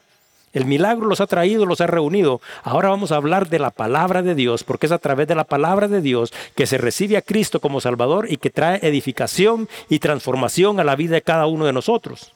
El 0.53 0.65
milagro 0.65 1.07
los 1.07 1.21
ha 1.21 1.27
traído, 1.27 1.65
los 1.65 1.81
ha 1.81 1.87
reunido. 1.87 2.41
Ahora 2.63 2.89
vamos 2.89 3.11
a 3.11 3.15
hablar 3.15 3.49
de 3.49 3.59
la 3.59 3.71
palabra 3.71 4.21
de 4.21 4.35
Dios, 4.35 4.63
porque 4.63 4.85
es 4.85 4.91
a 4.91 4.97
través 4.97 5.27
de 5.27 5.35
la 5.35 5.45
palabra 5.45 5.87
de 5.87 6.01
Dios 6.01 6.33
que 6.55 6.67
se 6.67 6.77
recibe 6.77 7.17
a 7.17 7.21
Cristo 7.21 7.59
como 7.59 7.81
Salvador 7.81 8.27
y 8.29 8.37
que 8.37 8.49
trae 8.49 8.79
edificación 8.81 9.69
y 9.89 9.99
transformación 9.99 10.79
a 10.79 10.83
la 10.83 10.95
vida 10.95 11.15
de 11.15 11.21
cada 11.21 11.47
uno 11.47 11.65
de 11.65 11.73
nosotros. 11.73 12.33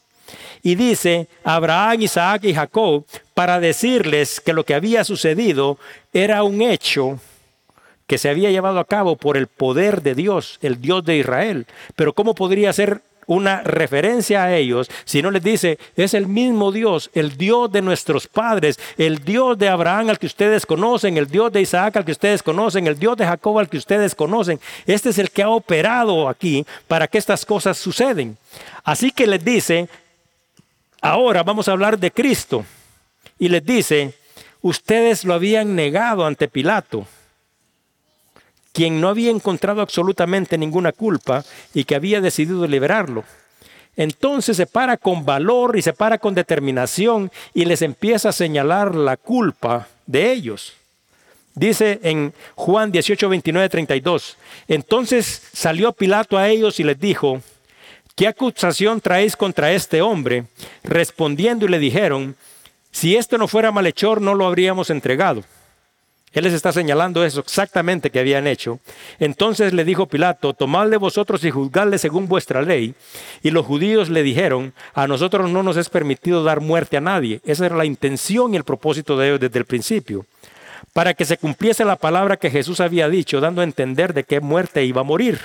Y 0.64 0.76
dice 0.76 1.28
Abraham, 1.44 2.02
Isaac 2.02 2.46
y 2.46 2.54
Jacob 2.54 3.06
para 3.34 3.60
decirles 3.60 4.40
que 4.40 4.54
lo 4.54 4.64
que 4.64 4.74
había 4.74 5.04
sucedido 5.04 5.78
era 6.14 6.44
un 6.44 6.62
hecho 6.62 7.20
que 8.08 8.18
se 8.18 8.30
había 8.30 8.52
llevado 8.52 8.80
a 8.80 8.86
cabo 8.86 9.16
por 9.16 9.38
el 9.38 9.48
poder 9.48 10.02
de 10.02 10.16
Dios, 10.16 10.60
el 10.62 10.80
Dios 10.80 11.04
de 11.06 11.18
Israel. 11.18 11.66
Pero 11.96 12.14
¿cómo 12.14 12.36
podría 12.36 12.72
ser 12.74 13.02
una 13.28 13.62
referencia 13.62 14.44
a 14.44 14.56
ellos, 14.56 14.90
sino 15.06 15.32
les 15.32 15.44
dice, 15.44 15.80
es 15.96 16.14
el 16.14 16.28
mismo 16.28 16.72
Dios, 16.72 17.10
el 17.14 17.38
Dios 17.38 17.72
de 17.72 17.82
nuestros 17.82 18.28
padres, 18.28 18.80
el 18.98 19.20
Dios 19.20 19.58
de 19.58 19.70
Abraham 19.70 20.10
al 20.10 20.20
que 20.20 20.28
ustedes 20.28 20.66
conocen, 20.66 21.18
el 21.18 21.28
Dios 21.28 21.52
de 21.52 21.62
Isaac 21.62 21.98
al 21.98 22.06
que 22.06 22.12
ustedes 22.12 22.44
conocen, 22.44 22.88
el 22.88 23.00
Dios 23.00 23.18
de 23.18 23.26
Jacob 23.26 23.60
al 23.60 23.70
que 23.70 23.78
ustedes 23.78 24.16
conocen. 24.16 24.60
Este 24.86 25.10
es 25.10 25.18
el 25.18 25.32
que 25.32 25.44
ha 25.44 25.50
operado 25.50 26.30
aquí 26.30 26.66
para 26.88 27.08
que 27.08 27.18
estas 27.18 27.46
cosas 27.46 27.78
suceden. 27.78 28.38
Así 28.84 29.12
que 29.12 29.28
les 29.28 29.44
dice, 29.44 29.88
ahora 31.02 31.44
vamos 31.44 31.68
a 31.68 31.72
hablar 31.72 31.98
de 31.98 32.12
Cristo. 32.12 32.66
Y 33.38 33.50
les 33.50 33.66
dice, 33.66 34.14
ustedes 34.62 35.26
lo 35.26 35.34
habían 35.34 35.76
negado 35.76 36.26
ante 36.26 36.48
Pilato 36.48 37.06
quien 38.76 39.00
no 39.00 39.08
había 39.08 39.32
encontrado 39.32 39.82
absolutamente 39.82 40.58
ninguna 40.58 40.92
culpa 40.92 41.46
y 41.74 41.86
que 41.86 41.96
había 41.96 42.20
decidido 42.20 42.68
liberarlo. 42.68 43.24
Entonces 43.96 44.58
se 44.58 44.66
para 44.66 44.98
con 44.98 45.24
valor 45.24 45.78
y 45.78 45.82
se 45.82 45.94
para 45.94 46.18
con 46.18 46.36
determinación 46.36 47.32
y 47.54 47.64
les 47.64 47.82
empieza 47.82 48.30
a 48.30 48.34
señalar 48.34 48.94
la 48.94 49.16
culpa 49.16 49.88
de 50.06 50.34
ellos. 50.34 50.74
Dice 51.54 52.02
en 52.04 52.34
Juan 52.56 52.92
18, 52.92 53.30
29, 53.30 53.70
32. 53.70 54.36
Entonces 54.68 55.44
salió 55.54 55.94
Pilato 55.94 56.38
a 56.38 56.50
ellos 56.50 56.78
y 56.82 56.84
les 56.84 57.00
dijo, 57.00 57.42
¿qué 58.14 58.28
acusación 58.28 59.00
traéis 59.00 59.38
contra 59.38 59.72
este 59.72 60.02
hombre? 60.02 60.48
Respondiendo 60.84 61.66
y 61.66 61.70
le 61.70 61.80
dijeron, 61.80 62.36
si 62.92 63.16
esto 63.16 63.38
no 63.38 63.48
fuera 63.48 63.72
malhechor 63.72 64.22
no 64.22 64.34
lo 64.34 64.46
habríamos 64.46 64.90
entregado. 64.90 65.46
Él 66.36 66.44
les 66.44 66.54
está 66.54 66.74
señalando 66.74 67.24
eso 67.24 67.40
exactamente 67.40 68.12
que 68.12 68.20
habían 68.20 68.46
hecho. 68.46 68.80
Entonces 69.20 69.74
le 69.74 69.86
dijo 69.86 70.06
Pilato, 70.06 70.54
tomadle 70.54 70.98
vosotros 70.98 71.44
y 71.46 71.50
juzgadle 71.50 71.98
según 71.98 72.28
vuestra 72.28 72.62
ley. 72.62 72.94
Y 73.42 73.52
los 73.52 73.66
judíos 73.66 74.10
le 74.10 74.22
dijeron, 74.22 74.74
a 74.94 75.08
nosotros 75.08 75.50
no 75.50 75.64
nos 75.64 75.78
es 75.78 75.90
permitido 75.90 76.44
dar 76.44 76.60
muerte 76.60 76.98
a 76.98 77.02
nadie. 77.02 77.40
Esa 77.46 77.66
era 77.66 77.78
la 77.78 77.86
intención 77.86 78.54
y 78.54 78.58
el 78.58 78.66
propósito 78.66 79.18
de 79.18 79.30
ellos 79.30 79.40
desde 79.40 79.60
el 79.60 79.66
principio. 79.66 80.26
Para 80.92 81.14
que 81.14 81.24
se 81.24 81.38
cumpliese 81.38 81.86
la 81.86 81.96
palabra 81.96 82.36
que 82.36 82.52
Jesús 82.52 82.82
había 82.82 83.08
dicho, 83.08 83.40
dando 83.40 83.62
a 83.62 83.64
entender 83.64 84.14
de 84.14 84.26
qué 84.26 84.42
muerte 84.42 84.84
iba 84.84 85.02
a 85.02 85.06
morir. 85.06 85.40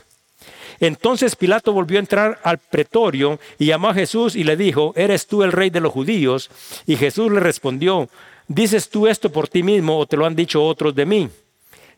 Entonces 0.80 1.36
Pilato 1.36 1.72
volvió 1.72 1.98
a 1.98 2.00
entrar 2.00 2.40
al 2.42 2.58
pretorio 2.58 3.38
y 3.58 3.66
llamó 3.66 3.90
a 3.90 3.94
Jesús 3.94 4.34
y 4.34 4.44
le 4.44 4.56
dijo, 4.56 4.92
¿eres 4.96 5.26
tú 5.26 5.42
el 5.42 5.52
rey 5.52 5.70
de 5.70 5.80
los 5.80 5.92
judíos? 5.92 6.50
Y 6.86 6.96
Jesús 6.96 7.30
le 7.30 7.40
respondió, 7.40 8.08
¿Dices 8.52 8.88
tú 8.90 9.06
esto 9.06 9.30
por 9.30 9.46
ti 9.46 9.62
mismo 9.62 9.96
o 9.96 10.06
te 10.06 10.16
lo 10.16 10.26
han 10.26 10.34
dicho 10.34 10.64
otros 10.64 10.92
de 10.92 11.06
mí? 11.06 11.30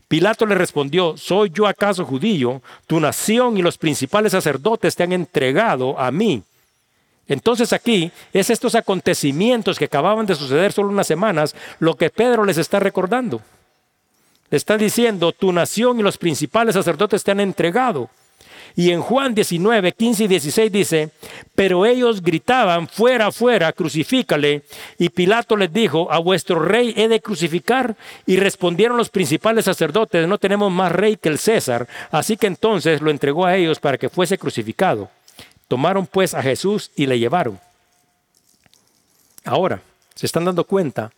Pilato 0.07 0.45
le 0.45 0.55
respondió, 0.55 1.17
¿soy 1.17 1.51
yo 1.51 1.67
acaso 1.67 2.05
judío? 2.05 2.61
Tu 2.87 3.01
nación 3.01 3.57
y 3.57 3.63
los 3.63 3.79
principales 3.79 4.33
sacerdotes 4.33 4.95
te 4.95 5.03
han 5.03 5.15
entregado 5.15 5.99
a 5.99 6.11
mí. 6.11 6.43
Entonces 7.27 7.73
aquí 7.73 8.13
es 8.35 8.51
estos 8.51 8.75
acontecimientos 8.75 9.79
que 9.79 9.87
acababan 9.87 10.27
de 10.27 10.35
suceder 10.35 10.73
solo 10.73 10.91
unas 10.91 11.07
semanas 11.07 11.57
lo 11.79 11.97
que 11.97 12.11
Pedro 12.11 12.45
les 12.45 12.59
está 12.59 12.79
recordando. 12.79 13.41
Le 14.51 14.59
está 14.59 14.77
diciendo, 14.77 15.33
tu 15.33 15.53
nación 15.53 16.01
y 16.01 16.03
los 16.03 16.19
principales 16.19 16.75
sacerdotes 16.75 17.25
te 17.25 17.31
han 17.31 17.41
entregado. 17.41 18.11
Y 18.75 18.91
en 18.91 19.01
Juan 19.01 19.35
19, 19.35 19.93
15 19.93 20.25
y 20.25 20.29
16 20.29 20.73
dice, 20.73 21.11
pero 21.55 21.85
ellos 21.85 22.23
gritaban, 22.23 22.89
fuera, 22.89 23.31
fuera, 23.33 23.73
crucifícale. 23.73 24.63
Y 24.99 25.11
Pilato 25.11 25.57
les 25.57 25.73
dijo, 25.73 26.11
a 26.11 26.19
vuestro 26.19 26.61
rey 26.61 26.95
he 26.97 27.09
de 27.09 27.21
crucificar. 27.21 27.97
Y 28.27 28.37
respondieron 28.37 28.97
los 28.97 29.11
principales 29.11 29.67
sacerdotes, 29.67 30.27
no 30.27 30.39
tenemos 30.39 30.73
más 30.73 30.93
rey 30.93 31.17
que 31.17 31.29
el 31.29 31.39
César. 31.39 31.87
Así 32.11 32.37
que 32.37 32.47
entonces 32.47 33.01
lo 33.01 33.11
entregó 33.11 33.47
a 33.47 33.57
ellos 33.57 33.79
para 33.79 33.99
que 33.99 34.09
fuese 34.09 34.39
crucificado. 34.39 35.11
Tomaron 35.69 36.07
pues 36.07 36.35
a 36.35 36.43
Jesús 36.43 36.91
y 36.97 37.07
le 37.07 37.19
llevaron. 37.19 37.59
Ahora, 39.45 39.81
se 40.15 40.27
están 40.27 40.45
dando 40.45 40.65
cuenta 40.65 41.11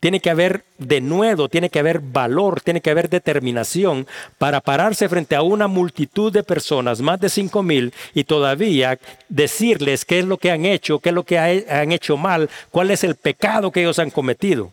tiene 0.00 0.20
que 0.20 0.30
haber 0.30 0.64
denuedo, 0.78 1.48
tiene 1.48 1.70
que 1.70 1.78
haber 1.78 2.00
valor, 2.00 2.60
tiene 2.60 2.80
que 2.80 2.90
haber 2.90 3.08
determinación 3.08 4.06
para 4.38 4.60
pararse 4.60 5.08
frente 5.08 5.36
a 5.36 5.42
una 5.42 5.68
multitud 5.68 6.32
de 6.32 6.42
personas, 6.42 7.00
más 7.00 7.20
de 7.20 7.28
cinco 7.28 7.62
mil, 7.62 7.92
y 8.14 8.24
todavía 8.24 8.98
decirles 9.28 10.04
qué 10.04 10.20
es 10.20 10.24
lo 10.24 10.38
que 10.38 10.50
han 10.50 10.64
hecho, 10.64 10.98
qué 10.98 11.10
es 11.10 11.14
lo 11.14 11.24
que 11.24 11.38
han 11.38 11.92
hecho 11.92 12.16
mal, 12.16 12.48
cuál 12.70 12.90
es 12.90 13.04
el 13.04 13.14
pecado 13.14 13.70
que 13.70 13.80
ellos 13.80 13.98
han 13.98 14.10
cometido. 14.10 14.72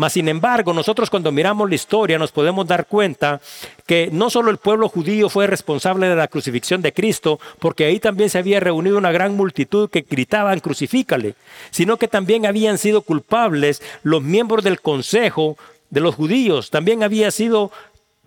Mas, 0.00 0.14
sin 0.14 0.28
embargo, 0.28 0.72
nosotros 0.72 1.10
cuando 1.10 1.30
miramos 1.30 1.68
la 1.68 1.74
historia 1.74 2.18
nos 2.18 2.32
podemos 2.32 2.66
dar 2.66 2.86
cuenta 2.86 3.38
que 3.84 4.08
no 4.10 4.30
solo 4.30 4.50
el 4.50 4.56
pueblo 4.56 4.88
judío 4.88 5.28
fue 5.28 5.46
responsable 5.46 6.08
de 6.08 6.16
la 6.16 6.26
crucifixión 6.26 6.80
de 6.80 6.94
Cristo, 6.94 7.38
porque 7.58 7.84
ahí 7.84 8.00
también 8.00 8.30
se 8.30 8.38
había 8.38 8.60
reunido 8.60 8.96
una 8.96 9.12
gran 9.12 9.36
multitud 9.36 9.90
que 9.90 10.06
gritaban 10.08 10.60
crucifícale, 10.60 11.34
sino 11.70 11.98
que 11.98 12.08
también 12.08 12.46
habían 12.46 12.78
sido 12.78 13.02
culpables 13.02 13.82
los 14.02 14.22
miembros 14.22 14.64
del 14.64 14.80
consejo 14.80 15.58
de 15.90 16.00
los 16.00 16.14
judíos, 16.14 16.70
también 16.70 17.02
había 17.02 17.30
sido 17.30 17.70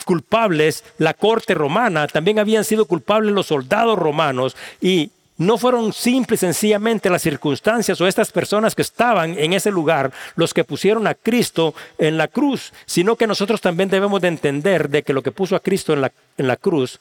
culpables 0.06 0.84
la 1.00 1.16
corte 1.16 1.56
romana, 1.56 2.06
también 2.06 2.38
habían 2.38 2.66
sido 2.66 2.86
culpables 2.86 3.34
los 3.34 3.48
soldados 3.48 3.98
romanos 3.98 4.56
y 4.80 5.10
no 5.38 5.58
fueron 5.58 5.94
simples 5.94 6.42
sencillamente 6.42 7.10
las 7.10 7.22
circunstancias 7.22 8.00
o 8.00 8.08
estas 8.08 8.32
personas 8.32 8.76
que 8.76 8.84
estaban 8.84 9.38
en 9.38 9.54
ese 9.54 9.72
lugar 9.72 10.12
los 10.36 10.54
que 10.54 10.64
pusieron 10.64 11.08
a 11.08 11.16
Cristo 11.16 11.74
en 11.98 12.18
la 12.18 12.28
cruz, 12.28 12.72
sino 12.86 13.16
que 13.16 13.28
nosotros 13.28 13.60
también 13.62 13.90
debemos 13.90 14.22
de 14.22 14.28
entender 14.28 14.90
de 14.90 15.04
que 15.04 15.14
lo 15.14 15.24
que 15.24 15.32
puso 15.32 15.56
a 15.56 15.60
Cristo 15.60 15.94
en 15.94 16.02
la, 16.02 16.12
en 16.38 16.48
la 16.48 16.58
cruz 16.58 17.00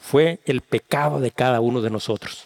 fue 0.00 0.40
el 0.46 0.62
pecado 0.62 1.20
de 1.20 1.30
cada 1.30 1.60
uno 1.60 1.82
de 1.82 1.90
nosotros. 1.90 2.44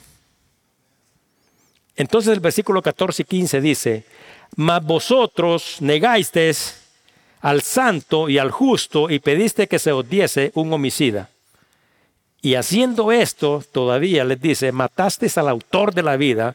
Entonces 1.97 2.33
el 2.33 2.41
versículo 2.41 2.83
14 2.83 3.22
y 3.22 3.25
15 3.25 3.61
dice, 3.61 4.05
mas 4.57 4.85
vosotros 4.85 5.77
negasteis 5.81 6.81
al 7.41 7.62
santo 7.62 8.29
y 8.29 8.39
al 8.39 8.51
justo 8.51 9.09
y 9.09 9.20
pediste 9.20 9.68
que 9.68 9.79
se 9.79 9.93
os 9.93 10.09
diese 10.09 10.51
un 10.55 10.72
homicida. 10.72 11.29
Y 12.45 12.57
haciendo 12.57 13.11
esto, 13.11 13.64
todavía 13.72 14.22
les 14.22 14.38
dice, 14.38 14.70
matasteis 14.70 15.38
al 15.38 15.49
autor 15.49 15.95
de 15.95 16.03
la 16.03 16.18
vida, 16.18 16.55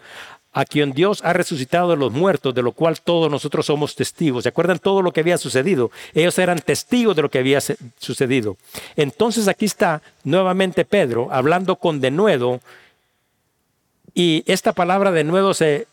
a 0.54 0.64
quien 0.64 0.92
Dios 0.92 1.22
ha 1.24 1.34
resucitado 1.34 1.90
de 1.90 1.98
los 1.98 2.12
muertos, 2.12 2.54
de 2.54 2.62
lo 2.62 2.74
cual 2.74 3.02
todos 3.02 3.32
nosotros 3.32 3.66
somos 3.66 3.96
testigos. 3.96 4.44
¿Se 4.44 4.50
acuerdan 4.50 4.78
todo 4.78 5.02
lo 5.02 5.12
que 5.12 5.22
había 5.22 5.40
sucedido? 5.40 5.90
Ellos 6.14 6.38
eran 6.38 6.60
testigos 6.60 7.16
de 7.16 7.24
lo 7.24 7.32
que 7.32 7.40
había 7.40 7.60
sucedido. 7.98 8.56
Entonces 8.96 9.48
aquí 9.48 9.66
está 9.66 10.04
nuevamente 10.24 10.86
Pedro 10.86 11.30
hablando 11.32 11.76
con 11.76 12.00
denuedo, 12.00 12.62
y 14.14 14.44
esta 14.46 14.74
palabra 14.74 15.12
denuedo 15.12 15.56
se 15.56 15.88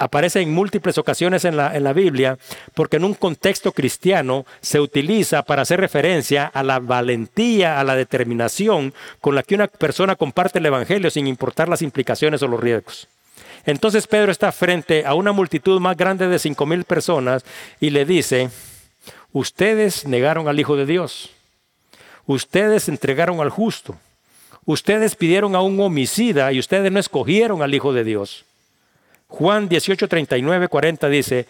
aparece 0.00 0.40
en 0.40 0.52
múltiples 0.52 0.96
ocasiones 0.96 1.44
en 1.44 1.58
la, 1.58 1.76
en 1.76 1.84
la 1.84 1.92
Biblia, 1.92 2.38
porque 2.74 2.96
en 2.96 3.04
un 3.04 3.12
contexto 3.12 3.72
cristiano 3.72 4.46
se 4.62 4.80
utiliza 4.80 5.42
para 5.42 5.62
hacer 5.62 5.78
referencia 5.78 6.46
a 6.46 6.62
la 6.62 6.78
valentía, 6.78 7.78
a 7.78 7.84
la 7.84 7.94
determinación 7.94 8.94
con 9.20 9.34
la 9.34 9.42
que 9.42 9.54
una 9.54 9.68
persona 9.68 10.16
comparte 10.16 10.58
el 10.58 10.66
Evangelio 10.66 11.10
sin 11.10 11.26
importar 11.26 11.68
las 11.68 11.82
implicaciones 11.82 12.42
o 12.42 12.48
los 12.48 12.58
riesgos. 12.58 13.08
Entonces 13.66 14.06
Pedro 14.06 14.32
está 14.32 14.50
frente 14.52 15.04
a 15.04 15.12
una 15.12 15.32
multitud 15.32 15.78
más 15.80 15.98
grande 15.98 16.28
de 16.28 16.38
cinco 16.38 16.64
mil 16.64 16.84
personas 16.84 17.44
y 17.78 17.90
le 17.90 18.06
dice, 18.06 18.48
ustedes 19.32 20.06
negaron 20.06 20.48
al 20.48 20.58
Hijo 20.58 20.76
de 20.76 20.86
Dios, 20.86 21.28
ustedes 22.24 22.88
entregaron 22.88 23.40
al 23.40 23.50
justo, 23.50 23.96
ustedes 24.64 25.14
pidieron 25.14 25.54
a 25.54 25.60
un 25.60 25.78
homicida 25.78 26.50
y 26.54 26.58
ustedes 26.58 26.90
no 26.90 26.98
escogieron 26.98 27.60
al 27.60 27.74
Hijo 27.74 27.92
de 27.92 28.04
Dios. 28.04 28.46
Juan 29.30 29.68
18, 29.68 30.08
39, 30.08 30.68
40 30.68 31.08
dice, 31.08 31.46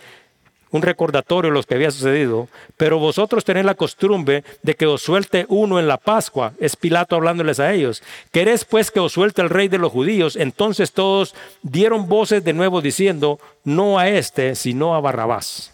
un 0.71 0.83
recordatorio 0.83 1.51
de 1.51 1.55
lo 1.55 1.63
que 1.65 1.75
había 1.75 1.91
sucedido, 1.91 2.49
pero 2.77 2.99
vosotros 2.99 3.45
tenéis 3.45 3.67
la 3.67 3.75
costumbre 3.75 4.45
de 4.63 4.77
que 4.77 4.87
os 4.87 5.03
suelte 5.03 5.47
uno 5.49 5.81
en 5.81 5.89
la 5.89 5.97
Pascua, 5.97 6.53
es 6.61 6.77
Pilato 6.77 7.17
hablándoles 7.17 7.59
a 7.59 7.73
ellos. 7.73 8.03
¿Queréis 8.31 8.65
pues 8.65 8.91
que 8.91 9.01
os 9.01 9.13
suelte 9.13 9.43
el 9.43 9.51
rey 9.51 9.67
de 9.67 9.79
los 9.79 9.91
judíos? 9.91 10.37
Entonces 10.37 10.93
todos 10.93 11.35
dieron 11.63 12.09
voces 12.09 12.45
de 12.45 12.53
nuevo 12.53 12.81
diciendo, 12.81 13.41
no 13.65 13.99
a 13.99 14.09
este, 14.09 14.55
sino 14.55 14.95
a 14.95 15.01
Barrabás. 15.01 15.73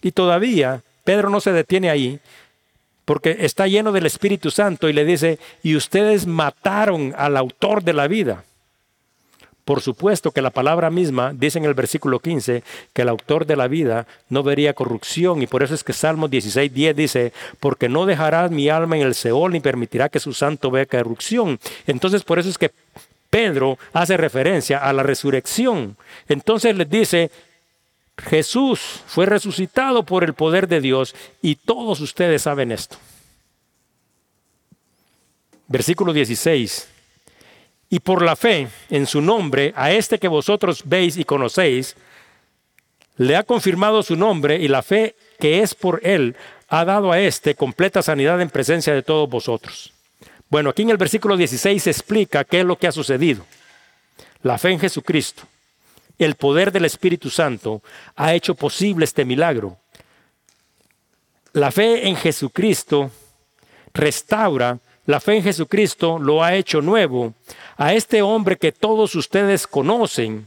Y 0.00 0.10
todavía 0.10 0.82
Pedro 1.04 1.30
no 1.30 1.40
se 1.40 1.52
detiene 1.52 1.90
ahí, 1.90 2.18
porque 3.04 3.36
está 3.40 3.68
lleno 3.68 3.92
del 3.92 4.06
Espíritu 4.06 4.50
Santo 4.50 4.88
y 4.88 4.92
le 4.92 5.04
dice, 5.04 5.38
y 5.62 5.76
ustedes 5.76 6.26
mataron 6.26 7.14
al 7.16 7.36
autor 7.36 7.84
de 7.84 7.92
la 7.92 8.08
vida. 8.08 8.44
Por 9.64 9.80
supuesto 9.80 10.32
que 10.32 10.42
la 10.42 10.50
palabra 10.50 10.90
misma 10.90 11.32
dice 11.32 11.58
en 11.58 11.64
el 11.64 11.74
versículo 11.74 12.18
15 12.18 12.64
que 12.92 13.02
el 13.02 13.08
autor 13.08 13.46
de 13.46 13.54
la 13.54 13.68
vida 13.68 14.08
no 14.28 14.42
vería 14.42 14.74
corrupción 14.74 15.40
y 15.40 15.46
por 15.46 15.62
eso 15.62 15.74
es 15.74 15.84
que 15.84 15.92
Salmo 15.92 16.26
16, 16.26 16.72
10 16.74 16.96
dice, 16.96 17.32
porque 17.60 17.88
no 17.88 18.04
dejarás 18.04 18.50
mi 18.50 18.68
alma 18.68 18.96
en 18.96 19.02
el 19.02 19.14
Seol 19.14 19.52
ni 19.52 19.60
permitirá 19.60 20.08
que 20.08 20.18
su 20.18 20.32
santo 20.32 20.70
vea 20.72 20.86
corrupción. 20.86 21.60
Entonces 21.86 22.24
por 22.24 22.40
eso 22.40 22.48
es 22.48 22.58
que 22.58 22.72
Pedro 23.30 23.78
hace 23.92 24.16
referencia 24.16 24.78
a 24.78 24.92
la 24.92 25.04
resurrección. 25.04 25.96
Entonces 26.28 26.76
les 26.76 26.90
dice, 26.90 27.30
Jesús 28.18 29.00
fue 29.06 29.26
resucitado 29.26 30.02
por 30.02 30.24
el 30.24 30.34
poder 30.34 30.66
de 30.66 30.80
Dios 30.80 31.14
y 31.40 31.54
todos 31.54 32.00
ustedes 32.00 32.42
saben 32.42 32.72
esto. 32.72 32.96
Versículo 35.68 36.12
16 36.12 36.91
Y 37.92 38.00
por 38.00 38.22
la 38.22 38.36
fe 38.36 38.68
en 38.88 39.06
su 39.06 39.20
nombre, 39.20 39.74
a 39.76 39.92
este 39.92 40.18
que 40.18 40.26
vosotros 40.26 40.84
veis 40.86 41.18
y 41.18 41.26
conocéis, 41.26 41.94
le 43.18 43.36
ha 43.36 43.42
confirmado 43.42 44.02
su 44.02 44.16
nombre 44.16 44.56
y 44.56 44.66
la 44.66 44.80
fe 44.80 45.14
que 45.38 45.60
es 45.60 45.74
por 45.74 46.00
él 46.02 46.34
ha 46.68 46.86
dado 46.86 47.12
a 47.12 47.20
este 47.20 47.54
completa 47.54 48.00
sanidad 48.00 48.40
en 48.40 48.48
presencia 48.48 48.94
de 48.94 49.02
todos 49.02 49.28
vosotros. 49.28 49.92
Bueno, 50.48 50.70
aquí 50.70 50.80
en 50.80 50.88
el 50.88 50.96
versículo 50.96 51.36
16 51.36 51.82
se 51.82 51.90
explica 51.90 52.44
qué 52.44 52.60
es 52.60 52.64
lo 52.64 52.78
que 52.78 52.86
ha 52.86 52.92
sucedido. 52.92 53.44
La 54.42 54.56
fe 54.56 54.70
en 54.70 54.80
Jesucristo, 54.80 55.42
el 56.18 56.36
poder 56.36 56.72
del 56.72 56.86
Espíritu 56.86 57.28
Santo 57.28 57.82
ha 58.16 58.32
hecho 58.32 58.54
posible 58.54 59.04
este 59.04 59.26
milagro. 59.26 59.76
La 61.52 61.70
fe 61.70 62.08
en 62.08 62.16
Jesucristo 62.16 63.10
restaura, 63.92 64.78
la 65.04 65.20
fe 65.20 65.36
en 65.36 65.42
Jesucristo 65.42 66.18
lo 66.18 66.42
ha 66.42 66.54
hecho 66.54 66.80
nuevo 66.80 67.34
a 67.82 67.94
este 67.94 68.22
hombre 68.22 68.56
que 68.56 68.70
todos 68.70 69.16
ustedes 69.16 69.66
conocen, 69.66 70.46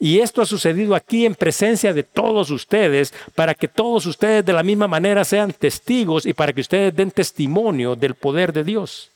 y 0.00 0.18
esto 0.18 0.42
ha 0.42 0.44
sucedido 0.44 0.96
aquí 0.96 1.24
en 1.24 1.36
presencia 1.36 1.94
de 1.94 2.02
todos 2.02 2.50
ustedes, 2.50 3.14
para 3.36 3.54
que 3.54 3.68
todos 3.68 4.06
ustedes 4.06 4.44
de 4.44 4.52
la 4.52 4.64
misma 4.64 4.88
manera 4.88 5.24
sean 5.24 5.52
testigos 5.52 6.26
y 6.26 6.32
para 6.32 6.52
que 6.52 6.62
ustedes 6.62 6.92
den 6.96 7.12
testimonio 7.12 7.94
del 7.94 8.16
poder 8.16 8.52
de 8.52 8.64
Dios. 8.64 9.12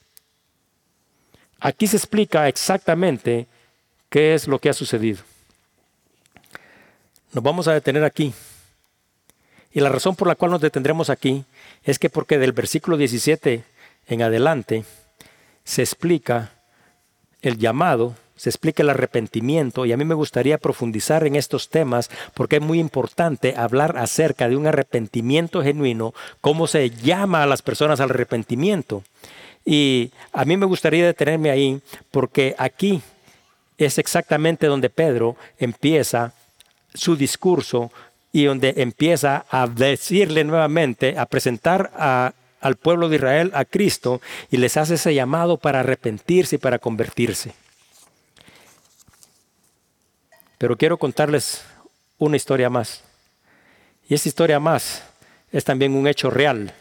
Aquí 1.58 1.88
se 1.88 1.96
explica 1.96 2.46
exactamente 2.46 3.48
qué 4.08 4.34
es 4.34 4.46
lo 4.46 4.60
que 4.60 4.68
ha 4.68 4.72
sucedido. 4.72 5.24
Nos 7.32 7.42
vamos 7.42 7.66
a 7.66 7.74
detener 7.74 8.04
aquí. 8.04 8.32
Y 9.72 9.80
la 9.80 9.88
razón 9.88 10.14
por 10.14 10.28
la 10.28 10.36
cual 10.36 10.52
nos 10.52 10.60
detendremos 10.60 11.10
aquí 11.10 11.44
es 11.82 11.98
que 11.98 12.08
porque 12.08 12.38
del 12.38 12.52
versículo 12.52 12.96
17 12.96 13.64
en 14.06 14.22
adelante 14.22 14.84
se 15.64 15.82
explica 15.82 16.52
el 17.42 17.58
llamado 17.58 18.14
se 18.38 18.48
explica 18.48 18.82
el 18.82 18.90
arrepentimiento 18.90 19.84
y 19.84 19.92
a 19.92 19.96
mí 19.96 20.04
me 20.04 20.14
gustaría 20.14 20.58
profundizar 20.58 21.26
en 21.26 21.34
estos 21.34 21.68
temas 21.68 22.08
porque 22.34 22.56
es 22.56 22.62
muy 22.62 22.78
importante 22.78 23.54
hablar 23.56 23.98
acerca 23.98 24.48
de 24.48 24.56
un 24.56 24.66
arrepentimiento 24.66 25.62
genuino, 25.62 26.14
cómo 26.40 26.68
se 26.68 26.90
llama 26.90 27.42
a 27.42 27.46
las 27.46 27.62
personas 27.62 28.00
al 28.00 28.10
arrepentimiento. 28.10 29.02
Y 29.64 30.12
a 30.32 30.44
mí 30.44 30.56
me 30.56 30.66
gustaría 30.66 31.04
detenerme 31.04 31.50
ahí 31.50 31.82
porque 32.12 32.54
aquí 32.58 33.02
es 33.76 33.98
exactamente 33.98 34.68
donde 34.68 34.88
Pedro 34.88 35.36
empieza 35.58 36.32
su 36.94 37.16
discurso 37.16 37.90
y 38.32 38.44
donde 38.44 38.74
empieza 38.76 39.46
a 39.50 39.66
decirle 39.66 40.44
nuevamente, 40.44 41.18
a 41.18 41.26
presentar 41.26 41.90
al 42.60 42.76
pueblo 42.76 43.08
de 43.08 43.16
Israel 43.16 43.50
a 43.54 43.64
Cristo 43.64 44.20
y 44.50 44.56
les 44.56 44.76
hace 44.76 44.94
ese 44.94 45.14
llamado 45.14 45.56
para 45.56 45.80
arrepentirse 45.80 46.56
y 46.56 46.58
para 46.58 46.78
convertirse. 46.78 47.52
Pero 50.58 50.76
quiero 50.76 50.98
contarles 50.98 51.62
una 52.18 52.36
historia 52.36 52.68
más. 52.68 53.02
Y 54.08 54.14
esta 54.14 54.28
historia 54.28 54.58
más 54.58 55.02
es 55.52 55.64
también 55.64 55.94
un 55.94 56.08
hecho 56.08 56.30
real. 56.30 56.74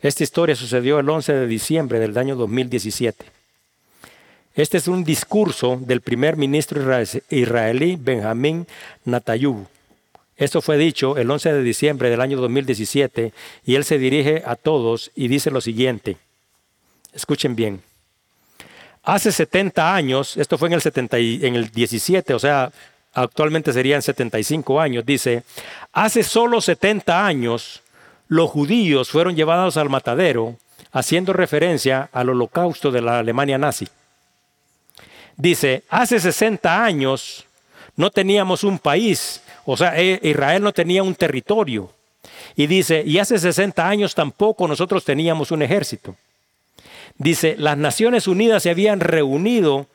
Esta 0.00 0.22
historia 0.22 0.54
sucedió 0.54 1.00
el 1.00 1.08
11 1.08 1.32
de 1.32 1.46
diciembre 1.46 1.98
del 1.98 2.16
año 2.16 2.36
2017. 2.36 3.24
Este 4.54 4.76
es 4.76 4.88
un 4.88 5.04
discurso 5.04 5.78
del 5.80 6.00
primer 6.00 6.36
ministro 6.36 6.80
israelí 7.30 7.96
Benjamín 7.96 8.66
Natayub. 9.04 9.66
Esto 10.38 10.62
fue 10.62 10.78
dicho 10.78 11.16
el 11.16 11.30
11 11.30 11.52
de 11.52 11.62
diciembre 11.62 12.10
del 12.10 12.20
año 12.20 12.38
2017 12.40 13.32
y 13.66 13.74
él 13.74 13.84
se 13.84 13.98
dirige 13.98 14.42
a 14.46 14.54
todos 14.54 15.10
y 15.16 15.26
dice 15.26 15.50
lo 15.50 15.60
siguiente. 15.60 16.16
Escuchen 17.12 17.56
bien. 17.56 17.82
Hace 19.02 19.32
70 19.32 19.94
años, 19.94 20.36
esto 20.36 20.56
fue 20.56 20.68
en 20.68 20.74
el, 20.74 20.80
70 20.80 21.18
en 21.18 21.56
el 21.56 21.70
17, 21.70 22.34
o 22.34 22.38
sea, 22.38 22.70
actualmente 23.14 23.72
serían 23.72 24.02
75 24.02 24.80
años, 24.80 25.04
dice, 25.04 25.42
hace 25.92 26.22
solo 26.22 26.60
70 26.60 27.26
años 27.26 27.82
los 28.28 28.50
judíos 28.50 29.10
fueron 29.10 29.34
llevados 29.34 29.76
al 29.76 29.88
matadero, 29.88 30.56
haciendo 30.92 31.32
referencia 31.32 32.08
al 32.12 32.28
holocausto 32.28 32.90
de 32.90 33.00
la 33.00 33.18
Alemania 33.18 33.58
nazi. 33.58 33.88
Dice, 35.36 35.84
hace 35.88 36.20
60 36.20 36.84
años 36.84 37.46
no 37.96 38.10
teníamos 38.10 38.62
un 38.62 38.78
país, 38.78 39.40
o 39.70 39.76
sea, 39.76 40.00
e, 40.00 40.18
Israel 40.22 40.62
no 40.62 40.72
tenía 40.72 41.02
un 41.02 41.14
territorio. 41.14 41.90
Y 42.56 42.66
dice, 42.66 43.02
y 43.04 43.18
hace 43.18 43.38
60 43.38 43.86
años 43.86 44.14
tampoco 44.14 44.66
nosotros 44.66 45.04
teníamos 45.04 45.50
un 45.50 45.60
ejército. 45.60 46.16
Dice, 47.18 47.54
las 47.58 47.76
Naciones 47.76 48.26
Unidas 48.26 48.62
se 48.62 48.70
habían 48.70 49.00
reunido 49.00 49.86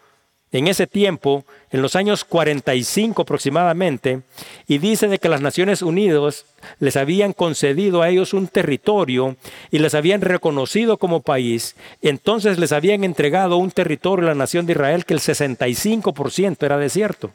en 0.52 0.68
ese 0.68 0.86
tiempo, 0.86 1.44
en 1.72 1.82
los 1.82 1.96
años 1.96 2.24
45 2.24 3.24
aproximadamente, 3.24 4.22
y 4.68 4.78
dice 4.78 5.08
de 5.08 5.18
que 5.18 5.28
las 5.28 5.42
Naciones 5.42 5.82
Unidas 5.82 6.46
les 6.80 6.96
habían 6.96 7.34
concedido 7.34 8.04
a 8.04 8.10
ellos 8.10 8.36
un 8.36 8.48
territorio 8.48 9.38
y 9.72 9.80
les 9.80 9.96
habían 9.96 10.22
reconocido 10.22 10.98
como 10.98 11.22
país, 11.22 11.76
entonces 12.04 12.60
les 12.60 12.74
habían 12.74 13.04
entregado 13.04 13.58
un 13.58 13.72
territorio 13.72 14.28
a 14.28 14.30
la 14.30 14.36
nación 14.36 14.68
de 14.68 14.74
Israel 14.74 15.06
que 15.06 15.16
el 15.16 15.20
65% 15.20 16.64
era 16.64 16.78
desierto. 16.78 17.32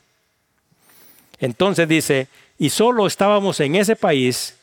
Entonces 1.40 1.88
dice, 1.88 2.28
y 2.58 2.70
solo 2.70 3.06
estábamos 3.06 3.60
en 3.60 3.76
ese 3.76 3.96
país, 3.96 4.56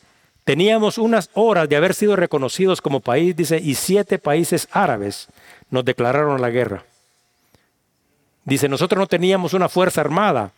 teníamos 0.44 0.98
unas 0.98 1.30
horas 1.34 1.68
de 1.68 1.76
haber 1.76 1.94
sido 1.94 2.16
reconocidos 2.16 2.80
como 2.80 3.00
país, 3.00 3.34
dice, 3.34 3.58
y 3.58 3.74
siete 3.74 4.18
países 4.18 4.68
árabes 4.70 5.28
nos 5.70 5.84
declararon 5.84 6.40
la 6.40 6.50
guerra. 6.50 6.84
Dice, 8.44 8.68
nosotros 8.68 8.98
no 8.98 9.06
teníamos 9.06 9.54
una 9.54 9.68
fuerza 9.68 10.00
armada, 10.00 10.52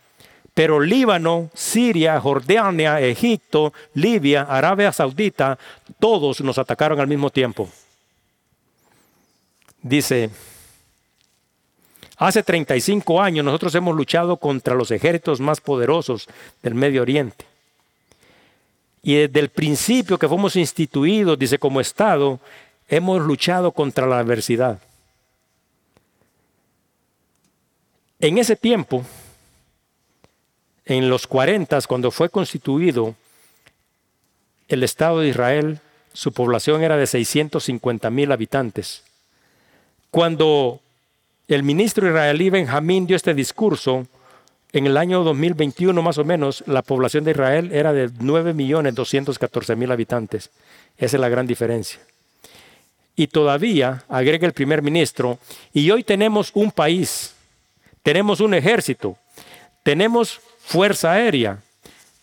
pero 0.53 0.81
Líbano, 0.81 1.51
Siria, 1.55 2.21
Jordania, 2.21 3.01
Egipto, 3.01 3.73
Libia, 3.95 4.43
Arabia 4.43 4.93
Saudita, 4.93 5.59
todos 5.99 6.41
nos 6.41 6.59
atacaron 6.59 7.01
al 7.01 7.07
mismo 7.07 7.31
tiempo. 7.31 7.69
Dice, 9.81 10.31
hace 12.19 12.43
35 12.43 13.23
años 13.23 13.45
nosotros 13.45 13.75
hemos 13.75 13.97
luchado 13.97 14.37
contra 14.37 14.75
los 14.75 14.91
ejércitos 14.91 15.41
más 15.41 15.61
poderosos 15.61 16.29
del 16.63 16.75
Medio 16.75 17.03
Oriente. 17.03 17.47
Y 19.03 19.15
desde 19.15 19.41
el 19.41 19.49
principio 19.49 20.19
que 20.19 20.29
fuimos 20.29 20.57
instituidos, 20.57 21.39
dice, 21.39 21.59
como 21.59 21.81
Estado, 21.81 22.41
hemos 22.89 23.23
luchado 23.23 23.73
contra 23.73 24.07
la 24.07 24.19
adversidad. 24.19 24.81
En 28.21 28.39
ese 28.39 28.57
tiempo, 28.57 29.05
en 30.85 31.09
los 31.09 31.27
40, 31.27 31.81
cuando 31.83 32.11
fue 32.11 32.29
constituido 32.29 33.15
el 34.67 34.83
Estado 34.83 35.21
de 35.21 35.29
Israel, 35.29 35.81
su 36.13 36.33
población 36.33 36.83
era 36.83 36.97
de 36.97 37.07
650 37.07 38.11
mil 38.11 38.33
habitantes. 38.33 39.05
Cuando 40.11 40.81
el 41.49 41.63
ministro 41.63 42.07
israelí 42.07 42.51
Benjamín 42.51 43.07
dio 43.07 43.17
este 43.17 43.35
discurso, 43.35 44.07
en 44.73 44.87
el 44.87 44.97
año 44.97 45.25
2021 45.25 46.01
más 46.03 46.19
o 46.19 46.25
menos, 46.25 46.63
la 46.67 46.83
población 46.83 47.25
de 47.25 47.31
Israel 47.31 47.71
era 47.73 47.93
de 47.93 48.11
9.214.000 48.11 49.93
habitantes. 49.93 50.51
Esa 50.99 51.17
es 51.17 51.21
la 51.21 51.29
gran 51.29 51.47
diferencia. 51.47 52.01
Y 53.17 53.29
todavía, 53.29 54.05
agrega 54.09 54.47
el 54.47 54.53
primer 54.53 54.83
ministro, 54.83 55.39
y 55.73 55.91
hoy 55.91 56.05
tenemos 56.05 56.51
un 56.55 56.71
país 56.71 57.35
tenemos 58.09 58.41
un 58.41 58.55
ejército, 58.55 59.19
tenemos 59.83 60.41
fuerza 60.61 61.13
aérea, 61.13 61.59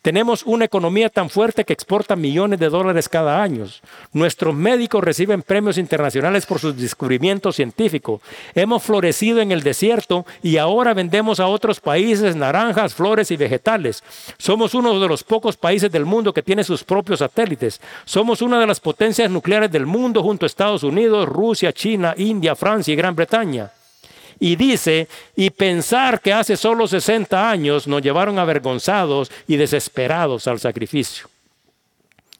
tenemos 0.05 0.43
una 0.43 0.65
economía 0.65 1.09
tan 1.09 1.31
fuerte 1.31 1.65
que 1.65 1.73
exporta 1.73 2.15
millones 2.15 2.59
de 2.59 2.69
dólares 2.69 3.09
cada 3.09 3.41
año. 3.41 3.65
Nuestros 4.13 4.53
médicos 4.53 5.03
reciben 5.03 5.41
premios 5.41 5.79
internacionales 5.79 6.45
por 6.45 6.59
sus 6.59 6.77
descubrimientos 6.77 7.55
científicos. 7.55 8.21
Hemos 8.53 8.83
florecido 8.83 9.41
en 9.41 9.51
el 9.51 9.63
desierto 9.63 10.23
y 10.43 10.57
ahora 10.57 10.93
vendemos 10.93 11.39
a 11.39 11.47
otros 11.47 11.79
países 11.79 12.35
naranjas, 12.35 12.93
flores 12.93 13.31
y 13.31 13.35
vegetales. 13.35 14.03
Somos 14.37 14.75
uno 14.75 14.99
de 14.99 15.07
los 15.07 15.23
pocos 15.23 15.57
países 15.57 15.91
del 15.91 16.05
mundo 16.05 16.35
que 16.35 16.43
tiene 16.43 16.63
sus 16.63 16.83
propios 16.83 17.17
satélites. 17.17 17.81
Somos 18.03 18.43
una 18.43 18.59
de 18.59 18.67
las 18.67 18.79
potencias 18.79 19.31
nucleares 19.31 19.71
del 19.71 19.87
mundo 19.87 20.21
junto 20.21 20.45
a 20.45 20.47
Estados 20.47 20.83
Unidos, 20.83 21.27
Rusia, 21.27 21.73
China, 21.73 22.13
India, 22.15 22.55
Francia 22.55 22.93
y 22.93 22.95
Gran 22.95 23.15
Bretaña. 23.15 23.71
Y 24.39 24.55
dice, 24.55 25.07
y 25.35 25.49
pensar 25.49 26.19
que 26.19 26.33
hace 26.33 26.57
solo 26.57 26.87
60 26.87 27.49
años 27.49 27.87
nos 27.87 28.01
llevaron 28.01 28.37
avergonzados 28.37 29.31
y 29.47 29.55
desesperados 29.55 30.47
al 30.47 30.59
sacrificio. 30.59 31.29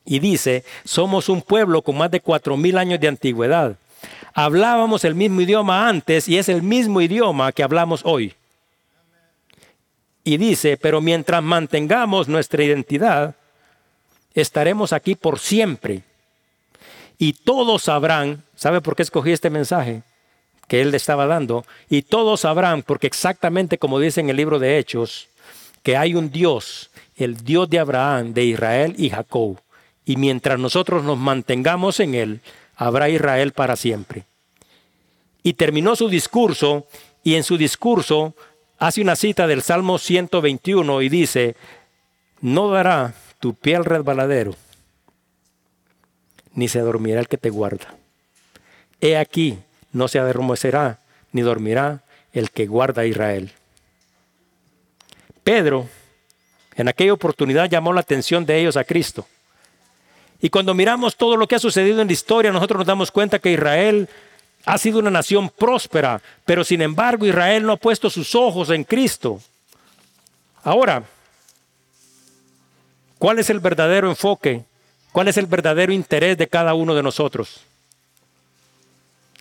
Y 0.06 0.20
dice, 0.20 0.64
somos 0.84 1.30
un 1.30 1.42
pueblo 1.42 1.82
con 1.82 1.98
más 1.98 2.12
de 2.12 2.22
cuatro 2.22 2.58
mil 2.58 2.78
años 2.78 3.00
de 3.00 3.08
antigüedad. 3.08 3.76
Hablábamos 4.34 5.04
el 5.06 5.16
mismo 5.16 5.42
idioma 5.42 5.88
antes 5.88 6.28
y 6.28 6.38
es 6.38 6.50
el 6.50 6.62
mismo 6.62 7.02
idioma 7.02 7.52
que 7.52 7.64
hablamos 7.64 8.02
hoy. 8.04 8.34
Y 10.24 10.38
dice, 10.38 10.78
pero 10.78 11.02
mientras 11.02 11.42
mantengamos 11.42 12.28
nuestra 12.28 12.64
identidad, 12.64 13.36
estaremos 14.34 14.92
aquí 14.92 15.16
por 15.16 15.40
siempre. 15.40 16.02
Y 17.18 17.34
todos 17.34 17.84
sabrán, 17.84 18.44
¿sabe 18.56 18.82
por 18.82 18.96
qué 18.96 19.04
escogí 19.04 19.32
este 19.32 19.50
mensaje? 19.50 20.04
Que 20.68 20.82
él 20.82 20.92
le 20.92 20.98
estaba 20.98 21.28
dando, 21.28 21.66
y 21.90 22.02
todos 22.02 22.42
sabrán, 22.42 22.84
porque 22.84 23.08
exactamente 23.08 23.78
como 23.78 24.00
dice 24.00 24.22
en 24.22 24.30
el 24.30 24.38
libro 24.38 24.60
de 24.60 24.78
Hechos, 24.78 25.28
que 25.84 25.98
hay 25.98 26.16
un 26.16 26.32
Dios, 26.32 26.90
el 27.16 27.38
Dios 27.38 27.70
de 27.70 27.80
Abraham, 27.80 28.34
de 28.34 28.46
Israel 28.46 28.96
y 28.98 29.10
Jacob, 29.10 29.60
y 30.06 30.18
mientras 30.18 30.60
nosotros 30.60 31.04
nos 31.04 31.18
mantengamos 31.18 32.00
en 32.00 32.16
él, 32.16 32.42
habrá 32.76 33.10
Israel 33.10 33.52
para 33.52 33.76
siempre. 33.76 34.24
Y 35.44 35.54
terminó 35.54 35.96
su 35.96 36.10
discurso, 36.10 36.88
y 37.24 37.36
en 37.36 37.44
su 37.44 37.58
discurso 37.58 38.36
hace 38.78 39.02
una 39.02 39.16
cita 39.16 39.48
del 39.48 39.62
Salmo 39.62 39.98
121 39.98 41.02
y 41.02 41.10
dice, 41.10 41.56
no 42.42 42.70
dará 42.70 43.14
tu 43.40 43.54
piel 43.54 43.86
resbaladero, 43.86 44.56
ni 46.54 46.68
se 46.68 46.80
dormirá 46.80 47.20
el 47.20 47.28
que 47.28 47.38
te 47.38 47.50
guarda. 47.50 47.96
He 49.02 49.18
aquí, 49.18 49.58
no 49.96 50.10
se 50.10 50.20
adormecerá, 50.20 51.00
ni 51.32 51.42
dormirá 51.42 52.04
el 52.34 52.52
que 52.52 52.68
guarda 52.68 53.04
a 53.04 53.06
Israel. 53.06 53.54
Pedro, 55.42 55.88
en 56.76 56.90
aquella 56.90 57.14
oportunidad, 57.14 57.70
llamó 57.70 57.94
la 57.94 58.02
atención 58.02 58.46
de 58.46 58.60
ellos 58.60 58.76
a 58.76 58.84
Cristo. 58.84 59.26
Y 60.42 60.50
cuando 60.50 60.74
miramos 60.74 61.16
todo 61.16 61.38
lo 61.38 61.48
que 61.48 61.56
ha 61.56 61.60
sucedido 61.60 62.02
en 62.02 62.08
la 62.08 62.14
historia, 62.14 62.52
nosotros 62.52 62.80
nos 62.80 62.88
damos 62.88 63.10
cuenta 63.10 63.40
que 63.40 63.54
Israel 63.54 64.10
ha 64.66 64.78
sido 64.78 65.00
una 65.00 65.10
nación 65.10 65.50
próspera, 65.50 66.22
pero 66.44 66.66
sin 66.66 66.82
embargo 66.82 67.26
Israel 67.26 67.66
no 67.66 67.72
ha 67.72 67.78
puesto 67.78 68.10
sus 68.10 68.36
ojos 68.36 68.72
en 68.72 68.84
Cristo. 68.84 69.40
Ahora, 70.62 71.04
¿cuál 73.18 73.40
es 73.40 73.50
el 73.50 73.62
verdadero 73.62 74.10
enfoque? 74.10 74.66
¿Cuál 75.14 75.30
es 75.30 75.38
el 75.38 75.46
verdadero 75.46 75.94
interés 75.94 76.38
de 76.38 76.50
cada 76.50 76.74
uno 76.74 76.94
de 76.94 77.04
nosotros? 77.04 77.62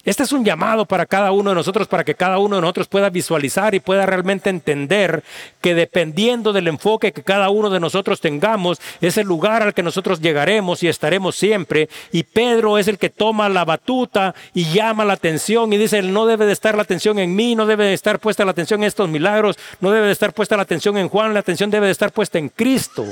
Este 0.04 0.22
es 0.22 0.32
un 0.32 0.44
llamado 0.44 0.84
para 0.84 1.06
cada 1.06 1.32
uno 1.32 1.50
de 1.50 1.56
nosotros, 1.56 1.88
para 1.88 2.04
que 2.04 2.14
cada 2.14 2.38
uno 2.38 2.56
de 2.56 2.62
nosotros 2.62 2.88
pueda 2.88 3.08
visualizar 3.08 3.74
y 3.74 3.80
pueda 3.80 4.04
realmente 4.04 4.50
entender 4.50 5.24
que 5.62 5.74
dependiendo 5.74 6.52
del 6.52 6.68
enfoque 6.68 7.12
que 7.12 7.22
cada 7.22 7.48
uno 7.48 7.70
de 7.70 7.80
nosotros 7.80 8.20
tengamos, 8.20 8.80
es 9.00 9.16
el 9.16 9.26
lugar 9.26 9.62
al 9.62 9.72
que 9.72 9.82
nosotros 9.82 10.20
llegaremos 10.20 10.82
y 10.82 10.88
estaremos 10.88 11.36
siempre. 11.36 11.88
Y 12.12 12.24
Pedro 12.24 12.76
es 12.76 12.86
el 12.86 12.98
que 12.98 13.08
toma 13.08 13.48
la 13.48 13.64
batuta 13.64 14.34
y 14.52 14.64
llama 14.64 15.06
la 15.06 15.14
atención 15.14 15.72
y 15.72 15.78
dice, 15.78 16.02
no 16.02 16.26
debe 16.26 16.44
de 16.44 16.52
estar 16.52 16.74
la 16.74 16.82
atención 16.82 17.18
en 17.18 17.34
mí, 17.34 17.54
no 17.54 17.64
debe 17.64 17.86
de 17.86 17.94
estar 17.94 18.18
puesta 18.18 18.44
la 18.44 18.50
atención 18.50 18.82
en 18.82 18.88
estos 18.88 19.08
milagros, 19.08 19.56
no 19.80 19.90
debe 19.90 20.06
de 20.06 20.12
estar 20.12 20.34
puesta 20.34 20.56
la 20.56 20.64
atención 20.64 20.98
en 20.98 21.08
Juan, 21.08 21.32
la 21.32 21.40
atención 21.40 21.70
debe 21.70 21.86
de 21.86 21.92
estar 21.92 22.12
puesta 22.12 22.38
en 22.38 22.50
Cristo. 22.50 23.06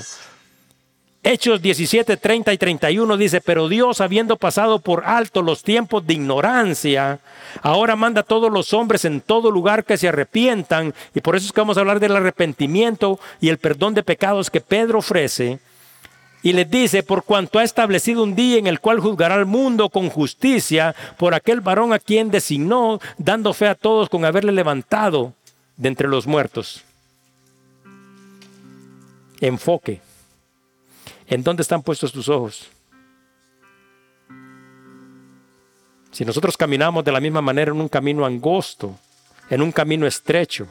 Hechos 1.25 1.63
17, 1.63 2.17
30 2.17 2.53
y 2.53 2.59
31 2.59 3.17
dice, 3.17 3.41
pero 3.41 3.69
Dios 3.69 4.01
habiendo 4.01 4.37
pasado 4.37 4.81
por 4.81 5.05
alto 5.05 5.41
los 5.41 5.63
tiempos 5.63 6.05
de 6.05 6.15
ignorancia, 6.15 7.21
ahora 7.63 7.95
manda 7.95 8.23
a 8.23 8.25
todos 8.25 8.51
los 8.51 8.73
hombres 8.73 9.05
en 9.05 9.21
todo 9.21 9.53
lugar 9.53 9.85
que 9.85 9.97
se 9.97 10.09
arrepientan, 10.09 10.93
y 11.15 11.21
por 11.21 11.37
eso 11.37 11.47
es 11.47 11.53
que 11.53 11.61
vamos 11.61 11.77
a 11.77 11.81
hablar 11.81 12.01
del 12.01 12.17
arrepentimiento 12.17 13.21
y 13.41 13.51
el 13.51 13.59
perdón 13.59 13.95
de 13.95 14.03
pecados 14.03 14.51
que 14.51 14.61
Pedro 14.61 14.99
ofrece, 14.99 15.61
y 16.43 16.55
les 16.55 16.69
dice, 16.69 17.05
por 17.05 17.23
cuanto 17.23 17.61
ha 17.61 17.63
establecido 17.63 18.25
un 18.25 18.35
día 18.35 18.59
en 18.59 18.67
el 18.67 18.81
cual 18.81 18.99
juzgará 18.99 19.37
al 19.37 19.47
mundo 19.47 19.91
con 19.91 20.11
justicia 20.11 20.93
por 21.19 21.35
aquel 21.35 21.61
varón 21.61 21.93
a 21.93 22.01
quien 22.01 22.33
designó, 22.33 22.99
dando 23.17 23.55
fe 23.55 23.69
a 23.69 23.77
todos 23.77 24.09
con 24.09 24.25
haberle 24.25 24.51
levantado 24.51 25.35
de 25.77 25.89
entre 25.89 26.09
los 26.09 26.27
muertos. 26.27 26.83
Enfoque. 29.41 30.01
¿En 31.33 31.43
dónde 31.43 31.63
están 31.63 31.83
puestos 31.83 32.13
tus 32.13 32.29
ojos? 32.29 32.69
Si 36.11 36.27
nosotros 36.27 36.59
caminamos 36.59 37.03
de 37.07 37.11
la 37.11 37.21
misma 37.21 37.41
manera 37.41 37.71
en 37.71 37.81
un 37.81 37.89
camino 37.89 38.27
angosto, 38.27 38.99
en 39.49 39.63
un 39.63 39.73
camino 39.73 40.07
estrecho, 40.07 40.67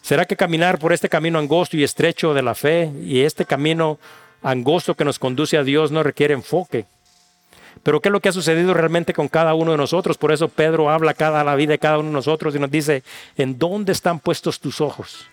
¿será 0.00 0.24
que 0.24 0.36
caminar 0.36 0.80
por 0.80 0.92
este 0.92 1.08
camino 1.08 1.38
angosto 1.38 1.76
y 1.76 1.84
estrecho 1.84 2.34
de 2.34 2.42
la 2.42 2.56
fe 2.56 2.90
y 3.04 3.20
este 3.20 3.44
camino 3.44 4.00
angosto 4.42 4.96
que 4.96 5.04
nos 5.04 5.20
conduce 5.20 5.56
a 5.56 5.62
Dios 5.62 5.92
no 5.92 6.02
requiere 6.02 6.34
enfoque? 6.34 6.84
Pero 7.84 8.00
¿qué 8.00 8.08
es 8.08 8.12
lo 8.12 8.18
que 8.18 8.30
ha 8.30 8.32
sucedido 8.32 8.74
realmente 8.74 9.14
con 9.14 9.28
cada 9.28 9.54
uno 9.54 9.70
de 9.70 9.76
nosotros? 9.76 10.18
Por 10.18 10.32
eso 10.32 10.48
Pedro 10.48 10.90
habla 10.90 11.14
cada 11.14 11.44
la 11.44 11.54
vida 11.54 11.70
de 11.70 11.78
cada 11.78 11.98
uno 11.98 12.08
de 12.08 12.14
nosotros 12.14 12.52
y 12.56 12.58
nos 12.58 12.72
dice, 12.72 13.04
¿en 13.36 13.60
dónde 13.60 13.92
están 13.92 14.18
puestos 14.18 14.58
tus 14.58 14.80
ojos? 14.80 15.28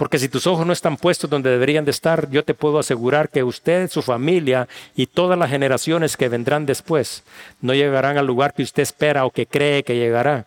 Porque 0.00 0.18
si 0.18 0.30
tus 0.30 0.46
ojos 0.46 0.66
no 0.66 0.72
están 0.72 0.96
puestos 0.96 1.28
donde 1.28 1.50
deberían 1.50 1.84
de 1.84 1.90
estar, 1.90 2.30
yo 2.30 2.42
te 2.42 2.54
puedo 2.54 2.78
asegurar 2.78 3.28
que 3.28 3.44
usted, 3.44 3.90
su 3.90 4.00
familia 4.00 4.66
y 4.96 5.04
todas 5.04 5.38
las 5.38 5.50
generaciones 5.50 6.16
que 6.16 6.30
vendrán 6.30 6.64
después 6.64 7.22
no 7.60 7.74
llegarán 7.74 8.16
al 8.16 8.26
lugar 8.26 8.54
que 8.54 8.62
usted 8.62 8.82
espera 8.82 9.26
o 9.26 9.30
que 9.30 9.44
cree 9.44 9.82
que 9.82 9.96
llegará 9.96 10.46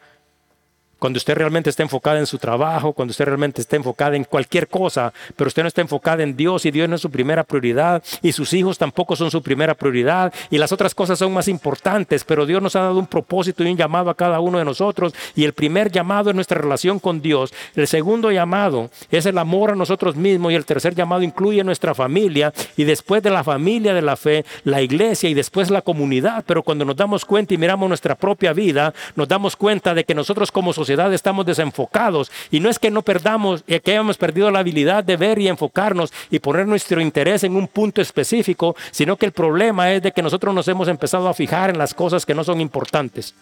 cuando 1.04 1.18
usted 1.18 1.36
realmente 1.36 1.70
está 1.70 1.84
enfocada 1.84 2.18
en 2.18 2.26
su 2.26 2.38
trabajo, 2.38 2.94
cuando 2.94 3.12
usted 3.12 3.26
realmente 3.26 3.60
está 3.60 3.76
enfocada 3.76 4.16
en 4.16 4.24
cualquier 4.24 4.70
cosa, 4.70 5.12
pero 5.36 5.50
usted 5.50 5.62
no 5.62 5.68
está 5.68 5.82
enfocada 5.82 6.24
en 6.24 6.38
Dios 6.38 6.66
y 6.66 6.72
Dios 6.72 6.88
no 6.88 6.96
es 6.96 7.02
su 7.02 7.12
primera 7.12 7.44
prioridad 7.44 8.02
y 8.22 8.32
sus 8.32 8.54
hijos 8.54 8.78
tampoco 8.78 9.18
son 9.18 9.30
su 9.30 9.44
primera 9.44 9.74
prioridad 9.74 10.34
y 10.50 10.60
las 10.60 10.72
otras 10.72 10.96
cosas 10.96 11.20
son 11.20 11.34
más 11.34 11.50
importantes, 11.50 12.24
pero 12.24 12.46
Dios 12.46 12.62
nos 12.62 12.78
ha 12.78 12.84
dado 12.84 12.98
un 12.98 13.08
propósito 13.08 13.66
y 13.66 13.68
un 13.70 13.76
llamado 13.76 14.10
a 14.10 14.16
cada 14.16 14.40
uno 14.40 14.60
de 14.60 14.64
nosotros 14.64 15.14
y 15.36 15.44
el 15.44 15.52
primer 15.52 15.92
llamado 15.92 16.30
es 16.30 16.36
nuestra 16.38 16.62
relación 16.62 17.00
con 17.00 17.22
Dios, 17.22 17.54
el 17.76 17.88
segundo 17.88 18.32
llamado 18.32 18.90
es 19.12 19.26
el 19.26 19.38
amor 19.40 19.72
a 19.72 19.76
nosotros 19.76 20.16
mismos 20.16 20.54
y 20.54 20.56
el 20.56 20.66
tercer 20.66 20.96
llamado 20.96 21.22
incluye 21.24 21.66
nuestra 21.66 21.94
familia 21.94 22.54
y 22.78 22.86
después 22.86 23.22
de 23.22 23.30
la 23.30 23.44
familia 23.44 23.94
de 23.94 24.04
la 24.04 24.16
fe, 24.16 24.46
la 24.64 24.82
iglesia 24.82 25.30
y 25.30 25.34
después 25.34 25.70
la 25.70 25.82
comunidad, 25.82 26.46
pero 26.48 26.64
cuando 26.64 26.86
nos 26.86 26.96
damos 26.96 27.26
cuenta 27.26 27.54
y 27.54 27.58
miramos 27.58 27.90
nuestra 27.90 28.16
propia 28.16 28.54
vida, 28.54 28.94
nos 29.18 29.28
damos 29.28 29.58
cuenta 29.58 29.94
de 29.94 30.06
que 30.06 30.16
nosotros 30.16 30.50
como 30.50 30.72
sociedad 30.72 30.93
estamos 31.14 31.46
desenfocados 31.46 32.32
y 32.52 32.60
no 32.60 32.70
es 32.70 32.80
que 32.80 32.92
no 32.92 33.02
perdamos, 33.02 33.64
que 33.64 33.82
hayamos 33.92 34.18
perdido 34.18 34.52
la 34.52 34.60
habilidad 34.60 35.04
de 35.04 35.18
ver 35.18 35.40
y 35.40 35.48
enfocarnos 35.48 36.14
y 36.30 36.40
poner 36.40 36.68
nuestro 36.68 37.02
interés 37.02 37.44
en 37.44 37.56
un 37.56 37.68
punto 37.68 38.02
específico, 38.02 38.76
sino 38.92 39.18
que 39.18 39.26
el 39.26 39.32
problema 39.32 39.92
es 39.92 40.02
de 40.02 40.12
que 40.12 40.22
nosotros 40.22 40.54
nos 40.54 40.68
hemos 40.68 40.88
empezado 40.88 41.28
a 41.28 41.34
fijar 41.34 41.70
en 41.70 41.78
las 41.78 41.94
cosas 41.94 42.26
que 42.26 42.36
no 42.36 42.44
son 42.44 42.62
importantes. 42.62 43.34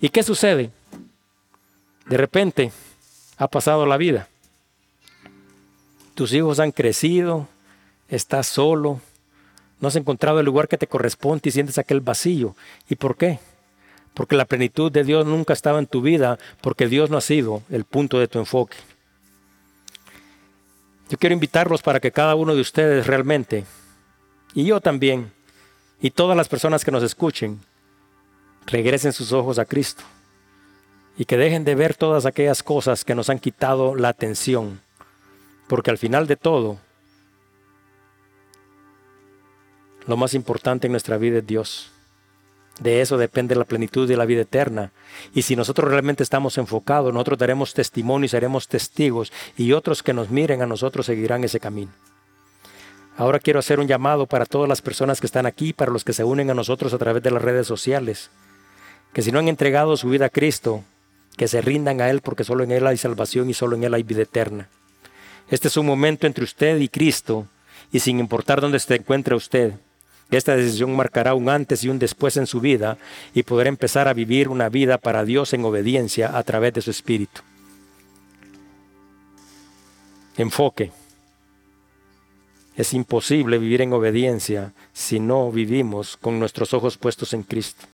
¿Y 0.00 0.08
qué 0.08 0.22
sucede? 0.22 0.70
De 2.06 2.16
repente 2.16 2.72
ha 3.36 3.48
pasado 3.48 3.86
la 3.86 3.96
vida. 3.96 4.28
Tus 6.14 6.32
hijos 6.32 6.60
han 6.60 6.70
crecido, 6.70 7.48
estás 8.08 8.46
solo, 8.46 9.00
no 9.80 9.88
has 9.88 9.96
encontrado 9.96 10.38
el 10.40 10.46
lugar 10.46 10.68
que 10.68 10.78
te 10.78 10.86
corresponde 10.86 11.48
y 11.48 11.52
sientes 11.52 11.78
aquel 11.78 12.00
vacío. 12.00 12.54
¿Y 12.88 12.94
por 12.94 13.16
qué? 13.16 13.38
Porque 14.14 14.36
la 14.36 14.44
plenitud 14.44 14.90
de 14.90 15.04
Dios 15.04 15.26
nunca 15.26 15.52
estaba 15.52 15.78
en 15.78 15.86
tu 15.86 16.00
vida, 16.00 16.38
porque 16.60 16.88
Dios 16.88 17.10
no 17.10 17.16
ha 17.16 17.20
sido 17.20 17.62
el 17.68 17.84
punto 17.84 18.18
de 18.18 18.28
tu 18.28 18.38
enfoque. 18.38 18.76
Yo 21.10 21.18
quiero 21.18 21.34
invitarlos 21.34 21.82
para 21.82 22.00
que 22.00 22.12
cada 22.12 22.34
uno 22.34 22.54
de 22.54 22.60
ustedes 22.60 23.06
realmente, 23.06 23.64
y 24.54 24.64
yo 24.64 24.80
también, 24.80 25.32
y 26.00 26.10
todas 26.10 26.36
las 26.36 26.48
personas 26.48 26.84
que 26.84 26.90
nos 26.90 27.02
escuchen, 27.02 27.60
regresen 28.66 29.12
sus 29.12 29.32
ojos 29.32 29.58
a 29.58 29.64
Cristo 29.64 30.04
y 31.16 31.24
que 31.26 31.36
dejen 31.36 31.64
de 31.64 31.74
ver 31.74 31.94
todas 31.94 32.26
aquellas 32.26 32.62
cosas 32.62 33.04
que 33.04 33.14
nos 33.14 33.30
han 33.30 33.38
quitado 33.38 33.94
la 33.94 34.08
atención, 34.08 34.80
porque 35.68 35.90
al 35.90 35.98
final 35.98 36.26
de 36.26 36.36
todo, 36.36 36.78
lo 40.06 40.16
más 40.16 40.34
importante 40.34 40.86
en 40.86 40.92
nuestra 40.92 41.16
vida 41.16 41.38
es 41.38 41.46
Dios. 41.46 41.93
De 42.80 43.00
eso 43.00 43.18
depende 43.18 43.54
la 43.54 43.64
plenitud 43.64 44.08
de 44.08 44.16
la 44.16 44.24
vida 44.24 44.42
eterna. 44.42 44.90
Y 45.32 45.42
si 45.42 45.54
nosotros 45.54 45.90
realmente 45.90 46.22
estamos 46.22 46.58
enfocados, 46.58 47.12
nosotros 47.12 47.38
daremos 47.38 47.72
testimonio 47.72 48.26
y 48.26 48.28
seremos 48.28 48.66
testigos 48.66 49.32
y 49.56 49.72
otros 49.72 50.02
que 50.02 50.12
nos 50.12 50.30
miren 50.30 50.60
a 50.60 50.66
nosotros 50.66 51.06
seguirán 51.06 51.44
ese 51.44 51.60
camino. 51.60 51.92
Ahora 53.16 53.38
quiero 53.38 53.60
hacer 53.60 53.78
un 53.78 53.86
llamado 53.86 54.26
para 54.26 54.44
todas 54.44 54.68
las 54.68 54.82
personas 54.82 55.20
que 55.20 55.26
están 55.26 55.46
aquí, 55.46 55.72
para 55.72 55.92
los 55.92 56.02
que 56.02 56.12
se 56.12 56.24
unen 56.24 56.50
a 56.50 56.54
nosotros 56.54 56.92
a 56.92 56.98
través 56.98 57.22
de 57.22 57.30
las 57.30 57.42
redes 57.42 57.66
sociales, 57.66 58.30
que 59.12 59.22
si 59.22 59.30
no 59.30 59.38
han 59.38 59.46
entregado 59.46 59.96
su 59.96 60.08
vida 60.08 60.26
a 60.26 60.30
Cristo, 60.30 60.82
que 61.36 61.46
se 61.46 61.60
rindan 61.60 62.00
a 62.00 62.10
Él 62.10 62.22
porque 62.22 62.42
solo 62.42 62.64
en 62.64 62.72
Él 62.72 62.86
hay 62.88 62.96
salvación 62.96 63.48
y 63.48 63.54
solo 63.54 63.76
en 63.76 63.84
Él 63.84 63.94
hay 63.94 64.02
vida 64.02 64.22
eterna. 64.22 64.68
Este 65.48 65.68
es 65.68 65.76
un 65.76 65.86
momento 65.86 66.26
entre 66.26 66.42
usted 66.42 66.78
y 66.78 66.88
Cristo 66.88 67.46
y 67.92 68.00
sin 68.00 68.18
importar 68.18 68.60
dónde 68.60 68.80
se 68.80 68.96
encuentre 68.96 69.36
usted, 69.36 69.74
esta 70.30 70.56
decisión 70.56 70.94
marcará 70.94 71.34
un 71.34 71.48
antes 71.48 71.84
y 71.84 71.88
un 71.88 71.98
después 71.98 72.36
en 72.36 72.46
su 72.46 72.60
vida 72.60 72.98
y 73.34 73.42
poder 73.42 73.66
empezar 73.66 74.08
a 74.08 74.14
vivir 74.14 74.48
una 74.48 74.68
vida 74.68 74.98
para 74.98 75.24
Dios 75.24 75.52
en 75.52 75.64
obediencia 75.64 76.36
a 76.36 76.42
través 76.42 76.72
de 76.74 76.82
su 76.82 76.90
Espíritu. 76.90 77.42
Enfoque. 80.36 80.92
Es 82.76 82.92
imposible 82.92 83.58
vivir 83.58 83.82
en 83.82 83.92
obediencia 83.92 84.72
si 84.92 85.20
no 85.20 85.50
vivimos 85.52 86.16
con 86.16 86.40
nuestros 86.40 86.74
ojos 86.74 86.96
puestos 86.96 87.32
en 87.32 87.44
Cristo. 87.44 87.82